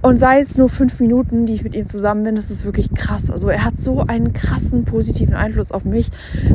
Und 0.02 0.18
sei 0.18 0.40
es 0.40 0.58
nur 0.58 0.70
fünf 0.70 1.00
Minuten, 1.00 1.46
die 1.46 1.54
ich 1.54 1.64
mit 1.64 1.76
ihm 1.76 1.88
zusammen 1.88 2.24
bin, 2.24 2.36
das 2.36 2.52
ist 2.52 2.66
wirklich 2.66 2.94
krass. 2.94 3.30
Also 3.30 3.50
er 3.50 3.66
hat 3.66 3.78
so 3.78 4.02
einen 4.02 4.32
krassen 4.32 4.86
positiven 4.86 5.34
Einfluss 5.34 5.72
auf 5.72 5.86
mich. 5.86 6.10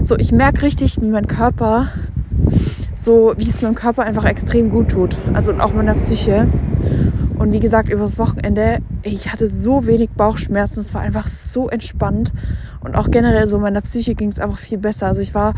So, 0.05 0.17
ich 0.17 0.33
merke 0.33 0.63
richtig, 0.63 1.01
wie 1.03 1.09
mein 1.09 1.27
Körper, 1.27 1.89
so 2.95 3.35
wie 3.37 3.49
es 3.49 3.63
meinem 3.63 3.75
Körper 3.75 4.03
einfach 4.03 4.25
extrem 4.25 4.71
gut 4.71 4.91
tut. 4.91 5.17
Also 5.33 5.51
und 5.51 5.61
auch 5.61 5.73
meiner 5.73 5.95
Psyche. 5.95 6.49
Und 7.39 7.53
wie 7.53 7.61
gesagt, 7.61 7.89
über 7.89 8.03
das 8.03 8.19
Wochenende, 8.19 8.79
ich 9.03 9.33
hatte 9.33 9.49
so 9.49 9.87
wenig 9.87 10.11
Bauchschmerzen, 10.11 10.79
es 10.79 10.95
war 10.95 11.01
einfach 11.01 11.27
so 11.27 11.69
entspannt. 11.69 12.33
Und 12.85 12.95
auch 12.95 13.11
generell 13.11 13.49
so 13.49 13.59
meiner 13.59 13.81
Psyche 13.81 14.15
ging 14.15 14.29
es 14.29 14.39
einfach 14.39 14.59
viel 14.59 14.79
besser. 14.79 15.07
Also 15.07 15.21
ich 15.21 15.35
war 15.35 15.55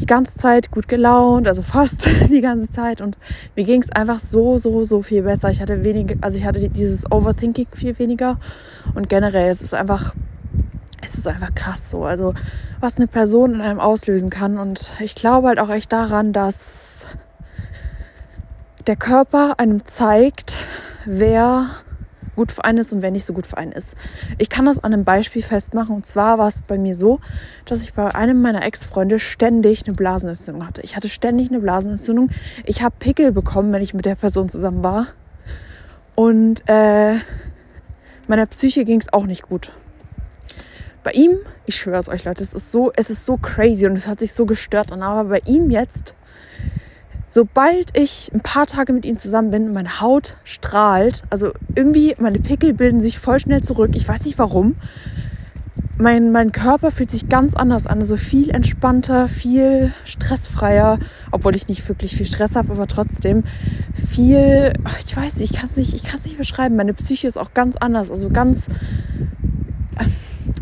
die 0.00 0.06
ganze 0.06 0.36
Zeit 0.36 0.70
gut 0.70 0.88
gelaunt, 0.88 1.46
also 1.46 1.62
fast 1.62 2.08
die 2.30 2.40
ganze 2.40 2.70
Zeit. 2.70 3.00
Und 3.00 3.18
mir 3.54 3.64
ging 3.64 3.80
es 3.80 3.90
einfach 3.90 4.18
so, 4.18 4.58
so, 4.58 4.84
so 4.84 5.02
viel 5.02 5.22
besser. 5.22 5.50
Ich 5.50 5.60
hatte 5.60 5.84
wenig, 5.84 6.16
also 6.20 6.38
ich 6.38 6.44
hatte 6.44 6.68
dieses 6.68 7.10
Overthinking 7.10 7.68
viel 7.72 7.98
weniger. 7.98 8.38
Und 8.94 9.08
generell, 9.08 9.48
es 9.48 9.62
ist 9.62 9.74
einfach 9.74 10.14
es 11.08 11.18
ist 11.18 11.28
einfach 11.28 11.54
krass 11.54 11.90
so. 11.90 12.04
Also, 12.04 12.34
was 12.80 12.96
eine 12.96 13.06
Person 13.06 13.54
in 13.54 13.60
einem 13.60 13.80
auslösen 13.80 14.30
kann. 14.30 14.58
Und 14.58 14.90
ich 15.00 15.14
glaube 15.14 15.48
halt 15.48 15.60
auch 15.60 15.70
echt 15.70 15.92
daran, 15.92 16.32
dass 16.32 17.06
der 18.86 18.96
Körper 18.96 19.54
einem 19.58 19.84
zeigt, 19.84 20.56
wer 21.04 21.70
gut 22.38 22.52
für 22.52 22.64
einen 22.64 22.78
ist 22.78 22.92
und 22.92 23.02
wer 23.02 23.10
nicht 23.10 23.24
so 23.24 23.32
gut 23.32 23.48
für 23.48 23.58
einen 23.58 23.72
ist. 23.72 23.96
Ich 24.38 24.48
kann 24.48 24.64
das 24.64 24.78
an 24.78 24.94
einem 24.94 25.04
Beispiel 25.04 25.42
festmachen. 25.42 25.96
Und 25.96 26.06
zwar 26.06 26.38
war 26.38 26.46
es 26.46 26.60
bei 26.62 26.78
mir 26.78 26.94
so, 26.94 27.18
dass 27.64 27.82
ich 27.82 27.94
bei 27.94 28.14
einem 28.14 28.40
meiner 28.40 28.62
Ex-Freunde 28.64 29.18
ständig 29.18 29.86
eine 29.86 29.96
Blasenentzündung 29.96 30.64
hatte. 30.64 30.80
Ich 30.82 30.94
hatte 30.94 31.08
ständig 31.08 31.50
eine 31.50 31.58
Blasenentzündung. 31.58 32.30
Ich 32.64 32.80
habe 32.80 32.94
Pickel 32.96 33.32
bekommen, 33.32 33.72
wenn 33.72 33.82
ich 33.82 33.92
mit 33.92 34.04
der 34.04 34.14
Person 34.14 34.48
zusammen 34.48 34.84
war. 34.84 35.08
Und 36.14 36.62
äh, 36.68 37.16
meiner 38.28 38.46
Psyche 38.46 38.84
ging 38.84 39.00
es 39.00 39.12
auch 39.12 39.26
nicht 39.26 39.42
gut. 39.42 39.72
Bei 41.08 41.14
ihm, 41.14 41.38
ich 41.64 41.76
schwöre 41.76 42.00
es 42.00 42.10
euch 42.10 42.26
Leute, 42.26 42.42
es 42.42 42.52
ist 42.52 42.70
so, 42.70 42.92
es 42.94 43.08
ist 43.08 43.24
so 43.24 43.38
crazy 43.38 43.86
und 43.86 43.96
es 43.96 44.06
hat 44.06 44.18
sich 44.18 44.34
so 44.34 44.44
gestört 44.44 44.92
an. 44.92 45.02
Aber 45.02 45.30
bei 45.30 45.40
ihm 45.46 45.70
jetzt 45.70 46.14
sobald 47.30 47.96
ich 47.96 48.30
ein 48.34 48.40
paar 48.40 48.66
Tage 48.66 48.92
mit 48.92 49.06
ihnen 49.06 49.16
zusammen 49.16 49.50
bin, 49.50 49.72
meine 49.72 50.02
Haut 50.02 50.36
strahlt. 50.44 51.22
Also 51.30 51.52
irgendwie, 51.74 52.14
meine 52.18 52.40
Pickel 52.40 52.74
bilden 52.74 53.00
sich 53.00 53.18
voll 53.18 53.40
schnell 53.40 53.62
zurück. 53.62 53.92
Ich 53.94 54.06
weiß 54.06 54.26
nicht 54.26 54.38
warum. 54.38 54.76
Mein, 55.96 56.30
mein 56.30 56.52
Körper 56.52 56.90
fühlt 56.90 57.10
sich 57.10 57.30
ganz 57.30 57.54
anders 57.54 57.86
an. 57.86 58.00
Also 58.00 58.16
viel 58.16 58.50
entspannter, 58.50 59.30
viel 59.30 59.94
stressfreier. 60.04 60.98
Obwohl 61.30 61.56
ich 61.56 61.68
nicht 61.68 61.88
wirklich 61.88 62.14
viel 62.16 62.26
Stress 62.26 62.54
habe, 62.54 62.72
aber 62.72 62.86
trotzdem 62.86 63.44
viel, 64.10 64.74
ich 65.06 65.16
weiß 65.16 65.36
nicht, 65.36 65.54
ich 65.54 65.58
kann 65.58 65.70
es 65.70 65.76
nicht, 65.76 65.94
nicht 65.94 66.36
beschreiben. 66.36 66.76
Meine 66.76 66.92
Psyche 66.92 67.28
ist 67.28 67.38
auch 67.38 67.54
ganz 67.54 67.76
anders. 67.76 68.10
Also 68.10 68.28
ganz, 68.28 68.68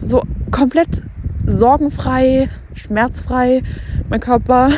so 0.02 0.22
komplett 0.50 1.02
sorgenfrei, 1.46 2.48
schmerzfrei, 2.74 3.62
mein 4.10 4.20
Körper, 4.20 4.70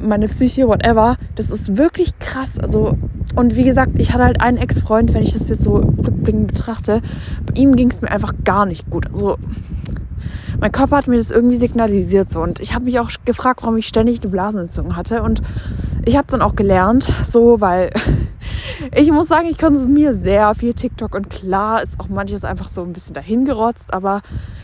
meine 0.00 0.28
Psyche, 0.28 0.66
whatever. 0.66 1.16
Das 1.34 1.50
ist 1.50 1.76
wirklich 1.76 2.18
krass. 2.18 2.58
Also, 2.58 2.96
und 3.36 3.56
wie 3.56 3.64
gesagt, 3.64 3.92
ich 3.98 4.12
hatte 4.12 4.24
halt 4.24 4.40
einen 4.40 4.58
Ex-Freund, 4.58 5.14
wenn 5.14 5.22
ich 5.22 5.32
das 5.32 5.48
jetzt 5.48 5.62
so 5.62 5.76
rückblickend 5.76 6.48
betrachte, 6.48 7.02
bei 7.46 7.60
ihm 7.60 7.76
ging 7.76 7.90
es 7.90 8.00
mir 8.00 8.10
einfach 8.10 8.34
gar 8.44 8.66
nicht 8.66 8.90
gut. 8.90 9.06
Also, 9.08 9.36
mein 10.58 10.72
Körper 10.72 10.96
hat 10.96 11.06
mir 11.06 11.16
das 11.16 11.30
irgendwie 11.30 11.56
signalisiert 11.56 12.30
so. 12.30 12.40
Und 12.40 12.60
ich 12.60 12.74
habe 12.74 12.84
mich 12.84 12.98
auch 12.98 13.10
gefragt, 13.24 13.62
warum 13.62 13.76
ich 13.76 13.86
ständig 13.86 14.20
eine 14.22 14.30
Blasenentzündung 14.30 14.96
hatte. 14.96 15.22
Und 15.22 15.42
ich 16.04 16.16
habe 16.16 16.26
dann 16.28 16.42
auch 16.42 16.56
gelernt, 16.56 17.10
so 17.22 17.60
weil 17.60 17.90
ich 18.94 19.10
muss 19.10 19.28
sagen, 19.28 19.48
ich 19.48 19.58
konsumiere 19.58 20.14
sehr 20.14 20.54
viel 20.54 20.74
TikTok. 20.74 21.14
Und 21.14 21.30
klar 21.30 21.82
ist 21.82 22.00
auch 22.00 22.08
manches 22.08 22.44
einfach 22.44 22.68
so 22.68 22.82
ein 22.82 22.92
bisschen 22.92 23.14
dahingerotzt, 23.14 23.92
aber 23.92 24.22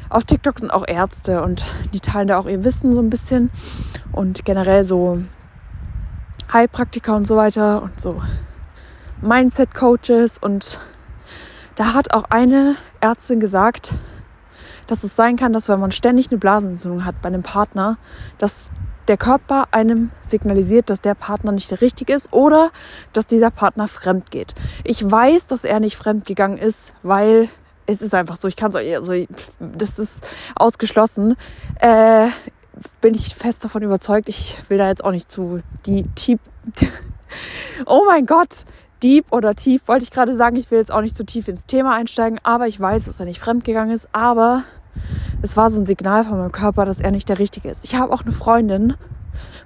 auf 0.09 0.25
TikTok 0.25 0.59
sind 0.61 0.71
auch 0.71 0.85
Ärzte 0.87 1.43
und 1.43 1.65
die 1.93 2.01
teilen 2.01 2.29
da 2.29 2.39
auch 2.39 2.47
ihr 2.47 2.65
Wissen 2.65 2.93
so 2.93 3.01
ein 3.01 3.11
bisschen. 3.11 3.51
Und 4.13 4.45
generell 4.45 4.85
so 4.85 5.19
Heilpraktiker 6.53 7.17
und 7.17 7.27
so 7.27 7.37
weiter 7.37 7.83
und 7.83 8.01
so 8.01 8.23
Mindset-Coaches. 9.21 10.39
Und 10.39 10.81
da 11.75 11.95
hat 11.95 12.15
auch 12.15 12.25
eine 12.31 12.77
Ärztin 13.01 13.41
gesagt, 13.41 13.93
dass 14.87 15.05
es 15.05 15.17
sein 15.17 15.37
kann, 15.37 15.53
dass 15.53 15.69
wenn 15.69 15.81
man 15.81 15.93
ständig 15.93 16.31
eine 16.31 16.39
Blasenentzündung 16.39 17.05
hat 17.05 17.21
bei 17.23 17.29
einem 17.29 17.43
Partner, 17.43 17.99
dass 18.39 18.71
der 19.09 19.17
Körper 19.17 19.69
einem 19.71 20.11
signalisiert, 20.23 20.91
dass 20.91 21.01
der 21.01 21.15
Partner 21.15 21.53
nicht 21.53 21.71
der 21.71 21.81
richtige 21.81 22.13
ist 22.13 22.33
oder 22.33 22.71
dass 23.13 23.27
dieser 23.27 23.51
Partner 23.51 23.89
fremd 23.89 24.31
geht. 24.31 24.55
Ich 24.85 25.09
weiß, 25.09 25.47
dass 25.47 25.65
er 25.65 25.81
nicht 25.81 25.97
fremd 25.97 26.27
gegangen 26.27 26.59
ist, 26.59 26.93
weil 27.03 27.49
es 27.87 28.03
ist 28.03 28.15
einfach 28.15 28.37
so. 28.37 28.49
Ich 28.49 28.57
kann 28.57 28.71
es 28.71 28.75
euch, 28.75 28.97
also 28.97 29.15
das 29.61 29.99
ist 29.99 30.27
ausgeschlossen. 30.57 31.37
Äh, 31.79 32.29
bin 33.01 33.15
ich 33.15 33.35
fest 33.35 33.65
davon 33.65 33.83
überzeugt. 33.83 34.29
Ich 34.29 34.59
will 34.69 34.79
da 34.79 34.89
jetzt 34.89 35.05
auch 35.05 35.13
nicht 35.13 35.31
zu 35.31 35.63
die 35.87 36.09
tief. 36.15 36.41
oh 37.87 38.03
mein 38.07 38.27
Gott, 38.27 38.65
deep 39.07 39.27
oder 39.31 39.55
tief 39.55 39.87
wollte 39.87 40.03
ich 40.03 40.11
gerade 40.11 40.35
sagen. 40.35 40.57
Ich 40.57 40.71
will 40.71 40.79
jetzt 40.79 40.93
auch 40.93 41.01
nicht 41.01 41.17
zu 41.17 41.25
tief 41.25 41.47
ins 41.47 41.65
Thema 41.65 41.95
einsteigen, 41.95 42.41
aber 42.43 42.67
ich 42.67 42.79
weiß, 42.81 43.05
dass 43.05 43.21
er 43.21 43.27
nicht 43.27 43.39
fremd 43.39 43.65
gegangen 43.65 43.93
ist. 43.93 44.09
Aber 44.13 44.65
es 45.43 45.57
war 45.57 45.71
so 45.71 45.81
ein 45.81 45.87
Signal 45.87 46.25
von 46.25 46.39
meinem 46.39 46.51
Körper, 46.51 46.85
dass 46.85 47.01
er 47.01 47.13
nicht 47.13 47.29
der 47.29 47.39
Richtige 47.39 47.69
ist. 47.69 47.85
Ich 47.85 47.95
habe 47.95 48.13
auch 48.13 48.23
eine 48.23 48.33
Freundin, 48.33 48.95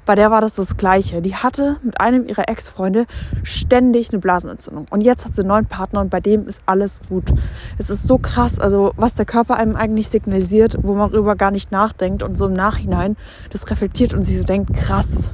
bei 0.07 0.15
der 0.15 0.31
war 0.31 0.41
das 0.41 0.55
das 0.55 0.77
Gleiche. 0.77 1.23
Die 1.23 1.35
hatte 1.35 1.77
mit 1.83 2.01
einem 2.01 2.27
ihrer 2.27 2.49
Ex-Freunde 2.49 3.07
ständig 3.43 4.11
eine 4.11 4.19
Blasenentzündung. 4.19 4.87
Und 4.91 5.01
jetzt 5.01 5.25
hat 5.25 5.35
sie 5.35 5.43
einen 5.43 5.49
neuen 5.49 5.67
Partner 5.67 6.01
und 6.01 6.11
bei 6.11 6.21
dem 6.21 6.47
ist 6.49 6.63
alles 6.67 7.01
gut. 7.09 7.33
Es 7.79 7.91
ist 7.91 8.07
so 8.07 8.19
krass, 8.19 8.59
also 8.59 8.93
was 8.97 9.15
der 9.15 9.27
Körper 9.27 9.57
einem 9.57 9.77
eigentlich 9.77 10.09
signalisiert, 10.09 10.79
wo 10.83 10.95
man 10.95 11.11
darüber 11.11 11.37
gar 11.37 11.51
nicht 11.51 11.73
nachdenkt 11.73 12.23
und 12.23 12.37
so 12.37 12.47
im 12.47 12.53
Nachhinein 12.53 13.17
das 13.51 13.71
reflektiert 13.71 14.15
und 14.15 14.23
sich 14.23 14.39
so 14.39 14.45
denkt, 14.45 14.75
krass. 14.75 15.31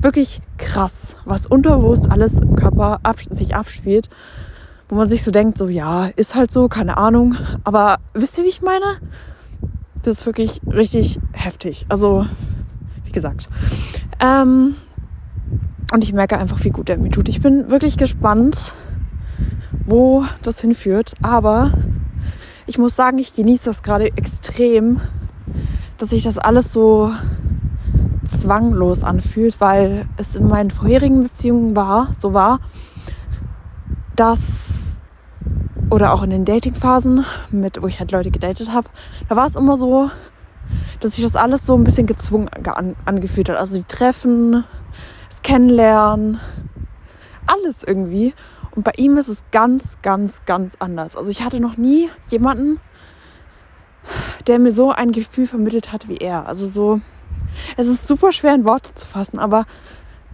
Wirklich 0.00 0.40
krass, 0.58 1.16
was 1.24 1.46
unterbewusst 1.46 2.10
alles 2.10 2.40
im 2.40 2.56
Körper 2.56 3.00
ab, 3.02 3.16
sich 3.30 3.54
abspielt 3.54 4.10
wo 4.88 4.94
man 4.94 5.08
sich 5.08 5.22
so 5.22 5.30
denkt, 5.30 5.58
so 5.58 5.68
ja, 5.68 6.06
ist 6.16 6.34
halt 6.34 6.50
so, 6.50 6.68
keine 6.68 6.96
Ahnung. 6.96 7.36
Aber 7.64 7.98
wisst 8.14 8.38
ihr, 8.38 8.44
wie 8.44 8.48
ich 8.48 8.62
meine? 8.62 8.84
Das 10.02 10.18
ist 10.18 10.26
wirklich 10.26 10.60
richtig 10.72 11.18
heftig. 11.32 11.86
Also 11.88 12.26
gesagt. 13.16 13.48
Ähm, 14.20 14.76
und 15.92 16.04
ich 16.04 16.12
merke 16.12 16.38
einfach, 16.38 16.62
wie 16.64 16.70
gut 16.70 16.90
er 16.90 16.98
mir 16.98 17.10
tut. 17.10 17.28
Ich 17.28 17.40
bin 17.40 17.70
wirklich 17.70 17.96
gespannt, 17.96 18.74
wo 19.86 20.24
das 20.42 20.60
hinführt. 20.60 21.14
Aber 21.22 21.72
ich 22.66 22.76
muss 22.76 22.94
sagen, 22.94 23.18
ich 23.18 23.34
genieße 23.34 23.64
das 23.64 23.82
gerade 23.82 24.06
extrem, 24.16 25.00
dass 25.96 26.10
sich 26.10 26.22
das 26.22 26.36
alles 26.36 26.72
so 26.72 27.10
zwanglos 28.24 29.02
anfühlt, 29.02 29.60
weil 29.60 30.06
es 30.18 30.34
in 30.34 30.48
meinen 30.48 30.70
vorherigen 30.70 31.22
Beziehungen 31.22 31.74
war, 31.74 32.08
so 32.18 32.34
war, 32.34 32.60
dass 34.14 35.00
oder 35.88 36.12
auch 36.12 36.22
in 36.22 36.30
den 36.30 36.44
Datingphasen, 36.44 37.24
mit 37.50 37.80
wo 37.80 37.86
ich 37.86 38.00
halt 38.00 38.10
Leute 38.10 38.30
gedatet 38.30 38.72
habe, 38.72 38.88
da 39.28 39.36
war 39.36 39.46
es 39.46 39.54
immer 39.54 39.78
so, 39.78 40.10
dass 41.00 41.16
sich 41.16 41.24
das 41.24 41.36
alles 41.36 41.66
so 41.66 41.74
ein 41.74 41.84
bisschen 41.84 42.06
gezwungen 42.06 42.48
angefühlt 43.04 43.48
hat. 43.48 43.56
Also 43.56 43.78
die 43.78 43.84
Treffen, 43.84 44.64
das 45.28 45.42
Kennenlernen, 45.42 46.40
alles 47.46 47.84
irgendwie. 47.84 48.34
Und 48.74 48.84
bei 48.84 48.92
ihm 48.96 49.16
ist 49.16 49.28
es 49.28 49.42
ganz, 49.52 49.98
ganz, 50.02 50.44
ganz 50.44 50.76
anders. 50.78 51.16
Also 51.16 51.30
ich 51.30 51.42
hatte 51.42 51.60
noch 51.60 51.76
nie 51.76 52.10
jemanden, 52.28 52.78
der 54.46 54.58
mir 54.58 54.72
so 54.72 54.92
ein 54.92 55.12
Gefühl 55.12 55.46
vermittelt 55.46 55.92
hat 55.92 56.08
wie 56.08 56.18
er. 56.18 56.46
Also 56.46 56.66
so, 56.66 57.00
es 57.76 57.88
ist 57.88 58.06
super 58.06 58.32
schwer 58.32 58.54
in 58.54 58.64
Worte 58.64 58.94
zu 58.94 59.06
fassen, 59.06 59.38
aber 59.38 59.64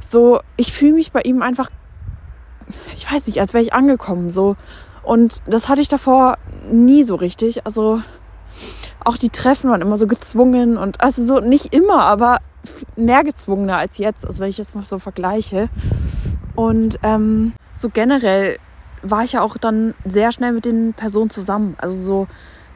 so, 0.00 0.40
ich 0.56 0.72
fühle 0.72 0.94
mich 0.94 1.12
bei 1.12 1.20
ihm 1.22 1.42
einfach, 1.42 1.70
ich 2.96 3.10
weiß 3.10 3.26
nicht, 3.26 3.40
als 3.40 3.54
wäre 3.54 3.62
ich 3.62 3.72
angekommen. 3.72 4.28
So. 4.28 4.56
Und 5.02 5.42
das 5.46 5.68
hatte 5.68 5.80
ich 5.80 5.88
davor 5.88 6.36
nie 6.70 7.04
so 7.04 7.14
richtig. 7.14 7.64
Also 7.64 8.02
auch 9.06 9.16
die 9.16 9.30
Treffen 9.30 9.70
waren 9.70 9.80
immer 9.80 9.98
so 9.98 10.06
gezwungen 10.06 10.76
und 10.76 11.00
also 11.00 11.24
so 11.24 11.40
nicht 11.40 11.74
immer, 11.74 12.04
aber 12.04 12.38
mehr 12.96 13.24
gezwungener 13.24 13.78
als 13.78 13.98
jetzt, 13.98 14.26
also 14.26 14.40
wenn 14.40 14.50
ich 14.50 14.56
das 14.56 14.74
mal 14.74 14.84
so 14.84 14.98
vergleiche. 14.98 15.68
Und 16.54 16.98
ähm, 17.02 17.52
so 17.72 17.88
generell 17.88 18.58
war 19.02 19.24
ich 19.24 19.32
ja 19.32 19.42
auch 19.42 19.56
dann 19.56 19.94
sehr 20.04 20.32
schnell 20.32 20.52
mit 20.52 20.64
den 20.64 20.94
Personen 20.94 21.30
zusammen. 21.30 21.76
Also 21.78 22.00
so 22.00 22.26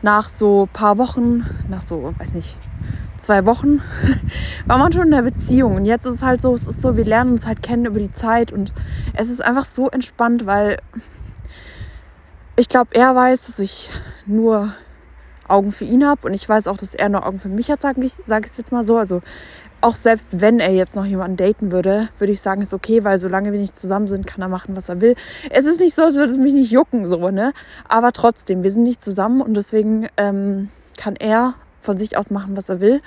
nach 0.02 0.28
so 0.28 0.68
paar 0.72 0.98
Wochen, 0.98 1.44
nach 1.68 1.82
so, 1.82 2.14
weiß 2.18 2.34
nicht, 2.34 2.58
zwei 3.16 3.46
Wochen, 3.46 3.80
war 4.66 4.78
man 4.78 4.92
schon 4.92 5.04
in 5.04 5.10
der 5.10 5.22
Beziehung. 5.22 5.76
Und 5.76 5.86
jetzt 5.86 6.06
ist 6.06 6.14
es 6.14 6.22
halt 6.22 6.40
so, 6.40 6.54
es 6.54 6.66
ist 6.66 6.82
so, 6.82 6.96
wir 6.96 7.04
lernen 7.04 7.32
uns 7.32 7.46
halt 7.46 7.62
kennen 7.62 7.86
über 7.86 8.00
die 8.00 8.12
Zeit 8.12 8.52
und 8.52 8.72
es 9.14 9.30
ist 9.30 9.44
einfach 9.44 9.64
so 9.64 9.88
entspannt, 9.88 10.46
weil 10.46 10.78
ich 12.56 12.68
glaube, 12.68 12.94
er 12.94 13.14
weiß, 13.14 13.46
dass 13.46 13.58
ich 13.58 13.90
nur 14.24 14.72
Augen 15.50 15.72
für 15.72 15.84
ihn 15.84 16.06
habe 16.06 16.26
und 16.26 16.34
ich 16.34 16.48
weiß 16.48 16.66
auch, 16.66 16.76
dass 16.76 16.94
er 16.94 17.08
nur 17.08 17.26
Augen 17.26 17.38
für 17.38 17.48
mich 17.48 17.70
hat, 17.70 17.82
sage 17.82 18.02
ich 18.02 18.14
sag 18.24 18.46
es 18.46 18.56
jetzt 18.56 18.72
mal 18.72 18.86
so. 18.86 18.96
Also 18.96 19.22
auch 19.80 19.94
selbst 19.94 20.40
wenn 20.40 20.58
er 20.60 20.72
jetzt 20.72 20.96
noch 20.96 21.04
jemanden 21.04 21.36
daten 21.36 21.70
würde, 21.70 22.08
würde 22.18 22.32
ich 22.32 22.40
sagen, 22.40 22.62
ist 22.62 22.74
okay, 22.74 23.04
weil 23.04 23.18
solange 23.18 23.52
wir 23.52 23.60
nicht 23.60 23.76
zusammen 23.76 24.08
sind, 24.08 24.26
kann 24.26 24.42
er 24.42 24.48
machen, 24.48 24.76
was 24.76 24.88
er 24.88 25.00
will. 25.00 25.14
Es 25.50 25.64
ist 25.64 25.80
nicht 25.80 25.94
so, 25.94 26.02
als 26.02 26.16
würde 26.16 26.32
es 26.32 26.38
mich 26.38 26.54
nicht 26.54 26.70
jucken, 26.70 27.06
so, 27.06 27.30
ne? 27.30 27.52
Aber 27.88 28.12
trotzdem, 28.12 28.62
wir 28.62 28.70
sind 28.70 28.84
nicht 28.84 29.02
zusammen 29.02 29.40
und 29.42 29.54
deswegen 29.54 30.08
ähm, 30.16 30.70
kann 30.96 31.16
er 31.16 31.54
von 31.80 31.98
sich 31.98 32.16
aus 32.16 32.30
machen, 32.30 32.56
was 32.56 32.68
er 32.68 32.80
will. 32.80 33.00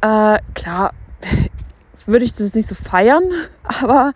Äh, 0.00 0.38
klar, 0.54 0.92
würde 2.06 2.24
ich 2.24 2.34
das 2.34 2.54
nicht 2.54 2.68
so 2.68 2.74
feiern, 2.74 3.24
aber 3.62 4.12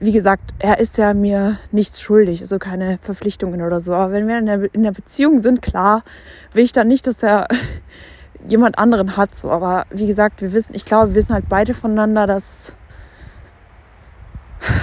wie 0.00 0.12
gesagt, 0.12 0.54
er 0.58 0.78
ist 0.78 0.96
ja 0.96 1.12
mir 1.14 1.58
nichts 1.72 2.00
schuldig, 2.00 2.40
also 2.40 2.58
keine 2.58 2.98
Verpflichtungen 3.00 3.62
oder 3.62 3.80
so. 3.80 3.94
Aber 3.94 4.12
wenn 4.12 4.28
wir 4.28 4.38
in 4.38 4.46
der, 4.46 4.74
in 4.74 4.82
der 4.82 4.92
Beziehung 4.92 5.38
sind, 5.38 5.62
klar, 5.62 6.04
will 6.52 6.64
ich 6.64 6.72
dann 6.72 6.88
nicht, 6.88 7.06
dass 7.06 7.22
er 7.22 7.48
jemand 8.48 8.78
anderen 8.78 9.16
hat. 9.16 9.34
So. 9.34 9.50
Aber 9.50 9.86
wie 9.90 10.06
gesagt, 10.06 10.40
wir 10.40 10.52
wissen, 10.52 10.74
ich 10.74 10.84
glaube, 10.84 11.08
wir 11.08 11.14
wissen 11.16 11.34
halt 11.34 11.48
beide 11.48 11.74
voneinander, 11.74 12.26
dass 12.26 12.72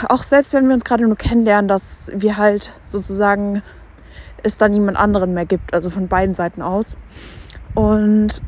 auch 0.08 0.24
selbst 0.24 0.54
wenn 0.54 0.68
wir 0.68 0.74
uns 0.74 0.84
gerade 0.84 1.04
nur 1.04 1.16
kennenlernen, 1.16 1.68
dass 1.68 2.12
wir 2.14 2.38
halt 2.38 2.74
sozusagen 2.86 3.62
es 4.44 4.58
dann 4.58 4.72
niemand 4.72 4.98
anderen 4.98 5.34
mehr 5.34 5.46
gibt, 5.46 5.74
also 5.74 5.90
von 5.90 6.08
beiden 6.08 6.36
Seiten 6.36 6.62
aus. 6.62 6.98
Und 7.74 8.42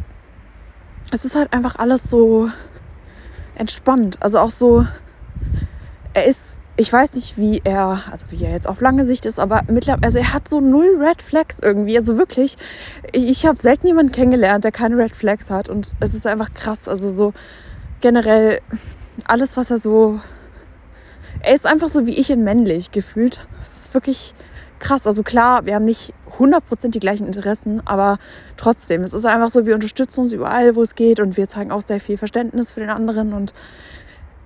es 1.12 1.26
ist 1.26 1.36
halt 1.36 1.54
einfach 1.54 1.76
alles 1.78 2.10
so 2.10 2.50
entspannt. 3.56 4.18
Also 4.22 4.40
auch 4.40 4.52
so, 4.52 4.86
er 6.14 6.26
ist, 6.26 6.60
ich 6.76 6.92
weiß 6.92 7.16
nicht, 7.16 7.38
wie 7.38 7.62
er, 7.64 8.04
also 8.12 8.26
wie 8.30 8.44
er 8.44 8.52
jetzt 8.52 8.68
auf 8.68 8.82
lange 8.82 9.06
Sicht 9.06 9.26
ist, 9.26 9.40
aber 9.40 9.62
mittlerweile, 9.68 10.04
also 10.04 10.20
er 10.20 10.34
hat 10.34 10.48
so 10.48 10.60
null 10.60 10.98
Red 11.00 11.22
Flags 11.22 11.60
irgendwie. 11.62 11.98
Also 11.98 12.18
wirklich, 12.18 12.58
ich 13.14 13.46
habe 13.46 13.62
selten 13.62 13.88
jemanden 13.88 14.12
kennengelernt, 14.12 14.64
der 14.64 14.72
keine 14.72 14.98
Red 14.98 15.16
Flags 15.16 15.50
hat 15.50 15.70
und 15.70 15.94
es 16.00 16.14
ist 16.14 16.28
einfach 16.28 16.54
krass. 16.54 16.88
Also 16.88 17.10
so 17.10 17.34
generell 18.02 18.60
alles, 19.26 19.58
was 19.58 19.72
er 19.72 19.80
so, 19.80 20.20
er 21.42 21.56
ist 21.56 21.66
einfach 21.66 21.88
so 21.88 22.06
wie 22.06 22.18
ich 22.18 22.30
in 22.30 22.44
männlich 22.44 22.92
gefühlt. 22.92 23.48
Es 23.62 23.80
ist 23.80 23.94
wirklich 23.94 24.34
krass. 24.80 25.08
Also 25.08 25.24
klar, 25.24 25.66
wir 25.66 25.76
haben 25.76 25.86
nicht 25.86 26.14
100% 26.38 26.90
die 26.90 27.00
gleichen 27.00 27.26
Interessen, 27.26 27.82
aber 27.86 28.20
trotzdem, 28.58 29.04
es 29.04 29.14
ist 29.14 29.26
einfach 29.26 29.50
so, 29.50 29.66
wir 29.66 29.76
unterstützen 29.76 30.22
uns 30.22 30.34
überall, 30.34 30.76
wo 30.76 30.84
es 30.84 30.96
geht 30.96 31.20
und 31.20 31.38
wir 31.38 31.48
zeigen 31.48 31.72
auch 31.72 31.82
sehr 31.82 32.00
viel 32.00 32.18
Verständnis 32.18 32.72
für 32.72 32.80
den 32.80 32.90
anderen 32.90 33.34
und 33.34 33.54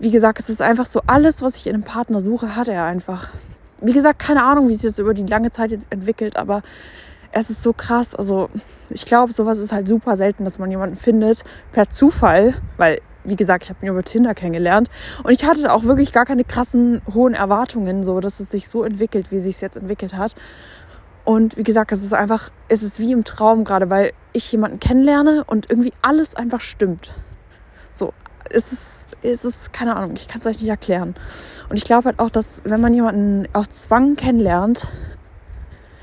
wie 0.02 0.10
gesagt, 0.10 0.40
es 0.40 0.50
ist 0.50 0.64
einfach 0.64 0.88
so, 0.88 1.02
alles, 1.06 1.44
was 1.44 1.56
ich 1.56 1.68
in 1.68 1.76
einem 1.76 1.84
Partner 1.84 2.22
suche, 2.22 2.56
hat 2.56 2.68
er 2.68 2.86
einfach. 2.86 3.30
Wie 3.82 3.94
gesagt, 3.94 4.18
keine 4.18 4.44
Ahnung, 4.44 4.68
wie 4.68 4.74
sich 4.74 4.90
das 4.90 4.98
über 4.98 5.14
die 5.14 5.26
lange 5.26 5.52
Zeit 5.52 5.72
jetzt 5.72 5.88
entwickelt, 5.92 6.38
aber 6.38 6.64
es 7.32 7.52
ist 7.52 7.62
so 7.62 7.72
krass. 7.72 8.16
Also 8.16 8.50
ich 8.90 9.06
glaube, 9.06 9.32
sowas 9.32 9.60
ist 9.60 9.72
halt 9.72 9.88
super 9.88 10.18
selten, 10.18 10.44
dass 10.44 10.58
man 10.58 10.72
jemanden 10.72 10.96
findet 10.96 11.44
per 11.72 11.90
Zufall, 11.90 12.56
weil, 12.78 13.00
wie 13.24 13.36
gesagt, 13.36 13.66
ich 13.66 13.70
habe 13.70 13.86
ihn 13.86 13.92
über 13.92 14.04
Tinder 14.04 14.34
kennengelernt 14.34 14.90
und 15.24 15.32
ich 15.32 15.46
hatte 15.46 15.72
auch 15.72 15.84
wirklich 15.84 16.12
gar 16.12 16.26
keine 16.26 16.44
krassen 16.44 17.04
hohen 17.14 17.36
Erwartungen, 17.36 18.04
so 18.04 18.20
dass 18.20 18.40
es 18.40 18.50
sich 18.50 18.70
so 18.70 18.84
entwickelt, 18.84 19.32
wie 19.32 19.38
es 19.38 19.44
sich 19.44 19.62
jetzt 19.62 19.78
entwickelt 19.78 20.16
hat. 20.16 20.34
Und 21.26 21.58
wie 21.58 21.64
gesagt, 21.64 21.92
es 21.92 22.04
ist 22.04 22.16
einfach, 22.16 22.50
es 22.70 22.82
ist 22.82 23.00
wie 23.00 23.12
im 23.12 23.24
Traum 23.24 23.66
gerade, 23.66 23.92
weil 23.92 24.14
ich 24.34 24.52
jemanden 24.52 24.80
kennenlerne 24.80 25.44
und 25.46 25.70
irgendwie 25.70 25.94
alles 26.02 26.34
einfach 26.34 26.62
stimmt. 26.62 27.12
So, 27.94 28.14
ist 28.50 28.72
es, 28.72 29.08
ist 29.22 29.46
es, 29.46 29.72
keine 29.72 29.96
Ahnung, 29.96 30.16
ich 30.16 30.28
kann 30.28 30.42
es 30.42 30.48
euch 30.48 30.60
nicht 30.60 30.70
erklären. 30.70 31.16
Und 31.70 31.78
ich 31.78 31.84
glaube 31.84 32.06
halt 32.06 32.20
auch, 32.20 32.30
dass 32.30 32.62
wenn 32.66 32.82
man 32.82 32.94
jemanden 32.94 33.48
auf 33.54 33.70
Zwang 33.70 34.16
kennenlernt, 34.16 34.88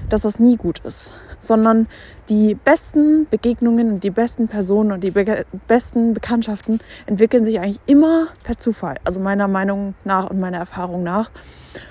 dass 0.08 0.22
das 0.22 0.38
nie 0.38 0.56
gut 0.56 0.78
ist, 0.80 1.12
sondern 1.38 1.86
die 2.28 2.54
besten 2.54 3.26
Begegnungen 3.30 3.92
und 3.92 4.04
die 4.04 4.10
besten 4.10 4.48
Personen 4.48 4.92
und 4.92 5.04
die 5.04 5.10
be 5.10 5.44
besten 5.66 6.14
Bekanntschaften 6.14 6.80
entwickeln 7.06 7.44
sich 7.44 7.58
eigentlich 7.58 7.80
immer 7.86 8.28
per 8.42 8.56
Zufall. 8.58 8.96
Also 9.04 9.20
meiner 9.20 9.48
Meinung 9.48 9.94
nach 10.04 10.30
und 10.30 10.40
meiner 10.40 10.58
Erfahrung 10.58 11.02
nach, 11.02 11.30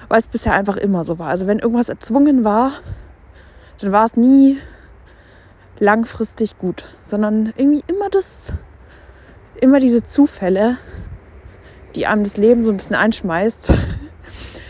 weil 0.08 0.20
es 0.20 0.28
bisher 0.28 0.54
einfach 0.54 0.78
immer 0.78 1.06
so 1.06 1.20
war. 1.20 1.30
Also 1.30 1.48
wenn 1.48 1.60
irgendwas 1.60 1.90
erzwungen 1.90 2.44
war, 2.44 2.72
dann 3.80 3.92
war 3.92 4.06
es 4.06 4.18
nie 4.18 4.58
langfristig 5.80 6.58
gut, 6.58 6.86
sondern 7.02 7.54
irgendwie 7.56 7.84
immer 7.88 8.10
das 8.10 8.54
immer 9.62 9.80
diese 9.80 10.04
Zufälle, 10.04 10.78
die 11.96 12.08
einem 12.08 12.24
das 12.24 12.38
Leben 12.38 12.64
so 12.64 12.72
ein 12.72 12.78
bisschen 12.78 12.96
einschmeißt, 12.96 13.74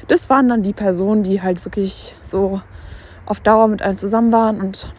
das 0.08 0.30
waren 0.30 0.48
dann 0.48 0.64
die 0.64 0.74
Personen, 0.74 1.24
die 1.24 1.42
halt 1.42 1.66
wirklich 1.66 2.16
so 2.22 2.62
auf 3.26 3.40
Dauer 3.42 3.68
mit 3.68 3.82
einem 3.82 3.98
zusammen 3.98 4.32
waren 4.32 4.62
und 4.62 4.94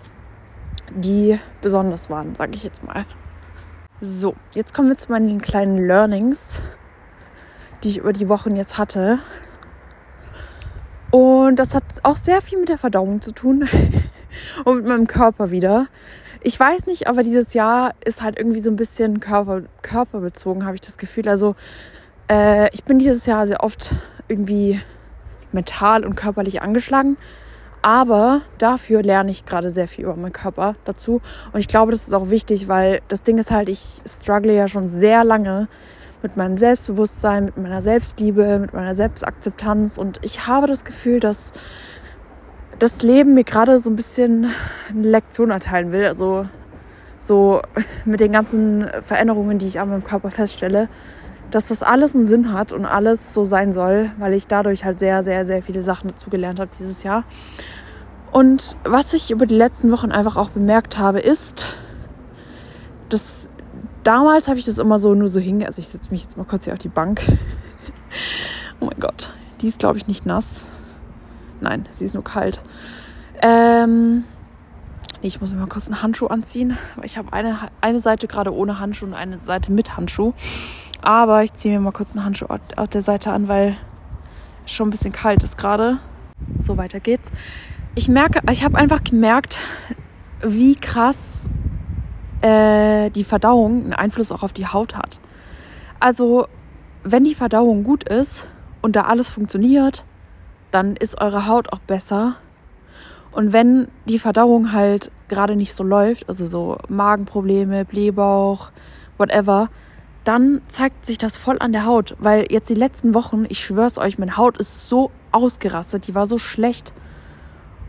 die 0.90 1.38
besonders 1.60 2.10
waren, 2.10 2.34
sage 2.34 2.52
ich 2.54 2.64
jetzt 2.64 2.84
mal. 2.84 3.06
So, 4.00 4.34
jetzt 4.54 4.74
kommen 4.74 4.88
wir 4.88 4.96
zu 4.96 5.10
meinen 5.10 5.40
kleinen 5.40 5.86
Learnings, 5.86 6.62
die 7.82 7.88
ich 7.88 7.98
über 7.98 8.12
die 8.12 8.28
Wochen 8.28 8.54
jetzt 8.56 8.78
hatte. 8.78 9.18
Und 11.10 11.56
das 11.56 11.74
hat 11.74 11.84
auch 12.02 12.16
sehr 12.16 12.42
viel 12.42 12.58
mit 12.58 12.68
der 12.68 12.78
Verdauung 12.78 13.22
zu 13.22 13.32
tun 13.32 13.66
und 14.64 14.76
mit 14.76 14.86
meinem 14.86 15.06
Körper 15.06 15.50
wieder. 15.50 15.88
Ich 16.42 16.58
weiß 16.58 16.86
nicht, 16.86 17.08
aber 17.08 17.22
dieses 17.22 17.54
Jahr 17.54 17.94
ist 18.04 18.22
halt 18.22 18.38
irgendwie 18.38 18.60
so 18.60 18.70
ein 18.70 18.76
bisschen 18.76 19.20
Körper, 19.20 19.62
körperbezogen, 19.82 20.64
habe 20.64 20.76
ich 20.76 20.80
das 20.80 20.96
Gefühl. 20.96 21.28
Also 21.28 21.56
äh, 22.30 22.72
ich 22.72 22.84
bin 22.84 22.98
dieses 22.98 23.26
Jahr 23.26 23.46
sehr 23.46 23.62
oft 23.62 23.92
irgendwie 24.28 24.80
mental 25.52 26.04
und 26.04 26.14
körperlich 26.14 26.62
angeschlagen. 26.62 27.16
Aber 27.82 28.42
dafür 28.58 29.02
lerne 29.02 29.30
ich 29.30 29.46
gerade 29.46 29.70
sehr 29.70 29.88
viel 29.88 30.04
über 30.04 30.16
meinen 30.16 30.32
Körper 30.32 30.74
dazu. 30.84 31.20
Und 31.52 31.60
ich 31.60 31.68
glaube, 31.68 31.92
das 31.92 32.08
ist 32.08 32.14
auch 32.14 32.30
wichtig, 32.30 32.68
weil 32.68 33.00
das 33.08 33.22
Ding 33.22 33.38
ist 33.38 33.50
halt, 33.50 33.68
ich 33.68 34.02
struggle 34.06 34.54
ja 34.54 34.68
schon 34.68 34.88
sehr 34.88 35.24
lange 35.24 35.68
mit 36.22 36.36
meinem 36.36 36.58
Selbstbewusstsein, 36.58 37.46
mit 37.46 37.56
meiner 37.56 37.80
Selbstliebe, 37.80 38.58
mit 38.58 38.72
meiner 38.72 38.94
Selbstakzeptanz. 38.94 39.96
Und 39.96 40.18
ich 40.22 40.46
habe 40.46 40.66
das 40.66 40.84
Gefühl, 40.84 41.20
dass 41.20 41.52
das 42.78 43.02
Leben 43.02 43.34
mir 43.34 43.44
gerade 43.44 43.78
so 43.78 43.90
ein 43.90 43.96
bisschen 43.96 44.50
eine 44.88 45.08
Lektion 45.08 45.50
erteilen 45.50 45.92
will. 45.92 46.06
Also 46.06 46.46
so 47.18 47.60
mit 48.04 48.20
den 48.20 48.32
ganzen 48.32 48.88
Veränderungen, 49.02 49.58
die 49.58 49.66
ich 49.66 49.80
an 49.80 49.90
meinem 49.90 50.04
Körper 50.04 50.30
feststelle, 50.30 50.88
dass 51.50 51.68
das 51.68 51.82
alles 51.82 52.14
einen 52.14 52.26
Sinn 52.26 52.52
hat 52.52 52.72
und 52.72 52.84
alles 52.84 53.34
so 53.34 53.44
sein 53.44 53.72
soll, 53.72 54.10
weil 54.18 54.34
ich 54.34 54.46
dadurch 54.46 54.84
halt 54.84 54.98
sehr, 54.98 55.22
sehr, 55.22 55.44
sehr 55.44 55.62
viele 55.62 55.82
Sachen 55.82 56.10
dazugelernt 56.10 56.60
habe 56.60 56.70
dieses 56.78 57.02
Jahr. 57.02 57.24
Und 58.30 58.76
was 58.84 59.14
ich 59.14 59.30
über 59.30 59.46
die 59.46 59.56
letzten 59.56 59.90
Wochen 59.90 60.12
einfach 60.12 60.36
auch 60.36 60.50
bemerkt 60.50 60.98
habe, 60.98 61.20
ist, 61.20 61.66
dass 63.08 63.48
damals 64.04 64.48
habe 64.48 64.58
ich 64.58 64.66
das 64.66 64.78
immer 64.78 64.98
so 64.98 65.14
nur 65.14 65.28
so 65.28 65.40
hinge. 65.40 65.66
Also 65.66 65.80
ich 65.80 65.88
setze 65.88 66.10
mich 66.10 66.22
jetzt 66.22 66.36
mal 66.36 66.44
kurz 66.44 66.64
hier 66.64 66.74
auf 66.74 66.78
die 66.78 66.88
Bank. 66.88 67.22
oh 68.80 68.84
mein 68.84 69.00
Gott, 69.00 69.32
die 69.62 69.68
ist 69.68 69.78
glaube 69.78 69.96
ich 69.96 70.06
nicht 70.06 70.26
nass. 70.26 70.66
Nein, 71.60 71.88
sie 71.94 72.04
ist 72.04 72.14
nur 72.14 72.24
kalt. 72.24 72.62
Ähm, 73.42 74.24
ich 75.20 75.40
muss 75.40 75.52
mir 75.52 75.58
mal 75.58 75.66
kurz 75.66 75.86
einen 75.86 76.02
Handschuh 76.02 76.26
anziehen. 76.26 76.78
Ich 77.02 77.18
habe 77.18 77.32
eine, 77.32 77.58
eine 77.80 78.00
Seite 78.00 78.28
gerade 78.28 78.54
ohne 78.54 78.78
Handschuh 78.78 79.06
und 79.06 79.14
eine 79.14 79.40
Seite 79.40 79.72
mit 79.72 79.96
Handschuh. 79.96 80.32
Aber 81.02 81.42
ich 81.42 81.52
ziehe 81.54 81.74
mir 81.74 81.80
mal 81.80 81.92
kurz 81.92 82.14
einen 82.14 82.24
Handschuh 82.24 82.46
auf 82.76 82.88
der 82.88 83.02
Seite 83.02 83.32
an, 83.32 83.48
weil 83.48 83.76
es 84.64 84.72
schon 84.72 84.88
ein 84.88 84.90
bisschen 84.90 85.12
kalt 85.12 85.42
ist 85.42 85.58
gerade. 85.58 85.98
So, 86.58 86.76
weiter 86.76 87.00
geht's. 87.00 87.30
Ich 87.94 88.08
merke, 88.08 88.40
ich 88.50 88.64
habe 88.64 88.78
einfach 88.78 89.02
gemerkt, 89.02 89.58
wie 90.40 90.76
krass 90.76 91.48
äh, 92.42 93.10
die 93.10 93.24
Verdauung 93.24 93.84
einen 93.84 93.92
Einfluss 93.92 94.30
auch 94.30 94.42
auf 94.42 94.52
die 94.52 94.66
Haut 94.66 94.96
hat. 94.96 95.20
Also, 95.98 96.46
wenn 97.02 97.24
die 97.24 97.34
Verdauung 97.34 97.82
gut 97.82 98.04
ist 98.04 98.46
und 98.82 98.94
da 98.94 99.02
alles 99.02 99.30
funktioniert, 99.30 100.04
dann 100.70 100.96
ist 100.96 101.20
eure 101.20 101.46
Haut 101.46 101.72
auch 101.72 101.80
besser. 101.80 102.36
Und 103.32 103.52
wenn 103.52 103.88
die 104.06 104.18
Verdauung 104.18 104.72
halt 104.72 105.10
gerade 105.28 105.56
nicht 105.56 105.74
so 105.74 105.84
läuft, 105.84 106.28
also 106.28 106.46
so 106.46 106.78
Magenprobleme, 106.88 107.84
Blähbauch, 107.84 108.70
whatever, 109.18 109.68
dann 110.24 110.60
zeigt 110.68 111.06
sich 111.06 111.18
das 111.18 111.36
voll 111.36 111.56
an 111.58 111.72
der 111.72 111.86
Haut. 111.86 112.16
Weil 112.18 112.46
jetzt 112.50 112.68
die 112.68 112.74
letzten 112.74 113.14
Wochen, 113.14 113.46
ich 113.48 113.60
schwör's 113.60 113.98
euch, 113.98 114.18
meine 114.18 114.36
Haut 114.36 114.58
ist 114.58 114.88
so 114.88 115.10
ausgerastet, 115.32 116.06
die 116.06 116.14
war 116.14 116.26
so 116.26 116.38
schlecht. 116.38 116.92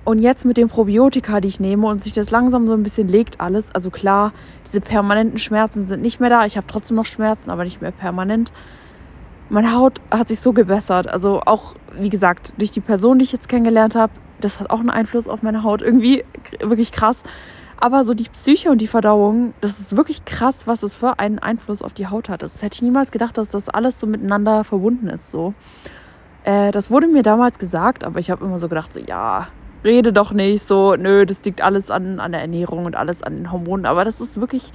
Und 0.06 0.20
jetzt 0.20 0.46
mit 0.46 0.58
den 0.58 0.70
Probiotika, 0.70 1.40
die 1.42 1.50
ich 1.50 1.60
nehme 1.60 1.88
und 1.88 2.02
sich 2.02 2.14
das 2.14 2.32
langsam 2.32 2.66
so 2.68 2.74
ein 2.74 2.84
bisschen 2.84 3.08
legt 3.08 3.42
alles. 3.42 3.74
Also 3.76 3.92
klar, 3.92 4.34
diese 4.66 4.82
permanenten 4.82 5.38
Schmerzen 5.38 5.88
sind 5.88 6.02
nicht 6.02 6.20
mehr 6.20 6.30
da. 6.30 6.46
Ich 6.46 6.58
habe 6.58 6.66
trotzdem 6.68 6.96
noch 6.96 7.06
Schmerzen, 7.06 7.50
aber 7.50 7.64
nicht 7.64 7.82
mehr 7.82 7.92
permanent. 7.92 8.52
Meine 9.50 9.76
Haut 9.76 10.00
hat 10.12 10.28
sich 10.28 10.40
so 10.40 10.54
gebessert. 10.54 11.08
Also 11.08 11.42
auch, 11.46 11.76
wie 12.00 12.10
gesagt, 12.10 12.54
durch 12.58 12.72
die 12.72 12.82
Person, 12.82 13.20
die 13.20 13.26
ich 13.26 13.32
jetzt 13.32 13.50
kennengelernt 13.50 13.96
habe, 13.96 14.14
das 14.40 14.60
hat 14.60 14.70
auch 14.70 14.80
einen 14.80 14.92
Einfluss 14.92 15.28
auf 15.28 15.42
meine 15.42 15.64
Haut. 15.64 15.82
Irgendwie 15.82 16.24
wirklich 16.62 16.92
krass. 16.92 17.24
Aber 17.82 18.04
so 18.04 18.14
die 18.14 18.30
Psyche 18.30 18.70
und 18.70 18.80
die 18.80 18.88
Verdauung, 18.88 19.54
das 19.62 19.80
ist 19.80 19.96
wirklich 19.96 20.26
krass, 20.26 20.68
was 20.68 20.84
es 20.84 20.96
für 20.96 21.18
einen 21.18 21.40
Einfluss 21.40 21.82
auf 21.82 21.94
die 21.94 22.08
Haut 22.08 22.30
hat. 22.30 22.44
Das 22.44 22.62
hätte 22.62 22.76
ich 22.76 22.82
niemals 22.82 23.12
gedacht, 23.12 23.38
dass 23.38 23.50
das 23.50 23.70
alles 23.70 24.00
so 24.00 24.06
miteinander 24.06 24.64
verbunden 24.64 25.08
ist. 25.08 25.32
So. 25.32 25.54
Äh, 26.44 26.72
das 26.72 26.92
wurde 26.92 27.08
mir 27.08 27.24
damals 27.24 27.58
gesagt, 27.58 28.04
aber 28.04 28.20
ich 28.20 28.30
habe 28.30 28.46
immer 28.46 28.60
so 28.60 28.68
gedacht, 28.68 28.94
so 28.94 29.00
ja, 29.00 29.48
rede 29.84 30.12
doch 30.12 30.32
nicht 30.32 30.66
so, 30.66 30.96
nö, 30.96 31.26
das 31.26 31.44
liegt 31.44 31.62
alles 31.62 31.90
an, 31.90 32.20
an 32.20 32.34
der 32.34 32.42
Ernährung 32.42 32.86
und 32.86 32.96
alles 32.96 33.24
an 33.24 33.36
den 33.36 33.52
Hormonen. 33.52 33.86
Aber 33.86 34.04
das 34.06 34.20
ist 34.20 34.40
wirklich, 34.42 34.72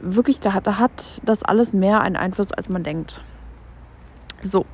wirklich, 0.00 0.38
da, 0.38 0.60
da 0.60 0.78
hat 0.78 1.20
das 1.24 1.42
alles 1.42 1.72
mehr 1.72 2.02
einen 2.02 2.16
Einfluss, 2.16 2.52
als 2.52 2.68
man 2.68 2.84
denkt. 2.84 3.22
So. 4.42 4.66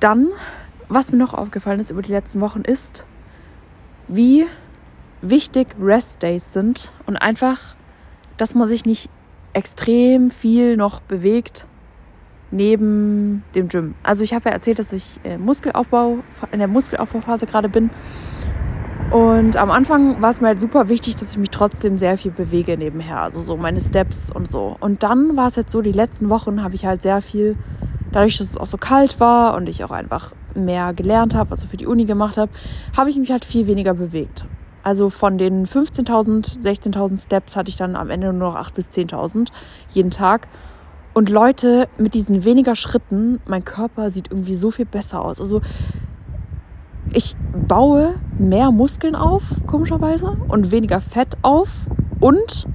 Dann, 0.00 0.28
was 0.88 1.12
mir 1.12 1.18
noch 1.18 1.34
aufgefallen 1.34 1.80
ist 1.80 1.90
über 1.90 2.02
die 2.02 2.12
letzten 2.12 2.40
Wochen, 2.40 2.60
ist, 2.62 3.04
wie 4.08 4.46
wichtig 5.22 5.68
Rest 5.80 6.22
Days 6.22 6.52
sind 6.52 6.90
und 7.06 7.16
einfach, 7.16 7.76
dass 8.36 8.54
man 8.54 8.66
sich 8.68 8.84
nicht 8.84 9.10
extrem 9.52 10.30
viel 10.30 10.76
noch 10.76 11.00
bewegt 11.00 11.66
neben 12.50 13.44
dem 13.54 13.68
Gym. 13.68 13.94
Also 14.02 14.24
ich 14.24 14.34
habe 14.34 14.48
ja 14.48 14.54
erzählt, 14.54 14.78
dass 14.78 14.92
ich 14.92 15.20
äh, 15.22 15.38
Muskelaufbau, 15.38 16.18
in 16.50 16.58
der 16.58 16.68
Muskelaufbauphase 16.68 17.46
gerade 17.46 17.68
bin. 17.68 17.90
Und 19.10 19.56
am 19.56 19.70
Anfang 19.70 20.22
war 20.22 20.30
es 20.30 20.40
mir 20.40 20.48
halt 20.48 20.60
super 20.60 20.88
wichtig, 20.88 21.16
dass 21.16 21.32
ich 21.32 21.38
mich 21.38 21.50
trotzdem 21.50 21.98
sehr 21.98 22.16
viel 22.16 22.30
bewege 22.30 22.76
nebenher. 22.76 23.20
Also 23.20 23.40
so 23.40 23.56
meine 23.56 23.80
Steps 23.80 24.30
und 24.30 24.48
so. 24.48 24.76
Und 24.78 25.02
dann 25.02 25.36
war 25.36 25.48
es 25.48 25.56
jetzt 25.56 25.72
so, 25.72 25.82
die 25.82 25.92
letzten 25.92 26.28
Wochen 26.30 26.62
habe 26.62 26.74
ich 26.76 26.86
halt 26.86 27.02
sehr 27.02 27.20
viel, 27.20 27.56
dadurch, 28.12 28.38
dass 28.38 28.48
es 28.48 28.56
auch 28.56 28.66
so 28.66 28.76
kalt 28.76 29.20
war 29.20 29.54
und 29.56 29.68
ich 29.68 29.84
auch 29.84 29.90
einfach 29.90 30.32
mehr 30.54 30.92
gelernt 30.94 31.34
habe, 31.34 31.52
also 31.52 31.66
für 31.66 31.76
die 31.76 31.86
Uni 31.86 32.04
gemacht 32.04 32.36
habe, 32.36 32.50
habe 32.96 33.10
ich 33.10 33.16
mich 33.16 33.30
halt 33.30 33.44
viel 33.44 33.66
weniger 33.66 33.94
bewegt. 33.94 34.46
Also 34.82 35.10
von 35.10 35.36
den 35.38 35.66
15.000, 35.66 36.62
16.000 36.62 37.22
Steps 37.22 37.56
hatte 37.56 37.68
ich 37.68 37.76
dann 37.76 37.96
am 37.96 38.10
Ende 38.10 38.32
nur 38.32 38.52
noch 38.52 38.56
8.000 38.56 38.74
bis 38.74 38.88
10.000 38.88 39.48
jeden 39.90 40.10
Tag. 40.10 40.48
Und 41.12 41.28
Leute, 41.28 41.88
mit 41.98 42.14
diesen 42.14 42.44
weniger 42.44 42.76
Schritten, 42.76 43.40
mein 43.46 43.64
Körper 43.64 44.10
sieht 44.10 44.30
irgendwie 44.30 44.54
so 44.54 44.70
viel 44.70 44.86
besser 44.86 45.22
aus. 45.22 45.40
Also 45.40 45.60
ich 47.12 47.36
baue 47.66 48.14
mehr 48.38 48.70
Muskeln 48.70 49.16
auf, 49.16 49.42
komischerweise, 49.66 50.36
und 50.48 50.70
weniger 50.70 51.00
Fett 51.00 51.36
auf. 51.42 51.70
Und 52.20 52.66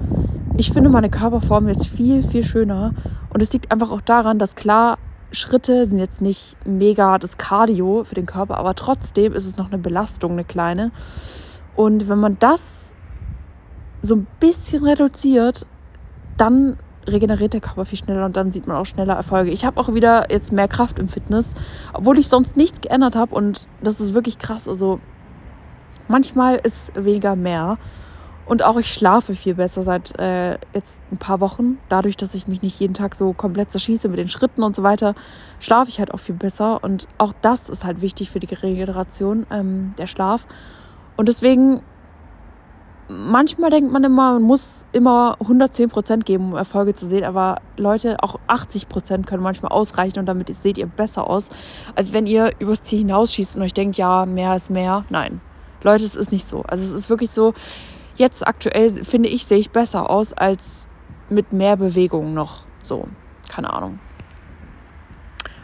ich 0.57 0.71
finde 0.71 0.89
meine 0.89 1.09
Körperform 1.09 1.69
jetzt 1.69 1.87
viel, 1.87 2.23
viel 2.23 2.43
schöner. 2.43 2.93
Und 3.33 3.41
es 3.41 3.51
liegt 3.53 3.71
einfach 3.71 3.91
auch 3.91 4.01
daran, 4.01 4.37
dass 4.37 4.55
klar, 4.55 4.97
Schritte 5.35 5.85
sind 5.85 5.99
jetzt 5.99 6.21
nicht 6.21 6.57
mega 6.65 7.17
das 7.17 7.37
Cardio 7.37 8.03
für 8.03 8.15
den 8.15 8.25
Körper, 8.25 8.57
aber 8.57 8.75
trotzdem 8.75 9.33
ist 9.33 9.45
es 9.45 9.57
noch 9.57 9.67
eine 9.67 9.77
Belastung, 9.77 10.33
eine 10.33 10.43
kleine. 10.43 10.91
Und 11.75 12.09
wenn 12.09 12.19
man 12.19 12.37
das 12.39 12.95
so 14.01 14.15
ein 14.15 14.27
bisschen 14.39 14.85
reduziert, 14.85 15.65
dann 16.37 16.77
regeneriert 17.07 17.53
der 17.53 17.61
Körper 17.61 17.85
viel 17.85 17.97
schneller 17.97 18.25
und 18.25 18.35
dann 18.35 18.51
sieht 18.51 18.67
man 18.67 18.77
auch 18.77 18.85
schneller 18.85 19.13
Erfolge. 19.13 19.51
Ich 19.51 19.65
habe 19.65 19.79
auch 19.79 19.93
wieder 19.93 20.31
jetzt 20.31 20.51
mehr 20.51 20.67
Kraft 20.67 20.99
im 20.99 21.07
Fitness, 21.07 21.53
obwohl 21.93 22.17
ich 22.17 22.27
sonst 22.27 22.57
nichts 22.57 22.81
geändert 22.81 23.15
habe 23.15 23.35
und 23.35 23.67
das 23.81 24.01
ist 24.01 24.13
wirklich 24.13 24.39
krass. 24.39 24.67
Also 24.67 24.99
manchmal 26.07 26.55
ist 26.55 26.91
weniger 26.95 27.35
mehr 27.35 27.77
und 28.45 28.63
auch 28.63 28.77
ich 28.77 28.93
schlafe 28.93 29.35
viel 29.35 29.55
besser 29.55 29.83
seit 29.83 30.17
äh, 30.19 30.57
jetzt 30.73 31.01
ein 31.11 31.17
paar 31.17 31.39
Wochen. 31.39 31.79
Dadurch, 31.89 32.15
dass 32.15 32.35
ich 32.35 32.47
mich 32.47 32.61
nicht 32.61 32.79
jeden 32.79 32.93
Tag 32.93 33.15
so 33.15 33.33
komplett 33.33 33.71
zerschieße 33.71 34.07
mit 34.07 34.19
den 34.19 34.29
Schritten 34.29 34.63
und 34.63 34.75
so 34.75 34.83
weiter, 34.83 35.15
schlafe 35.59 35.89
ich 35.89 35.99
halt 35.99 36.13
auch 36.13 36.19
viel 36.19 36.35
besser 36.35 36.83
und 36.83 37.07
auch 37.17 37.33
das 37.41 37.69
ist 37.69 37.85
halt 37.85 38.01
wichtig 38.01 38.29
für 38.29 38.39
die 38.39 38.53
Regeneration, 38.53 39.45
ähm, 39.49 39.93
der 39.97 40.07
Schlaf. 40.07 40.45
Und 41.17 41.27
deswegen 41.27 41.81
manchmal 43.07 43.69
denkt 43.69 43.91
man 43.91 44.03
immer, 44.03 44.33
man 44.33 44.41
muss 44.41 44.85
immer 44.91 45.37
110 45.39 45.89
Prozent 45.89 46.25
geben, 46.25 46.51
um 46.51 46.55
Erfolge 46.55 46.93
zu 46.93 47.05
sehen. 47.05 47.23
Aber 47.23 47.61
Leute, 47.77 48.21
auch 48.21 48.39
80 48.47 48.89
Prozent 48.89 49.27
können 49.27 49.43
manchmal 49.43 49.71
ausreichen 49.71 50.19
und 50.19 50.25
damit 50.25 50.53
seht 50.55 50.77
ihr 50.77 50.87
besser 50.87 51.27
aus, 51.29 51.49
als 51.95 52.13
wenn 52.13 52.27
ihr 52.27 52.51
übers 52.59 52.83
Ziel 52.83 52.99
hinausschießt 52.99 53.55
und 53.55 53.61
euch 53.61 53.73
denkt, 53.73 53.97
ja, 53.97 54.25
mehr 54.25 54.55
ist 54.55 54.69
mehr. 54.69 55.05
Nein, 55.09 55.41
Leute, 55.83 56.03
es 56.03 56.15
ist 56.15 56.31
nicht 56.31 56.47
so. 56.47 56.63
Also 56.63 56.83
es 56.83 56.91
ist 56.91 57.09
wirklich 57.09 57.31
so, 57.31 57.53
jetzt 58.15 58.47
aktuell 58.47 58.89
finde 59.03 59.29
ich, 59.29 59.45
sehe 59.45 59.57
ich 59.57 59.71
besser 59.71 60.09
aus 60.09 60.33
als 60.33 60.87
mit 61.29 61.53
mehr 61.53 61.77
Bewegung 61.77 62.33
noch. 62.33 62.65
So, 62.83 63.07
keine 63.49 63.73
Ahnung. 63.73 63.99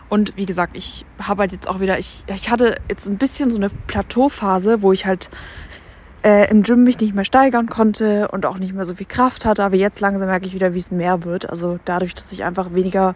Und 0.09 0.35
wie 0.35 0.45
gesagt, 0.45 0.75
ich 0.75 1.05
habe 1.19 1.41
halt 1.41 1.53
jetzt 1.53 1.69
auch 1.69 1.79
wieder, 1.79 1.97
ich, 1.97 2.25
ich 2.27 2.49
hatte 2.49 2.75
jetzt 2.89 3.07
ein 3.07 3.17
bisschen 3.17 3.49
so 3.49 3.55
eine 3.55 3.69
Plateauphase, 3.69 4.81
wo 4.81 4.91
ich 4.91 5.05
halt 5.05 5.29
äh, 6.23 6.49
im 6.51 6.63
Gym 6.63 6.83
mich 6.83 6.99
nicht 6.99 7.15
mehr 7.15 7.23
steigern 7.23 7.67
konnte 7.67 8.27
und 8.27 8.45
auch 8.45 8.57
nicht 8.57 8.73
mehr 8.73 8.85
so 8.85 8.93
viel 8.93 9.05
Kraft 9.05 9.45
hatte. 9.45 9.63
Aber 9.63 9.77
jetzt 9.77 10.01
langsam 10.01 10.27
merke 10.27 10.45
ich 10.45 10.53
wieder, 10.53 10.73
wie 10.73 10.79
es 10.79 10.91
mehr 10.91 11.23
wird. 11.23 11.49
Also 11.49 11.79
dadurch, 11.85 12.13
dass 12.13 12.31
ich 12.33 12.43
einfach 12.43 12.73
weniger 12.73 13.15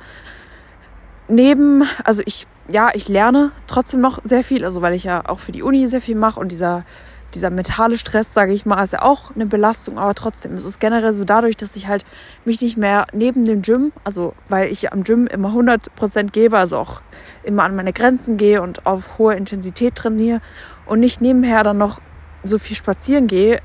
neben, 1.27 1.83
also 2.03 2.23
ich, 2.25 2.47
ja, 2.69 2.89
ich 2.93 3.09
lerne 3.09 3.51
trotzdem 3.67 3.99
noch 3.99 4.19
sehr 4.23 4.43
viel, 4.43 4.63
also 4.63 4.81
weil 4.81 4.93
ich 4.93 5.03
ja 5.03 5.27
auch 5.27 5.39
für 5.39 5.51
die 5.51 5.63
Uni 5.63 5.87
sehr 5.87 6.01
viel 6.01 6.15
mache 6.15 6.39
und 6.39 6.51
dieser, 6.51 6.85
dieser 7.33 7.49
mentale 7.49 7.97
Stress, 7.97 8.33
sage 8.33 8.53
ich 8.53 8.65
mal, 8.65 8.83
ist 8.83 8.93
ja 8.93 9.01
auch 9.01 9.35
eine 9.35 9.45
Belastung, 9.45 9.97
aber 9.97 10.15
trotzdem, 10.15 10.55
es 10.55 10.63
ist 10.63 10.79
generell 10.79 11.13
so 11.13 11.25
dadurch, 11.25 11.57
dass 11.57 11.75
ich 11.75 11.87
halt 11.87 12.05
mich 12.45 12.61
nicht 12.61 12.77
mehr 12.77 13.07
neben 13.13 13.45
dem 13.45 13.61
Gym, 13.61 13.91
also 14.03 14.33
weil 14.47 14.71
ich 14.71 14.93
am 14.93 15.03
Gym 15.03 15.27
immer 15.27 15.49
100% 15.49 16.31
gebe, 16.31 16.57
also 16.57 16.77
auch 16.77 17.01
immer 17.43 17.63
an 17.63 17.75
meine 17.75 17.93
Grenzen 17.93 18.37
gehe 18.37 18.61
und 18.61 18.85
auf 18.85 19.17
hohe 19.17 19.35
Intensität 19.35 19.95
trainiere 19.95 20.39
und 20.85 20.99
nicht 20.99 21.19
nebenher 21.19 21.63
dann 21.63 21.77
noch 21.77 21.99
so 22.43 22.57
viel 22.59 22.77
spazieren 22.77 23.27
gehe, 23.27 23.59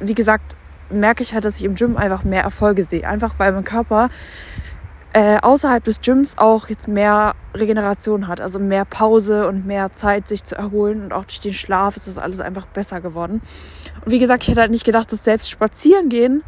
wie 0.00 0.14
gesagt, 0.14 0.56
merke 0.90 1.22
ich 1.22 1.34
halt, 1.34 1.44
dass 1.44 1.56
ich 1.56 1.64
im 1.64 1.74
Gym 1.74 1.96
einfach 1.96 2.24
mehr 2.24 2.42
Erfolge 2.42 2.84
sehe. 2.84 3.06
Einfach 3.06 3.34
weil 3.38 3.52
mein 3.52 3.64
Körper 3.64 4.08
äh, 5.16 5.38
außerhalb 5.40 5.82
des 5.82 6.02
Gyms 6.02 6.36
auch 6.36 6.68
jetzt 6.68 6.88
mehr 6.88 7.34
Regeneration 7.54 8.28
hat, 8.28 8.42
also 8.42 8.58
mehr 8.58 8.84
Pause 8.84 9.48
und 9.48 9.64
mehr 9.64 9.90
Zeit, 9.90 10.28
sich 10.28 10.44
zu 10.44 10.56
erholen. 10.56 11.04
Und 11.04 11.14
auch 11.14 11.24
durch 11.24 11.40
den 11.40 11.54
Schlaf 11.54 11.96
ist 11.96 12.06
das 12.06 12.18
alles 12.18 12.40
einfach 12.40 12.66
besser 12.66 13.00
geworden. 13.00 13.40
Und 14.04 14.12
wie 14.12 14.18
gesagt, 14.18 14.42
ich 14.42 14.50
hätte 14.50 14.60
halt 14.60 14.70
nicht 14.70 14.84
gedacht, 14.84 15.10
dass 15.10 15.24
selbst 15.24 15.48
spazieren 15.48 16.10
gehen 16.10 16.42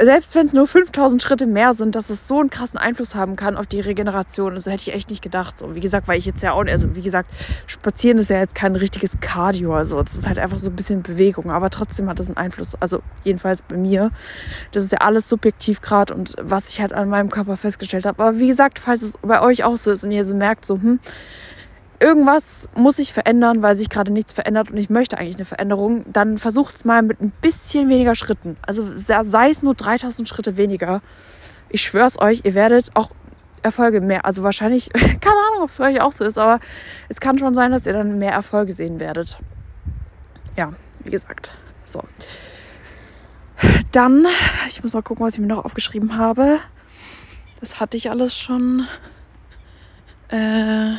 selbst 0.00 0.34
wenn 0.34 0.46
es 0.46 0.52
nur 0.52 0.66
5000 0.66 1.22
Schritte 1.22 1.46
mehr 1.46 1.74
sind, 1.74 1.94
dass 1.94 2.10
es 2.10 2.28
so 2.28 2.40
einen 2.40 2.50
krassen 2.50 2.78
Einfluss 2.78 3.14
haben 3.14 3.36
kann 3.36 3.56
auf 3.56 3.66
die 3.66 3.80
Regeneration. 3.80 4.52
Also 4.52 4.70
hätte 4.70 4.82
ich 4.82 4.94
echt 4.94 5.10
nicht 5.10 5.22
gedacht. 5.22 5.58
So, 5.58 5.74
wie 5.74 5.80
gesagt, 5.80 6.06
weil 6.06 6.18
ich 6.18 6.26
jetzt 6.26 6.42
ja 6.42 6.52
auch, 6.52 6.64
also 6.64 6.94
wie 6.94 7.02
gesagt, 7.02 7.30
spazieren 7.66 8.18
ist 8.18 8.30
ja 8.30 8.38
jetzt 8.38 8.54
kein 8.54 8.76
richtiges 8.76 9.18
Cardio. 9.20 9.74
Also 9.74 10.00
das 10.00 10.14
ist 10.14 10.28
halt 10.28 10.38
einfach 10.38 10.58
so 10.58 10.70
ein 10.70 10.76
bisschen 10.76 11.02
Bewegung. 11.02 11.50
Aber 11.50 11.70
trotzdem 11.70 12.08
hat 12.08 12.18
das 12.18 12.28
einen 12.28 12.36
Einfluss. 12.36 12.76
Also 12.80 13.02
jedenfalls 13.24 13.62
bei 13.62 13.76
mir. 13.76 14.10
Das 14.72 14.84
ist 14.84 14.92
ja 14.92 14.98
alles 14.98 15.28
subjektiv 15.28 15.80
gerade 15.80 16.14
und 16.14 16.36
was 16.40 16.68
ich 16.68 16.80
halt 16.80 16.92
an 16.92 17.08
meinem 17.08 17.30
Körper 17.30 17.56
festgestellt 17.56 18.06
habe. 18.06 18.22
Aber 18.22 18.38
wie 18.38 18.48
gesagt, 18.48 18.78
falls 18.78 19.02
es 19.02 19.18
bei 19.22 19.40
euch 19.40 19.64
auch 19.64 19.76
so 19.76 19.90
ist 19.90 20.04
und 20.04 20.12
ihr 20.12 20.24
so 20.24 20.34
merkt, 20.34 20.64
so, 20.64 20.74
hm, 20.74 21.00
irgendwas 22.00 22.68
muss 22.74 22.96
sich 22.96 23.12
verändern, 23.12 23.62
weil 23.62 23.76
sich 23.76 23.88
gerade 23.88 24.12
nichts 24.12 24.32
verändert 24.32 24.70
und 24.70 24.76
ich 24.76 24.90
möchte 24.90 25.18
eigentlich 25.18 25.36
eine 25.36 25.44
Veränderung, 25.44 26.04
dann 26.12 26.38
versucht 26.38 26.76
es 26.76 26.84
mal 26.84 27.02
mit 27.02 27.20
ein 27.20 27.32
bisschen 27.40 27.88
weniger 27.88 28.14
Schritten. 28.14 28.56
Also 28.66 28.90
sei 28.94 29.50
es 29.50 29.62
nur 29.62 29.74
3000 29.74 30.28
Schritte 30.28 30.56
weniger. 30.56 31.02
Ich 31.70 31.82
schwör's 31.82 32.18
euch, 32.20 32.42
ihr 32.44 32.54
werdet 32.54 32.90
auch 32.94 33.10
Erfolge 33.62 34.00
mehr. 34.00 34.24
Also 34.24 34.42
wahrscheinlich, 34.42 34.90
keine 34.92 35.36
Ahnung, 35.50 35.62
ob 35.62 35.70
es 35.70 35.78
bei 35.78 35.90
euch 35.90 36.00
auch 36.00 36.12
so 36.12 36.24
ist, 36.24 36.38
aber 36.38 36.60
es 37.08 37.20
kann 37.20 37.38
schon 37.38 37.54
sein, 37.54 37.72
dass 37.72 37.86
ihr 37.86 37.92
dann 37.92 38.18
mehr 38.18 38.32
Erfolge 38.32 38.72
sehen 38.72 39.00
werdet. 39.00 39.38
Ja, 40.56 40.72
wie 41.04 41.10
gesagt. 41.10 41.52
So. 41.84 42.02
Dann, 43.92 44.26
ich 44.68 44.82
muss 44.82 44.92
mal 44.92 45.02
gucken, 45.02 45.26
was 45.26 45.34
ich 45.34 45.40
mir 45.40 45.46
noch 45.46 45.64
aufgeschrieben 45.64 46.16
habe. 46.16 46.58
Das 47.60 47.80
hatte 47.80 47.96
ich 47.96 48.10
alles 48.10 48.38
schon. 48.38 48.86
Äh, 50.28 50.96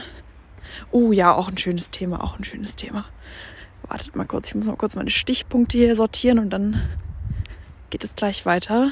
Oh 0.91 1.11
ja, 1.11 1.33
auch 1.33 1.47
ein 1.47 1.57
schönes 1.57 1.91
Thema, 1.91 2.23
auch 2.23 2.37
ein 2.37 2.43
schönes 2.43 2.75
Thema. 2.75 3.05
Wartet 3.87 4.15
mal 4.15 4.25
kurz, 4.25 4.47
ich 4.47 4.55
muss 4.55 4.67
mal 4.67 4.75
kurz 4.75 4.95
meine 4.95 5.09
Stichpunkte 5.09 5.77
hier 5.77 5.95
sortieren 5.95 6.39
und 6.39 6.49
dann 6.49 6.81
geht 7.89 8.03
es 8.03 8.15
gleich 8.15 8.45
weiter. 8.45 8.91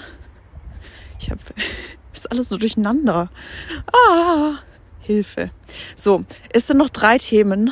Ich 1.20 1.32
habe 1.32 1.42
ist 2.14 2.32
alles 2.32 2.50
so 2.50 2.58
durcheinander. 2.58 3.30
Ah, 3.92 4.56
Hilfe. 5.00 5.52
So, 5.96 6.26
es 6.52 6.68
sind 6.68 6.78
noch 6.78 6.90
drei 6.90 7.18
Themen. 7.18 7.72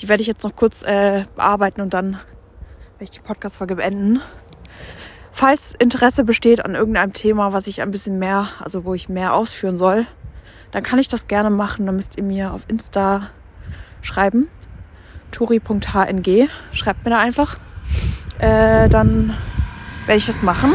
Die 0.00 0.08
werde 0.08 0.20
ich 0.20 0.26
jetzt 0.26 0.44
noch 0.44 0.54
kurz 0.54 0.82
äh, 0.82 1.24
bearbeiten 1.34 1.80
und 1.80 1.94
dann 1.94 2.12
werde 2.12 3.04
ich 3.04 3.10
die 3.10 3.20
Podcast-Folge 3.20 3.76
beenden. 3.76 4.20
Falls 5.32 5.72
Interesse 5.78 6.24
besteht 6.24 6.64
an 6.64 6.74
irgendeinem 6.74 7.12
Thema, 7.12 7.52
was 7.52 7.66
ich 7.66 7.80
ein 7.80 7.90
bisschen 7.90 8.18
mehr, 8.18 8.48
also 8.60 8.84
wo 8.84 8.94
ich 8.94 9.08
mehr 9.08 9.34
ausführen 9.34 9.76
soll, 9.76 10.06
dann 10.70 10.82
kann 10.82 10.98
ich 10.98 11.08
das 11.08 11.28
gerne 11.28 11.50
machen. 11.50 11.86
Dann 11.86 11.96
müsst 11.96 12.16
ihr 12.16 12.22
mir 12.22 12.52
auf 12.52 12.62
Insta 12.68 13.28
schreiben. 14.02 14.48
tori.hng. 15.30 16.48
Schreibt 16.72 17.04
mir 17.04 17.10
da 17.10 17.18
einfach. 17.18 17.56
Äh, 18.38 18.88
dann 18.88 19.34
werde 20.06 20.18
ich 20.18 20.26
das 20.26 20.42
machen. 20.42 20.72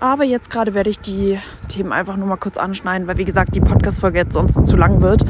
Aber 0.00 0.24
jetzt 0.24 0.50
gerade 0.50 0.74
werde 0.74 0.90
ich 0.90 0.98
die 0.98 1.38
Themen 1.68 1.92
einfach 1.92 2.16
nur 2.16 2.26
mal 2.26 2.36
kurz 2.36 2.56
anschneiden, 2.56 3.06
weil 3.06 3.18
wie 3.18 3.24
gesagt 3.24 3.54
die 3.54 3.60
Podcast-Folge 3.60 4.18
jetzt 4.18 4.32
sonst 4.32 4.66
zu 4.66 4.76
lang 4.76 5.00
wird. 5.00 5.24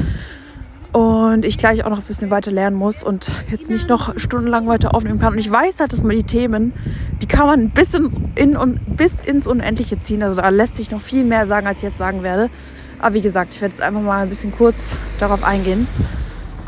Und 0.93 1.47
ich 1.47 1.57
gleich 1.57 1.85
auch 1.85 1.91
noch 1.91 2.01
ein 2.01 2.05
bisschen 2.05 2.31
weiter 2.31 2.51
lernen 2.51 2.77
muss 2.77 3.03
und 3.03 3.31
jetzt 3.51 3.71
nicht 3.71 3.89
noch 3.89 4.19
stundenlang 4.19 4.67
weiter 4.67 4.95
aufnehmen 4.95 5.19
kann. 5.19 5.33
Und 5.33 5.39
ich 5.39 5.51
weiß 5.51 5.81
halt, 5.81 5.93
dass 5.93 6.03
man 6.03 6.15
die 6.17 6.25
Themen, 6.25 6.75
die 7.23 7.27
kann 7.27 7.47
man 7.47 7.71
bis 7.71 7.95
ins, 7.95 8.21
in, 8.35 8.57
und, 8.57 8.97
bis 8.99 9.21
ins 9.21 9.47
Unendliche 9.47 9.99
ziehen. 9.99 10.23
Also 10.23 10.43
da 10.43 10.51
lässt 10.51 10.77
sich 10.77 10.91
noch 10.91 11.01
viel 11.01 11.25
mehr 11.25 11.47
sagen, 11.47 11.67
als 11.67 11.79
ich 11.79 11.85
jetzt 11.85 11.97
sagen 11.97 12.23
werde. 12.23 12.51
Aber 12.99 13.15
wie 13.15 13.23
gesagt, 13.23 13.55
ich 13.55 13.63
werde 13.63 13.73
jetzt 13.73 13.81
einfach 13.81 14.03
mal 14.03 14.23
ein 14.23 14.29
bisschen 14.29 14.53
kurz 14.53 14.95
darauf 15.19 15.43
eingehen. 15.43 15.89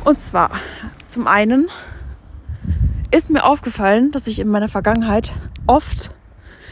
Und 0.05 0.19
zwar, 0.19 0.51
zum 1.07 1.27
einen 1.27 1.69
ist 3.11 3.31
mir 3.31 3.45
aufgefallen, 3.45 4.11
dass 4.11 4.27
ich 4.27 4.41
in 4.41 4.49
meiner 4.49 4.69
Vergangenheit 4.69 5.33
oft 5.67 6.13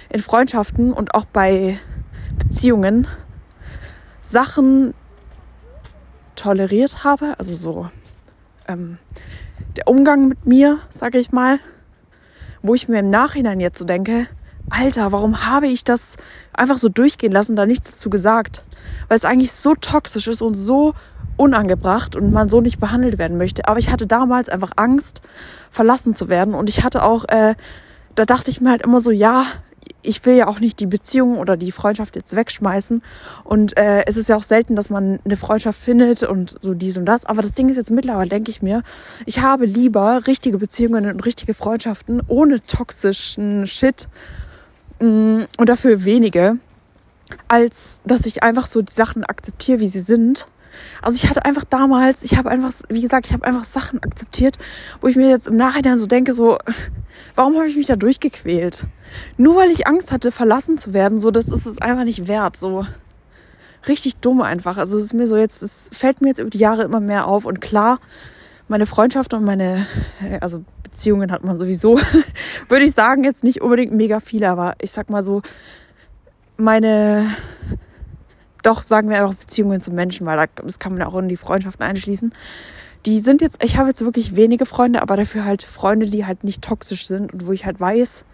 in 0.09 0.21
Freundschaften 0.21 0.93
und 0.93 1.15
auch 1.15 1.27
bei 1.27 1.79
Beziehungen 2.39 3.07
Sachen 4.23 4.95
toleriert 6.37 7.05
habe. 7.05 7.35
Also 7.39 7.55
so 7.55 7.91
ähm, 8.69 8.99
der 9.77 9.89
Umgang 9.89 10.29
mit 10.29 10.47
mir, 10.47 10.79
sage 10.91 11.19
ich 11.19 11.33
mal, 11.33 11.59
wo 12.63 12.75
ich 12.75 12.89
mir 12.89 13.01
im 13.01 13.09
Nachhinein 13.09 13.61
jetzt 13.61 13.79
so 13.79 13.85
denke, 13.85 14.27
Alter, 14.71 15.13
warum 15.13 15.47
habe 15.47 15.67
ich 15.67 15.85
das 15.85 16.17
einfach 16.53 16.79
so 16.79 16.89
durchgehen 16.89 17.33
lassen, 17.33 17.57
da 17.57 17.67
nichts 17.67 17.91
dazu 17.91 18.11
gesagt? 18.11 18.63
Weil 19.09 19.17
es 19.17 19.25
eigentlich 19.25 19.53
so 19.53 19.75
toxisch 19.75 20.29
ist 20.29 20.43
und 20.43 20.55
so 20.55 20.95
unangebracht 21.37 22.15
und 22.15 22.33
man 22.33 22.49
so 22.49 22.61
nicht 22.61 22.79
behandelt 22.79 23.19
werden 23.19 23.39
möchte. 23.39 23.67
Aber 23.67 23.79
ich 23.79 23.91
hatte 23.91 24.07
damals 24.07 24.49
einfach 24.49 24.73
Angst, 24.77 25.23
verlassen 25.71 26.15
zu 26.15 26.29
werden. 26.29 26.55
Und 26.55 26.69
ich 26.69 26.85
hatte 26.85 27.03
auch, 27.03 27.25
äh, 27.29 27.55
da 28.15 28.25
dachte 28.25 28.51
ich 28.51 28.61
mir 28.61 28.71
halt 28.71 28.83
immer 28.83 29.01
so, 29.01 29.11
ja, 29.11 29.47
ich 30.03 30.25
will 30.27 30.37
ja 30.37 30.49
auch 30.49 30.61
nicht 30.61 30.81
die 30.81 30.87
Beziehung 30.87 31.39
oder 31.39 31.57
die 31.57 31.73
Freundschaft 31.73 32.17
jetzt 32.17 32.35
wegschmeißen. 32.35 33.03
Und 33.45 33.77
äh, 33.77 34.05
es 34.07 34.17
ist 34.17 34.29
ja 34.29 34.37
auch 34.37 34.43
selten, 34.43 34.77
dass 34.77 34.91
man 34.91 35.21
eine 35.25 35.37
Freundschaft 35.37 35.79
findet 35.79 36.23
und 36.23 36.57
so 36.61 36.75
dies 36.75 36.97
und 36.97 37.07
das. 37.07 37.25
Aber 37.25 37.43
das 37.43 37.55
Ding 37.55 37.69
ist 37.69 37.77
jetzt 37.77 37.91
mittlerweile, 37.91 38.29
denke 38.29 38.51
ich 38.51 38.63
mir, 38.63 38.83
ich 39.27 39.41
habe 39.41 39.67
lieber 39.67 40.27
richtige 40.27 40.59
Beziehungen 40.59 41.07
und 41.07 41.21
richtige 41.21 41.55
Freundschaften 41.55 42.23
ohne 42.29 42.63
toxischen 42.65 43.67
Shit 43.67 44.09
mh, 45.01 45.09
mm, 45.09 45.47
und 45.59 45.69
dafür 45.69 46.05
wenige, 46.05 46.57
als 47.49 48.01
dass 48.05 48.27
ich 48.27 48.43
einfach 48.43 48.67
so 48.67 48.83
die 48.83 48.93
Sachen 48.93 49.25
akzeptiere, 49.25 49.81
wie 49.81 49.89
sie 49.89 50.01
sind 50.01 50.47
also 51.01 51.17
ich 51.17 51.29
hatte 51.29 51.45
einfach 51.45 51.65
damals, 51.65 52.23
ich 52.23 52.37
habe 52.37 52.51
einfach, 52.51 52.73
wie 52.89 53.03
gesagt, 53.03 53.27
ich 53.27 53.33
habe 53.33 53.45
einfach 53.45 53.65
Sachen 53.65 54.03
akzeptiert, 54.03 54.59
wo 55.01 55.09
ich 55.09 55.17
mir 55.17 55.31
jetzt 55.31 55.49
im 55.49 55.57
Nachhinein 55.57 55.99
so 55.99 56.07
denke, 56.07 56.35
so, 56.35 56.59
warum 57.35 57.57
habe 57.57 57.69
ich 57.69 57.77
mich 57.77 57.87
da 57.87 57.97
durchgequält? 57.97 58.87
Nur 59.37 59.57
weil 59.57 59.71
ich 59.71 59.87
Angst 59.87 60.13
hatte, 60.13 60.31
verlassen 60.31 60.79
zu 60.79 60.93
werden, 60.95 61.21
so, 61.21 61.31
das 61.31 61.49
ist 61.49 61.67
es 61.67 61.79
einfach 61.81 62.05
nicht 62.05 62.27
wert, 62.27 62.57
so. 62.57 62.87
Richtig 63.89 64.17
dumm 64.17 64.43
einfach. 64.43 64.77
Also 64.77 64.97
es 64.97 65.07
ist 65.07 65.15
mir 65.15 65.27
so 65.27 65.37
jetzt, 65.37 65.61
es 65.61 65.91
fällt 65.93 66.21
mir 66.21 66.29
jetzt 66.29 66.39
über 66.39 66.51
die 66.51 66.59
Jahre 66.59 66.83
immer 66.83 67.01
mehr 67.01 67.27
auf 67.27 67.47
und 67.47 67.61
klar, 67.61 67.99
meine 68.69 68.87
Freundschaft 68.87 69.35
und 69.35 69.45
meine, 69.45 69.87
also 70.41 70.65
Beziehungen 70.85 71.33
hat 71.33 71.43
man 71.43 71.59
sowieso, 71.59 71.99
würde 72.69 72.85
ich 72.85 72.93
sagen, 72.93 73.25
jetzt 73.25 73.43
nicht 73.43 73.61
unbedingt 73.61 73.93
mega 73.93 74.21
viele, 74.21 74.49
aber 74.51 74.75
ich 74.81 74.93
sag 74.93 75.11
mal 75.11 75.25
so, 75.25 75.43
meine 76.57 77.35
doch, 78.63 78.83
sagen 78.83 79.09
wir 79.09 79.19
einfach 79.19 79.35
Beziehungen 79.35 79.81
zu 79.81 79.91
Menschen, 79.91 80.27
weil 80.27 80.49
das 80.65 80.79
kann 80.79 80.95
man 80.95 81.03
auch 81.03 81.17
in 81.17 81.29
die 81.29 81.37
Freundschaften 81.37 81.85
einschließen. 81.85 82.33
Die 83.07 83.21
sind 83.21 83.41
jetzt, 83.41 83.63
ich 83.65 83.77
habe 83.77 83.89
jetzt 83.89 84.05
wirklich 84.05 84.37
wenige 84.37 84.65
Freunde, 84.65 85.03
aber 85.03 85.17
dafür 85.17 85.45
halt 85.45 85.63
Freunde, 85.63 86.07
die 86.07 86.25
halt 86.25 86.45
nicht 86.45 86.63
toxisch 86.63 87.07
sind 87.07 87.33
und 87.33 87.47
wo 87.47 87.53
ich 87.53 87.67
halt 87.67 87.81
weiß, 87.81 88.25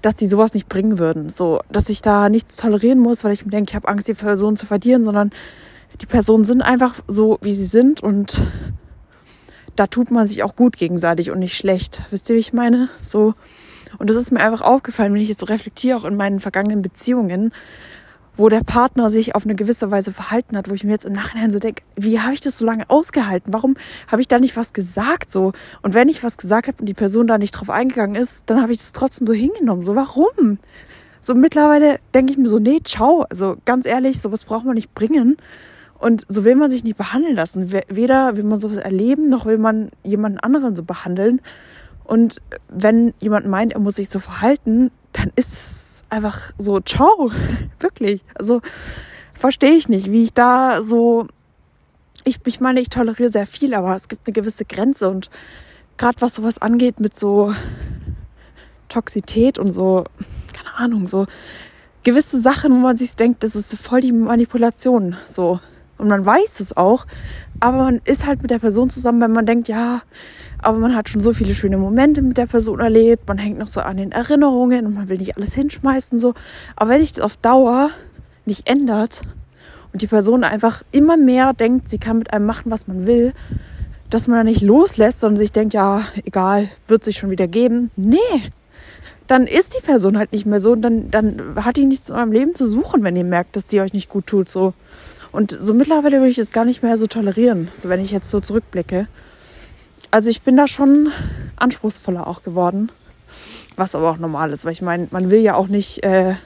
dass 0.00 0.16
die 0.16 0.26
sowas 0.26 0.54
nicht 0.54 0.68
bringen 0.68 0.98
würden. 0.98 1.28
So, 1.28 1.60
dass 1.70 1.88
ich 1.88 2.00
da 2.00 2.28
nichts 2.28 2.56
tolerieren 2.56 2.98
muss, 2.98 3.24
weil 3.24 3.32
ich 3.32 3.44
mir 3.44 3.50
denke, 3.50 3.70
ich 3.70 3.76
habe 3.76 3.88
Angst, 3.88 4.08
die 4.08 4.14
Person 4.14 4.56
zu 4.56 4.64
verlieren, 4.64 5.04
sondern 5.04 5.30
die 6.00 6.06
Personen 6.06 6.44
sind 6.44 6.62
einfach 6.62 6.94
so, 7.06 7.38
wie 7.42 7.54
sie 7.54 7.64
sind 7.64 8.02
und 8.02 8.40
da 9.76 9.86
tut 9.86 10.10
man 10.10 10.26
sich 10.26 10.42
auch 10.42 10.56
gut 10.56 10.76
gegenseitig 10.76 11.30
und 11.30 11.38
nicht 11.38 11.56
schlecht. 11.56 12.02
Wisst 12.10 12.28
ihr, 12.30 12.36
wie 12.36 12.40
ich 12.40 12.52
meine? 12.52 12.88
So. 13.00 13.34
Und 13.98 14.10
das 14.10 14.16
ist 14.16 14.32
mir 14.32 14.40
einfach 14.40 14.62
aufgefallen, 14.62 15.14
wenn 15.14 15.20
ich 15.20 15.28
jetzt 15.28 15.40
so 15.40 15.46
reflektiere, 15.46 15.98
auch 15.98 16.04
in 16.04 16.16
meinen 16.16 16.40
vergangenen 16.40 16.82
Beziehungen, 16.82 17.52
wo 18.36 18.48
der 18.48 18.62
Partner 18.62 19.10
sich 19.10 19.34
auf 19.34 19.44
eine 19.44 19.54
gewisse 19.54 19.90
Weise 19.90 20.12
verhalten 20.12 20.56
hat, 20.56 20.68
wo 20.68 20.74
ich 20.74 20.84
mir 20.84 20.92
jetzt 20.92 21.04
im 21.04 21.12
Nachhinein 21.12 21.50
so 21.50 21.58
denke, 21.58 21.82
wie 21.96 22.20
habe 22.20 22.34
ich 22.34 22.40
das 22.40 22.58
so 22.58 22.66
lange 22.66 22.88
ausgehalten? 22.88 23.52
Warum 23.52 23.76
habe 24.08 24.20
ich 24.20 24.28
da 24.28 24.38
nicht 24.38 24.56
was 24.56 24.72
gesagt 24.72 25.30
so? 25.30 25.52
Und 25.82 25.94
wenn 25.94 26.08
ich 26.08 26.22
was 26.22 26.36
gesagt 26.36 26.68
habe 26.68 26.78
und 26.80 26.86
die 26.86 26.94
Person 26.94 27.26
da 27.26 27.38
nicht 27.38 27.52
drauf 27.52 27.70
eingegangen 27.70 28.16
ist, 28.16 28.44
dann 28.46 28.60
habe 28.60 28.72
ich 28.72 28.78
das 28.78 28.92
trotzdem 28.92 29.26
so 29.26 29.32
hingenommen. 29.32 29.82
So 29.82 29.96
warum? 29.96 30.58
So 31.20 31.34
mittlerweile 31.34 31.98
denke 32.14 32.32
ich 32.32 32.38
mir 32.38 32.48
so, 32.48 32.58
nee, 32.58 32.80
ciao. 32.84 33.26
Also 33.30 33.56
ganz 33.64 33.86
ehrlich, 33.86 34.20
sowas 34.20 34.44
braucht 34.44 34.64
man 34.64 34.74
nicht 34.74 34.94
bringen. 34.94 35.36
Und 35.98 36.26
so 36.28 36.44
will 36.44 36.56
man 36.56 36.70
sich 36.70 36.84
nicht 36.84 36.98
behandeln 36.98 37.34
lassen. 37.34 37.72
Weder 37.72 38.36
will 38.36 38.44
man 38.44 38.60
sowas 38.60 38.76
erleben, 38.76 39.30
noch 39.30 39.46
will 39.46 39.58
man 39.58 39.90
jemanden 40.04 40.38
anderen 40.38 40.76
so 40.76 40.82
behandeln. 40.82 41.40
Und 42.04 42.42
wenn 42.68 43.14
jemand 43.18 43.46
meint, 43.46 43.72
er 43.72 43.80
muss 43.80 43.96
sich 43.96 44.10
so 44.10 44.18
verhalten, 44.18 44.90
dann 45.12 45.32
ist 45.36 45.52
es 45.52 45.85
einfach 46.10 46.52
so, 46.58 46.80
ciao, 46.80 47.30
wirklich. 47.80 48.24
Also 48.34 48.60
verstehe 49.34 49.74
ich 49.74 49.88
nicht, 49.88 50.10
wie 50.10 50.24
ich 50.24 50.32
da 50.32 50.82
so, 50.82 51.26
ich, 52.24 52.40
ich 52.44 52.60
meine, 52.60 52.80
ich 52.80 52.88
toleriere 52.88 53.30
sehr 53.30 53.46
viel, 53.46 53.74
aber 53.74 53.94
es 53.94 54.08
gibt 54.08 54.26
eine 54.26 54.32
gewisse 54.32 54.64
Grenze 54.64 55.08
und 55.08 55.30
gerade 55.96 56.20
was 56.20 56.34
sowas 56.34 56.58
angeht 56.58 57.00
mit 57.00 57.16
so 57.16 57.54
Toxität 58.88 59.58
und 59.58 59.70
so, 59.70 60.04
keine 60.52 60.74
Ahnung, 60.76 61.06
so 61.06 61.26
gewisse 62.02 62.40
Sachen, 62.40 62.72
wo 62.72 62.76
man 62.78 62.96
sich 62.96 63.16
denkt, 63.16 63.42
das 63.42 63.56
ist 63.56 63.74
voll 63.76 64.00
die 64.00 64.12
Manipulation, 64.12 65.16
so. 65.28 65.60
Und 65.98 66.08
man 66.08 66.24
weiß 66.24 66.60
es 66.60 66.76
auch, 66.76 67.06
aber 67.60 67.84
man 67.84 68.00
ist 68.04 68.26
halt 68.26 68.42
mit 68.42 68.50
der 68.50 68.58
Person 68.58 68.90
zusammen, 68.90 69.20
wenn 69.20 69.32
man 69.32 69.46
denkt, 69.46 69.68
ja, 69.68 70.02
aber 70.58 70.78
man 70.78 70.94
hat 70.94 71.08
schon 71.08 71.20
so 71.20 71.32
viele 71.32 71.54
schöne 71.54 71.78
Momente 71.78 72.22
mit 72.22 72.36
der 72.36 72.46
Person 72.46 72.80
erlebt, 72.80 73.28
man 73.28 73.38
hängt 73.38 73.58
noch 73.58 73.68
so 73.68 73.80
an 73.80 73.96
den 73.96 74.12
Erinnerungen 74.12 74.86
und 74.86 74.94
man 74.94 75.08
will 75.08 75.18
nicht 75.18 75.36
alles 75.36 75.54
hinschmeißen, 75.54 76.18
so. 76.18 76.34
Aber 76.74 76.90
wenn 76.90 77.00
sich 77.00 77.12
das 77.12 77.24
auf 77.24 77.36
Dauer 77.36 77.90
nicht 78.44 78.68
ändert 78.68 79.22
und 79.92 80.02
die 80.02 80.06
Person 80.06 80.44
einfach 80.44 80.82
immer 80.92 81.16
mehr 81.16 81.52
denkt, 81.52 81.88
sie 81.88 81.98
kann 81.98 82.18
mit 82.18 82.32
einem 82.32 82.46
machen, 82.46 82.70
was 82.70 82.86
man 82.86 83.06
will, 83.06 83.32
dass 84.10 84.26
man 84.28 84.38
da 84.38 84.44
nicht 84.44 84.62
loslässt, 84.62 85.20
sondern 85.20 85.38
sich 85.38 85.52
denkt, 85.52 85.74
ja, 85.74 86.02
egal, 86.24 86.68
wird 86.86 87.04
sich 87.04 87.16
schon 87.16 87.30
wieder 87.30 87.48
geben. 87.48 87.90
Nee, 87.96 88.16
dann 89.26 89.46
ist 89.46 89.76
die 89.76 89.82
Person 89.82 90.18
halt 90.18 90.32
nicht 90.32 90.46
mehr 90.46 90.60
so 90.60 90.72
und 90.72 90.82
dann, 90.82 91.10
dann 91.10 91.56
hat 91.64 91.76
die 91.76 91.84
nichts 91.84 92.10
in 92.10 92.16
eurem 92.16 92.32
Leben 92.32 92.54
zu 92.54 92.66
suchen, 92.66 93.02
wenn 93.02 93.16
ihr 93.16 93.24
merkt, 93.24 93.56
dass 93.56 93.68
sie 93.68 93.80
euch 93.80 93.92
nicht 93.92 94.08
gut 94.08 94.26
tut, 94.26 94.48
so. 94.48 94.74
Und 95.36 95.54
so 95.60 95.74
mittlerweile 95.74 96.20
würde 96.20 96.30
ich 96.30 96.38
es 96.38 96.50
gar 96.50 96.64
nicht 96.64 96.82
mehr 96.82 96.96
so 96.96 97.06
tolerieren, 97.06 97.68
so 97.74 97.90
wenn 97.90 98.00
ich 98.00 98.10
jetzt 98.10 98.30
so 98.30 98.40
zurückblicke. 98.40 99.06
Also 100.10 100.30
ich 100.30 100.40
bin 100.40 100.56
da 100.56 100.66
schon 100.66 101.12
anspruchsvoller 101.56 102.26
auch 102.26 102.42
geworden, 102.42 102.90
was 103.76 103.94
aber 103.94 104.10
auch 104.10 104.16
normal 104.16 104.50
ist, 104.50 104.64
weil 104.64 104.72
ich 104.72 104.80
meine, 104.80 105.08
man 105.10 105.30
will 105.30 105.40
ja 105.40 105.54
auch 105.54 105.68
nicht 105.68 106.02
äh, 106.04 106.36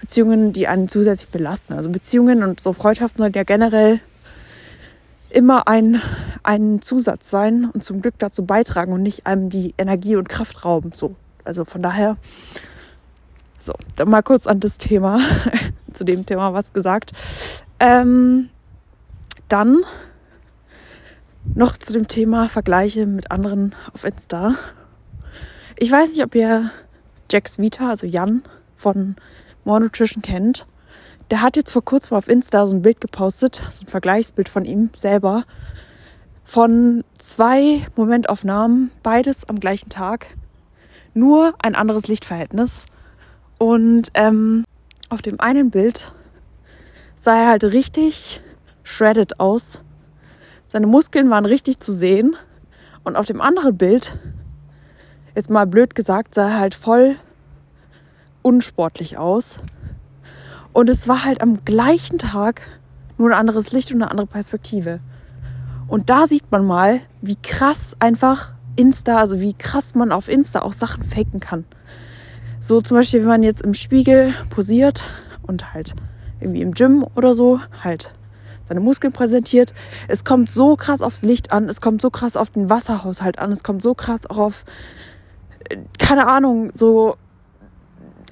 Beziehungen, 0.00 0.52
die 0.52 0.68
einen 0.68 0.86
zusätzlich 0.86 1.30
belasten. 1.30 1.72
Also 1.72 1.90
Beziehungen 1.90 2.44
und 2.44 2.60
so 2.60 2.72
Freundschaften 2.72 3.18
sollten 3.18 3.36
ja 3.36 3.42
generell 3.42 3.98
immer 5.28 5.66
ein, 5.66 6.00
ein 6.44 6.80
Zusatz 6.80 7.28
sein 7.28 7.70
und 7.74 7.82
zum 7.82 8.02
Glück 8.02 8.14
dazu 8.20 8.46
beitragen 8.46 8.92
und 8.92 9.02
nicht 9.02 9.26
einem 9.26 9.50
die 9.50 9.74
Energie 9.78 10.14
und 10.14 10.28
Kraft 10.28 10.64
rauben. 10.64 10.92
So. 10.94 11.16
Also 11.42 11.64
von 11.64 11.82
daher, 11.82 12.16
so, 13.58 13.74
dann 13.96 14.10
mal 14.10 14.22
kurz 14.22 14.46
an 14.46 14.60
das 14.60 14.78
Thema, 14.78 15.18
zu 15.92 16.04
dem 16.04 16.24
Thema 16.24 16.52
was 16.52 16.72
gesagt. 16.72 17.10
Ähm, 17.82 18.48
dann 19.48 19.84
noch 21.56 21.76
zu 21.76 21.92
dem 21.92 22.06
Thema 22.06 22.48
Vergleiche 22.48 23.06
mit 23.06 23.32
anderen 23.32 23.74
auf 23.92 24.04
Insta. 24.04 24.54
Ich 25.76 25.90
weiß 25.90 26.10
nicht, 26.10 26.22
ob 26.22 26.32
ihr 26.36 26.70
Jax 27.28 27.58
Vita, 27.58 27.88
also 27.88 28.06
Jan 28.06 28.44
von 28.76 29.16
More 29.64 29.80
Nutrition 29.80 30.22
kennt. 30.22 30.64
Der 31.32 31.42
hat 31.42 31.56
jetzt 31.56 31.72
vor 31.72 31.84
kurzem 31.84 32.16
auf 32.16 32.28
Insta 32.28 32.68
so 32.68 32.76
ein 32.76 32.82
Bild 32.82 33.00
gepostet, 33.00 33.60
so 33.70 33.82
ein 33.82 33.88
Vergleichsbild 33.88 34.48
von 34.48 34.64
ihm 34.64 34.90
selber, 34.94 35.42
von 36.44 37.02
zwei 37.18 37.84
Momentaufnahmen, 37.96 38.92
beides 39.02 39.48
am 39.48 39.58
gleichen 39.58 39.88
Tag, 39.88 40.28
nur 41.14 41.54
ein 41.60 41.74
anderes 41.74 42.06
Lichtverhältnis. 42.06 42.86
Und 43.58 44.10
ähm, 44.14 44.64
auf 45.08 45.20
dem 45.20 45.40
einen 45.40 45.70
Bild 45.70 46.12
sah 47.22 47.36
er 47.36 47.48
halt 47.50 47.62
richtig 47.62 48.42
shredded 48.82 49.38
aus. 49.38 49.78
Seine 50.66 50.88
Muskeln 50.88 51.30
waren 51.30 51.46
richtig 51.46 51.78
zu 51.78 51.92
sehen. 51.92 52.34
Und 53.04 53.14
auf 53.14 53.26
dem 53.26 53.40
anderen 53.40 53.76
Bild, 53.78 54.18
jetzt 55.36 55.48
mal 55.48 55.64
blöd 55.68 55.94
gesagt, 55.94 56.34
sah 56.34 56.48
er 56.48 56.58
halt 56.58 56.74
voll 56.74 57.14
unsportlich 58.42 59.18
aus. 59.18 59.58
Und 60.72 60.90
es 60.90 61.06
war 61.06 61.24
halt 61.24 61.42
am 61.42 61.64
gleichen 61.64 62.18
Tag 62.18 62.62
nur 63.18 63.28
ein 63.28 63.38
anderes 63.38 63.70
Licht 63.70 63.92
und 63.92 64.02
eine 64.02 64.10
andere 64.10 64.26
Perspektive. 64.26 64.98
Und 65.86 66.10
da 66.10 66.26
sieht 66.26 66.50
man 66.50 66.64
mal, 66.64 67.02
wie 67.20 67.36
krass 67.36 67.94
einfach 68.00 68.52
Insta, 68.74 69.18
also 69.18 69.40
wie 69.40 69.54
krass 69.54 69.94
man 69.94 70.10
auf 70.10 70.26
Insta 70.26 70.62
auch 70.62 70.72
Sachen 70.72 71.04
faken 71.04 71.38
kann. 71.38 71.66
So 72.58 72.80
zum 72.80 72.96
Beispiel, 72.96 73.20
wenn 73.20 73.28
man 73.28 73.42
jetzt 73.44 73.62
im 73.62 73.74
Spiegel 73.74 74.34
posiert 74.50 75.04
und 75.46 75.72
halt 75.72 75.94
irgendwie 76.42 76.62
im 76.62 76.72
Gym 76.72 77.06
oder 77.14 77.34
so 77.34 77.60
halt 77.82 78.12
seine 78.64 78.80
Muskeln 78.80 79.12
präsentiert. 79.12 79.74
Es 80.08 80.24
kommt 80.24 80.50
so 80.50 80.76
krass 80.76 81.02
aufs 81.02 81.22
Licht 81.22 81.52
an, 81.52 81.68
es 81.68 81.80
kommt 81.80 82.00
so 82.00 82.10
krass 82.10 82.36
auf 82.36 82.50
den 82.50 82.70
Wasserhaushalt 82.70 83.38
an, 83.38 83.52
es 83.52 83.62
kommt 83.62 83.82
so 83.82 83.94
krass 83.94 84.28
auch 84.28 84.38
auf, 84.38 84.64
äh, 85.68 85.78
keine 85.98 86.26
Ahnung, 86.26 86.70
so 86.72 87.16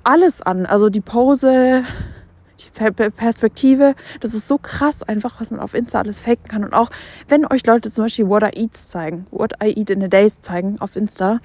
alles 0.05 0.43
an. 0.43 0.67
Also 0.67 0.89
die 0.89 1.01
Pose, 1.01 1.85
Perspektive. 2.73 3.95
Das 4.21 4.35
ist 4.35 4.49
so 4.49 4.59
krass 4.59 5.03
einfach, 5.03 5.41
was 5.41 5.51
man 5.51 5.61
auf 5.61 5.75
Insta 5.75 6.01
alles 6.01 6.21
faken 6.21 6.49
kann. 6.49 6.65
Und 6.65 6.73
auch 6.73 6.91
wenn 7.29 7.47
euch 7.47 7.67
Leute 7.67 7.91
zum 7.91 8.05
Beispiel 8.05 8.29
What 8.29 8.43
I 8.43 8.63
Eats 8.63 8.89
zeigen, 8.89 9.27
What 9.31 9.55
I 9.63 9.75
Eat 9.77 9.91
in 9.91 10.03
a 10.03 10.09
Days 10.09 10.41
zeigen 10.41 10.81
auf 10.81 10.97
Insta, 10.97 11.41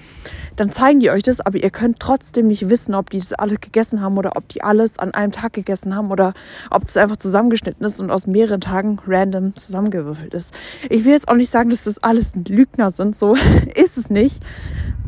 dann 0.55 0.71
zeigen 0.71 0.99
die 0.99 1.09
euch 1.09 1.23
das, 1.23 1.41
aber 1.41 1.57
ihr 1.57 1.69
könnt 1.69 1.99
trotzdem 1.99 2.47
nicht 2.47 2.69
wissen, 2.69 2.95
ob 2.95 3.09
die 3.09 3.19
das 3.19 3.33
alles 3.33 3.61
gegessen 3.61 4.01
haben 4.01 4.17
oder 4.17 4.35
ob 4.35 4.47
die 4.49 4.61
alles 4.63 4.99
an 4.99 5.13
einem 5.13 5.31
Tag 5.31 5.53
gegessen 5.53 5.95
haben 5.95 6.11
oder 6.11 6.33
ob 6.69 6.87
es 6.87 6.97
einfach 6.97 7.17
zusammengeschnitten 7.17 7.85
ist 7.85 7.99
und 7.99 8.11
aus 8.11 8.27
mehreren 8.27 8.61
Tagen 8.61 8.99
random 9.07 9.55
zusammengewürfelt 9.55 10.33
ist. 10.33 10.53
Ich 10.89 11.05
will 11.05 11.11
jetzt 11.11 11.27
auch 11.27 11.35
nicht 11.35 11.49
sagen, 11.49 11.69
dass 11.69 11.83
das 11.83 12.03
alles 12.03 12.33
Lügner 12.35 12.91
sind, 12.91 13.15
so 13.15 13.35
ist 13.75 13.97
es 13.97 14.09
nicht. 14.09 14.43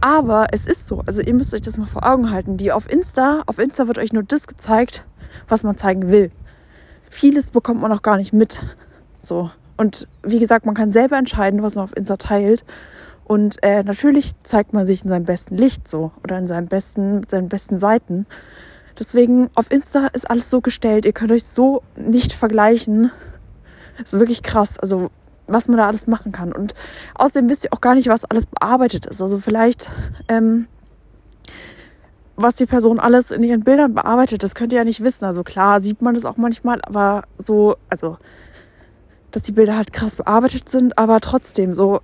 Aber 0.01 0.47
es 0.51 0.67
ist 0.67 0.87
so. 0.87 1.01
Also 1.05 1.21
ihr 1.21 1.33
müsst 1.33 1.53
euch 1.53 1.61
das 1.61 1.77
mal 1.77 1.87
vor 1.87 2.05
Augen 2.05 2.29
halten. 2.29 2.57
Die 2.57 2.71
auf 2.71 2.91
Insta, 2.91 3.43
auf 3.47 3.57
Insta 3.57 3.87
wird 3.87 3.97
euch 3.97 4.13
nur 4.13 4.23
das 4.23 4.47
gezeigt, 4.47 5.05
was 5.47 5.63
man 5.63 5.77
zeigen 5.77 6.09
will. 6.09 6.31
Vieles 7.09 7.51
bekommt 7.51 7.81
man 7.81 7.91
auch 7.91 8.01
gar 8.01 8.17
nicht 8.17 8.33
mit. 8.33 8.63
So. 9.19 9.51
Und 9.77 10.07
wie 10.23 10.39
gesagt, 10.39 10.65
man 10.65 10.75
kann 10.75 10.91
selber 10.91 11.17
entscheiden, 11.17 11.63
was 11.63 11.75
man 11.75 11.83
auf 11.83 11.95
Insta 11.95 12.17
teilt. 12.17 12.65
Und 13.23 13.61
äh, 13.61 13.83
natürlich 13.83 14.31
zeigt 14.43 14.73
man 14.73 14.87
sich 14.87 15.03
in 15.03 15.09
seinem 15.09 15.25
besten 15.25 15.57
Licht 15.57 15.87
so 15.87 16.11
oder 16.23 16.37
in 16.37 16.47
seinem 16.47 16.67
besten, 16.67 17.27
seinen 17.27 17.49
besten 17.49 17.77
Seiten. 17.77 18.25
Deswegen 18.97 19.49
auf 19.53 19.69
Insta 19.69 20.07
ist 20.07 20.29
alles 20.29 20.49
so 20.49 20.61
gestellt. 20.61 21.05
Ihr 21.05 21.13
könnt 21.13 21.31
euch 21.31 21.45
so 21.45 21.83
nicht 21.95 22.33
vergleichen. 22.33 23.11
Das 23.97 24.13
ist 24.13 24.19
wirklich 24.19 24.43
krass. 24.43 24.79
Also 24.79 25.11
was 25.47 25.67
man 25.67 25.77
da 25.77 25.87
alles 25.87 26.07
machen 26.07 26.31
kann. 26.31 26.51
Und 26.51 26.73
außerdem 27.15 27.49
wisst 27.49 27.65
ihr 27.65 27.73
auch 27.73 27.81
gar 27.81 27.95
nicht, 27.95 28.07
was 28.07 28.25
alles 28.25 28.45
bearbeitet 28.45 29.05
ist. 29.05 29.21
Also 29.21 29.37
vielleicht 29.37 29.89
ähm, 30.27 30.67
was 32.37 32.55
die 32.55 32.67
Person 32.67 32.99
alles 32.99 33.31
in 33.31 33.43
ihren 33.43 33.63
Bildern 33.63 33.95
bearbeitet, 33.95 34.43
das 34.43 34.55
könnt 34.55 34.71
ihr 34.71 34.77
ja 34.77 34.83
nicht 34.85 35.03
wissen. 35.03 35.25
Also 35.25 35.43
klar 35.43 35.81
sieht 35.81 36.01
man 36.01 36.13
das 36.13 36.23
auch 36.23 36.37
manchmal, 36.37 36.79
aber 36.83 37.23
so, 37.37 37.75
also, 37.89 38.17
dass 39.31 39.41
die 39.41 39.51
Bilder 39.51 39.75
halt 39.75 39.91
krass 39.91 40.15
bearbeitet 40.15 40.69
sind, 40.69 40.97
aber 40.97 41.19
trotzdem 41.19 41.73
so, 41.73 41.99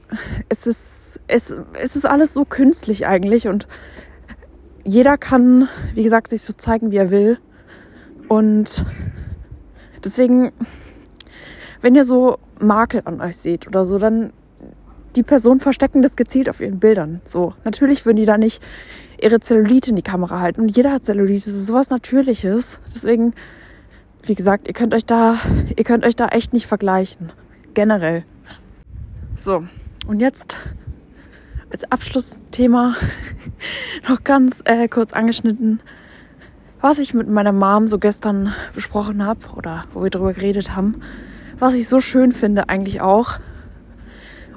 es 0.50 0.66
ist, 0.68 1.20
es, 1.28 1.62
es 1.80 1.96
ist 1.96 2.06
alles 2.06 2.34
so 2.34 2.46
künstlich 2.46 3.06
eigentlich 3.06 3.48
und 3.48 3.68
jeder 4.84 5.18
kann, 5.18 5.70
wie 5.94 6.04
gesagt, 6.04 6.30
sich 6.30 6.42
so 6.42 6.54
zeigen, 6.54 6.92
wie 6.92 6.98
er 6.98 7.12
will. 7.12 7.38
Und 8.28 8.86
deswegen, 10.04 10.52
wenn 11.82 11.96
ihr 11.96 12.06
so 12.06 12.38
Makel 12.60 13.04
an 13.06 13.22
euch 13.22 13.38
seht 13.38 13.68
oder 13.68 13.86
so, 13.86 14.00
dann 14.00 14.34
die 15.16 15.24
Personen 15.24 15.60
verstecken 15.60 16.02
das 16.02 16.16
gezielt 16.16 16.50
auf 16.50 16.60
ihren 16.60 16.80
Bildern. 16.80 17.22
So, 17.26 17.54
natürlich 17.64 18.06
würden 18.06 18.18
die 18.18 18.26
da 18.26 18.38
nicht 18.38 18.64
ihre 19.22 19.40
Zellulite 19.40 19.92
in 19.92 19.96
die 19.96 20.02
Kamera 20.02 20.40
halten. 20.40 20.62
Und 20.62 20.76
jeder 20.76 20.92
hat 20.92 21.06
Zellulite, 21.06 21.46
das 21.46 21.56
ist 21.56 21.68
sowas 21.68 21.90
Natürliches. 21.90 22.80
Deswegen, 22.94 23.34
wie 24.24 24.36
gesagt, 24.36 24.68
ihr 24.68 24.74
könnt 24.74 24.94
euch 24.94 25.06
da, 25.06 25.38
ihr 25.76 25.84
könnt 25.84 26.06
euch 26.06 26.16
da 26.16 26.28
echt 26.28 26.54
nicht 26.54 26.68
vergleichen. 26.68 27.32
Generell. 27.74 28.26
So, 29.36 29.66
und 30.08 30.20
jetzt 30.20 30.58
als 31.72 31.90
Abschlussthema 31.92 32.96
noch 34.10 34.24
ganz 34.24 34.62
äh, 34.66 34.88
kurz 34.88 35.14
angeschnitten, 35.14 35.80
was 36.82 37.00
ich 37.00 37.14
mit 37.14 37.30
meiner 37.30 37.52
Mom 37.52 37.88
so 37.88 37.98
gestern 37.98 38.54
besprochen 38.76 39.26
habe 39.26 39.40
oder 39.56 39.86
wo 39.94 40.04
wir 40.04 40.10
drüber 40.10 40.34
geredet 40.34 40.76
haben. 40.76 41.02
Was 41.58 41.74
ich 41.74 41.88
so 41.88 42.02
schön 42.02 42.32
finde 42.32 42.70
eigentlich 42.70 43.02
auch, 43.02 43.40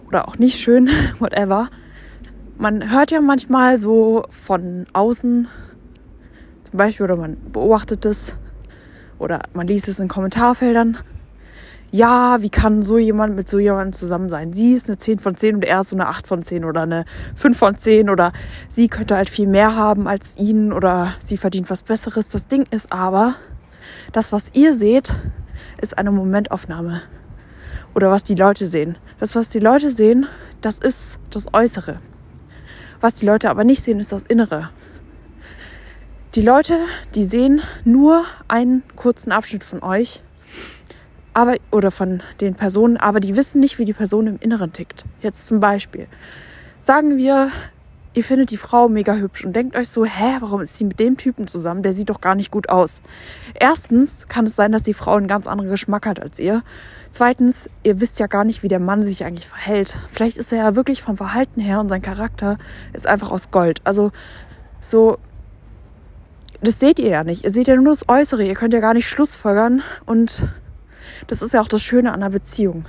oder 0.06 0.28
auch 0.28 0.38
nicht 0.38 0.58
schön, 0.58 0.88
whatever, 1.18 1.68
man 2.58 2.90
hört 2.90 3.10
ja 3.10 3.20
manchmal 3.20 3.78
so 3.78 4.24
von 4.30 4.86
außen, 4.92 5.48
zum 6.64 6.76
Beispiel, 6.76 7.04
oder 7.04 7.16
man 7.16 7.36
beobachtet 7.52 8.04
es, 8.04 8.36
oder 9.18 9.40
man 9.54 9.66
liest 9.66 9.88
es 9.88 9.98
in 9.98 10.08
Kommentarfeldern. 10.08 10.98
Ja, 11.92 12.42
wie 12.42 12.50
kann 12.50 12.82
so 12.82 12.98
jemand 12.98 13.36
mit 13.36 13.48
so 13.48 13.58
jemandem 13.58 13.92
zusammen 13.92 14.28
sein? 14.28 14.52
Sie 14.52 14.72
ist 14.72 14.88
eine 14.88 14.98
10 14.98 15.20
von 15.20 15.36
10 15.36 15.56
und 15.56 15.64
er 15.64 15.82
ist 15.82 15.90
so 15.90 15.96
eine 15.96 16.08
8 16.08 16.26
von 16.26 16.42
10 16.42 16.64
oder 16.64 16.82
eine 16.82 17.04
5 17.36 17.56
von 17.56 17.76
10 17.76 18.10
oder 18.10 18.32
sie 18.68 18.88
könnte 18.88 19.16
halt 19.16 19.30
viel 19.30 19.46
mehr 19.46 19.76
haben 19.76 20.08
als 20.08 20.36
ihn 20.36 20.72
oder 20.72 21.12
sie 21.20 21.36
verdient 21.36 21.70
was 21.70 21.84
Besseres. 21.84 22.28
Das 22.28 22.48
Ding 22.48 22.66
ist 22.70 22.92
aber, 22.92 23.36
das, 24.12 24.32
was 24.32 24.50
ihr 24.54 24.74
seht, 24.74 25.14
ist 25.80 25.96
eine 25.96 26.10
Momentaufnahme. 26.10 27.02
Oder 27.96 28.10
was 28.10 28.24
die 28.24 28.34
Leute 28.34 28.66
sehen. 28.66 28.98
Das, 29.20 29.34
was 29.36 29.48
die 29.48 29.58
Leute 29.58 29.90
sehen, 29.90 30.26
das 30.60 30.78
ist 30.78 31.18
das 31.30 31.54
Äußere. 31.54 31.98
Was 33.00 33.14
die 33.14 33.24
Leute 33.24 33.48
aber 33.48 33.64
nicht 33.64 33.82
sehen, 33.82 34.00
ist 34.00 34.12
das 34.12 34.24
Innere. 34.24 34.68
Die 36.34 36.42
Leute, 36.42 36.78
die 37.14 37.24
sehen 37.24 37.62
nur 37.86 38.26
einen 38.48 38.82
kurzen 38.96 39.32
Abschnitt 39.32 39.64
von 39.64 39.82
euch 39.82 40.22
aber, 41.32 41.56
oder 41.70 41.90
von 41.90 42.20
den 42.42 42.54
Personen, 42.54 42.98
aber 42.98 43.18
die 43.18 43.34
wissen 43.34 43.60
nicht, 43.60 43.78
wie 43.78 43.86
die 43.86 43.94
Person 43.94 44.26
im 44.26 44.38
Inneren 44.40 44.74
tickt. 44.74 45.06
Jetzt 45.22 45.46
zum 45.46 45.60
Beispiel. 45.60 46.06
Sagen 46.82 47.16
wir, 47.16 47.50
ihr 48.16 48.24
findet 48.24 48.50
die 48.50 48.56
Frau 48.56 48.88
mega 48.88 49.14
hübsch 49.14 49.44
und 49.44 49.54
denkt 49.54 49.76
euch 49.76 49.90
so, 49.90 50.06
hä, 50.06 50.38
warum 50.40 50.62
ist 50.62 50.74
sie 50.74 50.84
mit 50.84 50.98
dem 50.98 51.18
Typen 51.18 51.46
zusammen? 51.46 51.82
Der 51.82 51.92
sieht 51.92 52.08
doch 52.08 52.22
gar 52.22 52.34
nicht 52.34 52.50
gut 52.50 52.70
aus. 52.70 53.02
Erstens 53.52 54.26
kann 54.26 54.46
es 54.46 54.56
sein, 54.56 54.72
dass 54.72 54.82
die 54.82 54.94
Frau 54.94 55.16
einen 55.16 55.28
ganz 55.28 55.46
anderen 55.46 55.70
Geschmack 55.70 56.06
hat 56.06 56.18
als 56.18 56.38
ihr. 56.38 56.62
Zweitens, 57.10 57.68
ihr 57.82 58.00
wisst 58.00 58.18
ja 58.18 58.26
gar 58.26 58.44
nicht, 58.44 58.62
wie 58.62 58.68
der 58.68 58.80
Mann 58.80 59.02
sich 59.02 59.24
eigentlich 59.24 59.46
verhält. 59.46 59.98
Vielleicht 60.10 60.38
ist 60.38 60.50
er 60.50 60.58
ja 60.58 60.76
wirklich 60.76 61.02
vom 61.02 61.18
Verhalten 61.18 61.60
her 61.60 61.78
und 61.78 61.90
sein 61.90 62.00
Charakter 62.00 62.56
ist 62.94 63.06
einfach 63.06 63.30
aus 63.30 63.50
Gold. 63.50 63.82
Also 63.84 64.12
so, 64.80 65.18
das 66.62 66.80
seht 66.80 66.98
ihr 66.98 67.10
ja 67.10 67.22
nicht. 67.22 67.44
Ihr 67.44 67.52
seht 67.52 67.68
ja 67.68 67.76
nur 67.76 67.92
das 67.92 68.08
Äußere. 68.08 68.46
Ihr 68.46 68.54
könnt 68.54 68.72
ja 68.72 68.80
gar 68.80 68.94
nicht 68.94 69.06
Schlussfolgern. 69.06 69.82
Und 70.06 70.42
das 71.26 71.42
ist 71.42 71.52
ja 71.52 71.60
auch 71.60 71.68
das 71.68 71.82
Schöne 71.82 72.14
an 72.14 72.22
einer 72.22 72.30
Beziehung. 72.30 72.86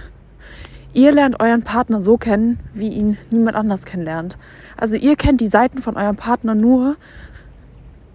Ihr 0.93 1.11
lernt 1.11 1.39
euren 1.39 1.63
Partner 1.63 2.01
so 2.01 2.17
kennen, 2.17 2.59
wie 2.73 2.89
ihn 2.89 3.17
niemand 3.31 3.55
anders 3.55 3.85
kennenlernt. 3.85 4.37
Also 4.77 4.95
ihr 4.95 5.15
kennt 5.15 5.41
die 5.41 5.47
Seiten 5.47 5.79
von 5.79 5.95
eurem 5.95 6.15
Partner 6.15 6.55
nur, 6.55 6.95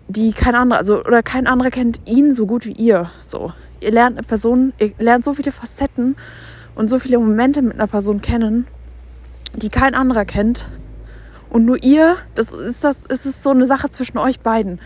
die 0.09 0.33
kein 0.33 0.55
anderer, 0.55 0.79
also 0.79 1.05
oder 1.05 1.23
kein 1.23 1.47
anderer 1.47 1.71
kennt 1.71 2.01
ihn 2.07 2.33
so 2.33 2.47
gut 2.47 2.67
wie 2.67 2.73
ihr. 2.73 3.11
So, 3.23 3.53
ihr 3.81 3.93
lernt 3.93 4.19
eine 4.19 4.27
Person, 4.27 4.73
ihr 4.79 4.93
lernt 4.99 5.25
so 5.25 5.35
viele 5.35 5.53
Facetten 5.53 6.17
und 6.75 6.89
so 6.89 6.99
viele 6.99 7.19
Momente 7.19 7.63
mit 7.63 7.75
einer 7.75 7.87
Person 7.87 8.21
kennen, 8.21 8.67
die 9.55 9.69
kein 9.69 9.95
anderer 9.95 10.25
kennt. 10.25 10.67
Und 11.53 11.67
nur 11.67 11.83
ihr, 11.85 12.17
das 12.35 12.51
ist 12.51 12.83
das, 12.83 13.03
ist 13.03 13.43
so 13.43 13.51
eine 13.51 13.67
Sache 13.67 13.91
zwischen 13.91 14.17
euch 14.17 14.41
beiden. 14.41 14.81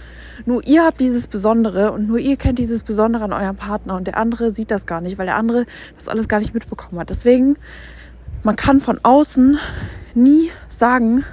Nur 0.46 0.66
ihr 0.66 0.84
habt 0.84 0.98
dieses 0.98 1.28
Besondere 1.28 1.92
und 1.92 2.08
nur 2.08 2.18
ihr 2.18 2.36
kennt 2.36 2.58
dieses 2.58 2.82
Besondere 2.82 3.22
an 3.22 3.32
eurem 3.32 3.54
Partner 3.54 3.94
und 3.94 4.08
der 4.08 4.16
andere 4.16 4.50
sieht 4.50 4.72
das 4.72 4.84
gar 4.84 5.00
nicht, 5.00 5.16
weil 5.16 5.26
der 5.26 5.36
andere 5.36 5.64
das 5.94 6.08
alles 6.08 6.26
gar 6.26 6.40
nicht 6.40 6.54
mitbekommen 6.54 6.98
hat. 6.98 7.08
Deswegen, 7.08 7.56
man 8.42 8.56
kann 8.56 8.80
von 8.80 8.98
außen 9.00 9.60
nie 10.16 10.50
sagen, 10.68 11.24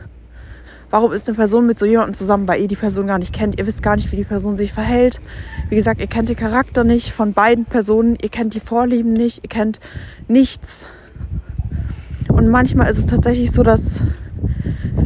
warum 0.92 1.12
ist 1.12 1.28
eine 1.28 1.36
Person 1.36 1.66
mit 1.66 1.80
so 1.80 1.88
jemandem 1.88 2.14
zusammen, 2.14 2.48
weil 2.48 2.62
ihr 2.62 2.68
die 2.68 2.76
Person 2.76 3.08
gar 3.08 3.18
nicht 3.18 3.34
kennt. 3.34 3.58
Ihr 3.58 3.66
wisst 3.66 3.82
gar 3.82 3.96
nicht, 3.96 4.12
wie 4.12 4.18
die 4.18 4.26
Person 4.26 4.56
sich 4.56 4.72
verhält. 4.72 5.20
Wie 5.68 5.76
gesagt, 5.76 6.00
ihr 6.00 6.06
kennt 6.06 6.30
den 6.30 6.36
Charakter 6.36 6.84
nicht 6.84 7.12
von 7.12 7.34
beiden 7.34 7.66
Personen, 7.66 8.18
ihr 8.22 8.30
kennt 8.30 8.54
die 8.54 8.60
Vorlieben 8.60 9.14
nicht, 9.14 9.40
ihr 9.42 9.50
kennt 9.50 9.80
nichts. 10.28 10.86
Und 12.32 12.50
manchmal 12.50 12.88
ist 12.88 13.00
es 13.00 13.08
tatsächlich 13.08 13.52
so, 13.52 13.64
dass 13.64 14.04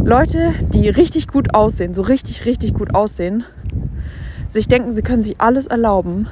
Leute, 0.03 0.53
die 0.73 0.89
richtig 0.89 1.27
gut 1.27 1.53
aussehen, 1.53 1.93
so 1.93 2.01
richtig, 2.01 2.45
richtig 2.45 2.73
gut 2.73 2.95
aussehen, 2.95 3.43
sich 4.47 4.67
denken, 4.67 4.93
sie 4.93 5.01
können 5.01 5.21
sich 5.21 5.41
alles 5.41 5.67
erlauben 5.67 6.27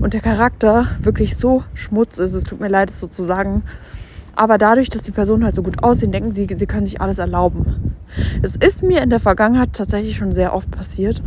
und 0.00 0.14
der 0.14 0.20
Charakter 0.20 0.86
wirklich 1.00 1.36
so 1.36 1.64
Schmutz 1.74 2.18
ist, 2.18 2.34
es 2.34 2.44
tut 2.44 2.60
mir 2.60 2.68
leid, 2.68 2.90
es 2.90 3.00
so 3.00 3.08
zu 3.08 3.22
sagen, 3.22 3.62
aber 4.36 4.56
dadurch, 4.56 4.88
dass 4.88 5.02
die 5.02 5.10
Personen 5.10 5.44
halt 5.44 5.56
so 5.56 5.64
gut 5.64 5.82
aussehen, 5.82 6.12
denken 6.12 6.30
sie, 6.30 6.46
sie 6.54 6.66
können 6.66 6.84
sich 6.84 7.00
alles 7.00 7.18
erlauben. 7.18 7.96
Es 8.40 8.54
ist 8.54 8.84
mir 8.84 9.02
in 9.02 9.10
der 9.10 9.18
Vergangenheit 9.18 9.72
tatsächlich 9.72 10.16
schon 10.16 10.30
sehr 10.30 10.54
oft 10.54 10.70
passiert. 10.70 11.22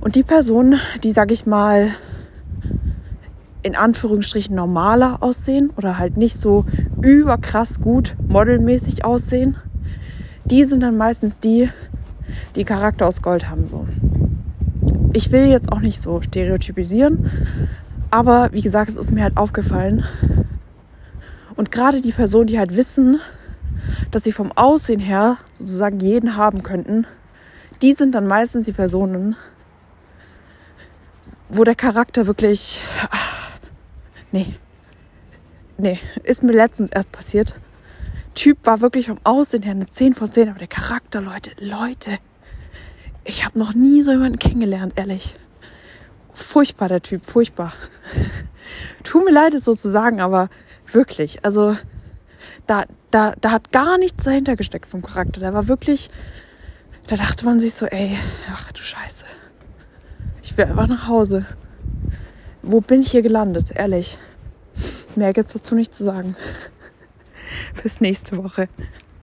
Und 0.00 0.14
die 0.14 0.22
Personen, 0.22 0.80
die, 1.04 1.12
sag 1.12 1.30
ich 1.30 1.44
mal, 1.44 1.90
in 3.62 3.76
Anführungsstrichen 3.76 4.56
normaler 4.56 5.22
aussehen 5.22 5.70
oder 5.76 5.98
halt 5.98 6.16
nicht 6.16 6.40
so 6.40 6.64
überkrass 7.02 7.80
gut 7.80 8.16
modelmäßig 8.26 9.04
aussehen, 9.04 9.56
die 10.50 10.64
sind 10.64 10.80
dann 10.80 10.96
meistens 10.96 11.38
die, 11.38 11.70
die 12.56 12.64
Charakter 12.64 13.06
aus 13.06 13.22
Gold 13.22 13.48
haben. 13.48 13.66
So. 13.66 13.86
Ich 15.12 15.30
will 15.32 15.46
jetzt 15.46 15.72
auch 15.72 15.80
nicht 15.80 16.02
so 16.02 16.20
stereotypisieren, 16.22 17.30
aber 18.10 18.50
wie 18.52 18.62
gesagt, 18.62 18.90
es 18.90 18.96
ist 18.96 19.10
mir 19.10 19.22
halt 19.22 19.36
aufgefallen. 19.36 20.04
Und 21.56 21.72
gerade 21.72 22.00
die 22.00 22.12
Personen, 22.12 22.46
die 22.46 22.58
halt 22.58 22.76
wissen, 22.76 23.20
dass 24.10 24.24
sie 24.24 24.32
vom 24.32 24.52
Aussehen 24.52 25.00
her 25.00 25.38
sozusagen 25.54 26.00
jeden 26.00 26.36
haben 26.36 26.62
könnten, 26.62 27.06
die 27.82 27.92
sind 27.92 28.14
dann 28.14 28.26
meistens 28.26 28.66
die 28.66 28.72
Personen, 28.72 29.36
wo 31.48 31.64
der 31.64 31.74
Charakter 31.74 32.26
wirklich. 32.26 32.80
Ach, 33.10 33.58
nee. 34.32 34.54
Nee, 35.80 36.00
ist 36.24 36.42
mir 36.42 36.52
letztens 36.52 36.90
erst 36.90 37.12
passiert. 37.12 37.54
Typ 38.34 38.58
war 38.64 38.80
wirklich 38.80 39.06
vom 39.06 39.18
Aussehen 39.24 39.62
her 39.62 39.72
eine 39.72 39.86
10 39.86 40.14
von 40.14 40.30
10, 40.30 40.50
aber 40.50 40.58
der 40.58 40.68
Charakter, 40.68 41.20
Leute, 41.20 41.50
Leute. 41.58 42.18
Ich 43.24 43.44
habe 43.44 43.58
noch 43.58 43.74
nie 43.74 44.02
so 44.02 44.12
jemanden 44.12 44.38
kennengelernt, 44.38 44.94
ehrlich. 44.96 45.36
Furchtbar, 46.32 46.88
der 46.88 47.02
Typ, 47.02 47.26
furchtbar. 47.26 47.72
Tut 49.04 49.24
mir 49.24 49.32
leid, 49.32 49.54
es 49.54 49.64
so 49.64 49.74
zu 49.74 49.90
sagen, 49.90 50.20
aber 50.20 50.48
wirklich, 50.92 51.44
also 51.44 51.76
da, 52.66 52.84
da, 53.10 53.34
da 53.40 53.50
hat 53.50 53.72
gar 53.72 53.98
nichts 53.98 54.24
dahinter 54.24 54.56
gesteckt 54.56 54.86
vom 54.86 55.02
Charakter. 55.02 55.40
Der 55.40 55.54
war 55.54 55.68
wirklich, 55.68 56.10
da 57.06 57.16
dachte 57.16 57.44
man 57.44 57.60
sich 57.60 57.74
so, 57.74 57.86
ey, 57.86 58.16
ach 58.52 58.72
du 58.72 58.82
Scheiße. 58.82 59.24
Ich 60.42 60.56
will 60.56 60.66
einfach 60.66 60.86
nach 60.86 61.08
Hause. 61.08 61.46
Wo 62.62 62.80
bin 62.80 63.02
ich 63.02 63.10
hier 63.10 63.22
gelandet, 63.22 63.72
ehrlich? 63.74 64.18
Mehr 65.16 65.32
gibt's 65.32 65.52
dazu 65.52 65.74
nicht 65.74 65.94
zu 65.94 66.04
sagen. 66.04 66.36
Bis 67.82 68.00
nächste 68.00 68.36
Woche. 68.42 68.68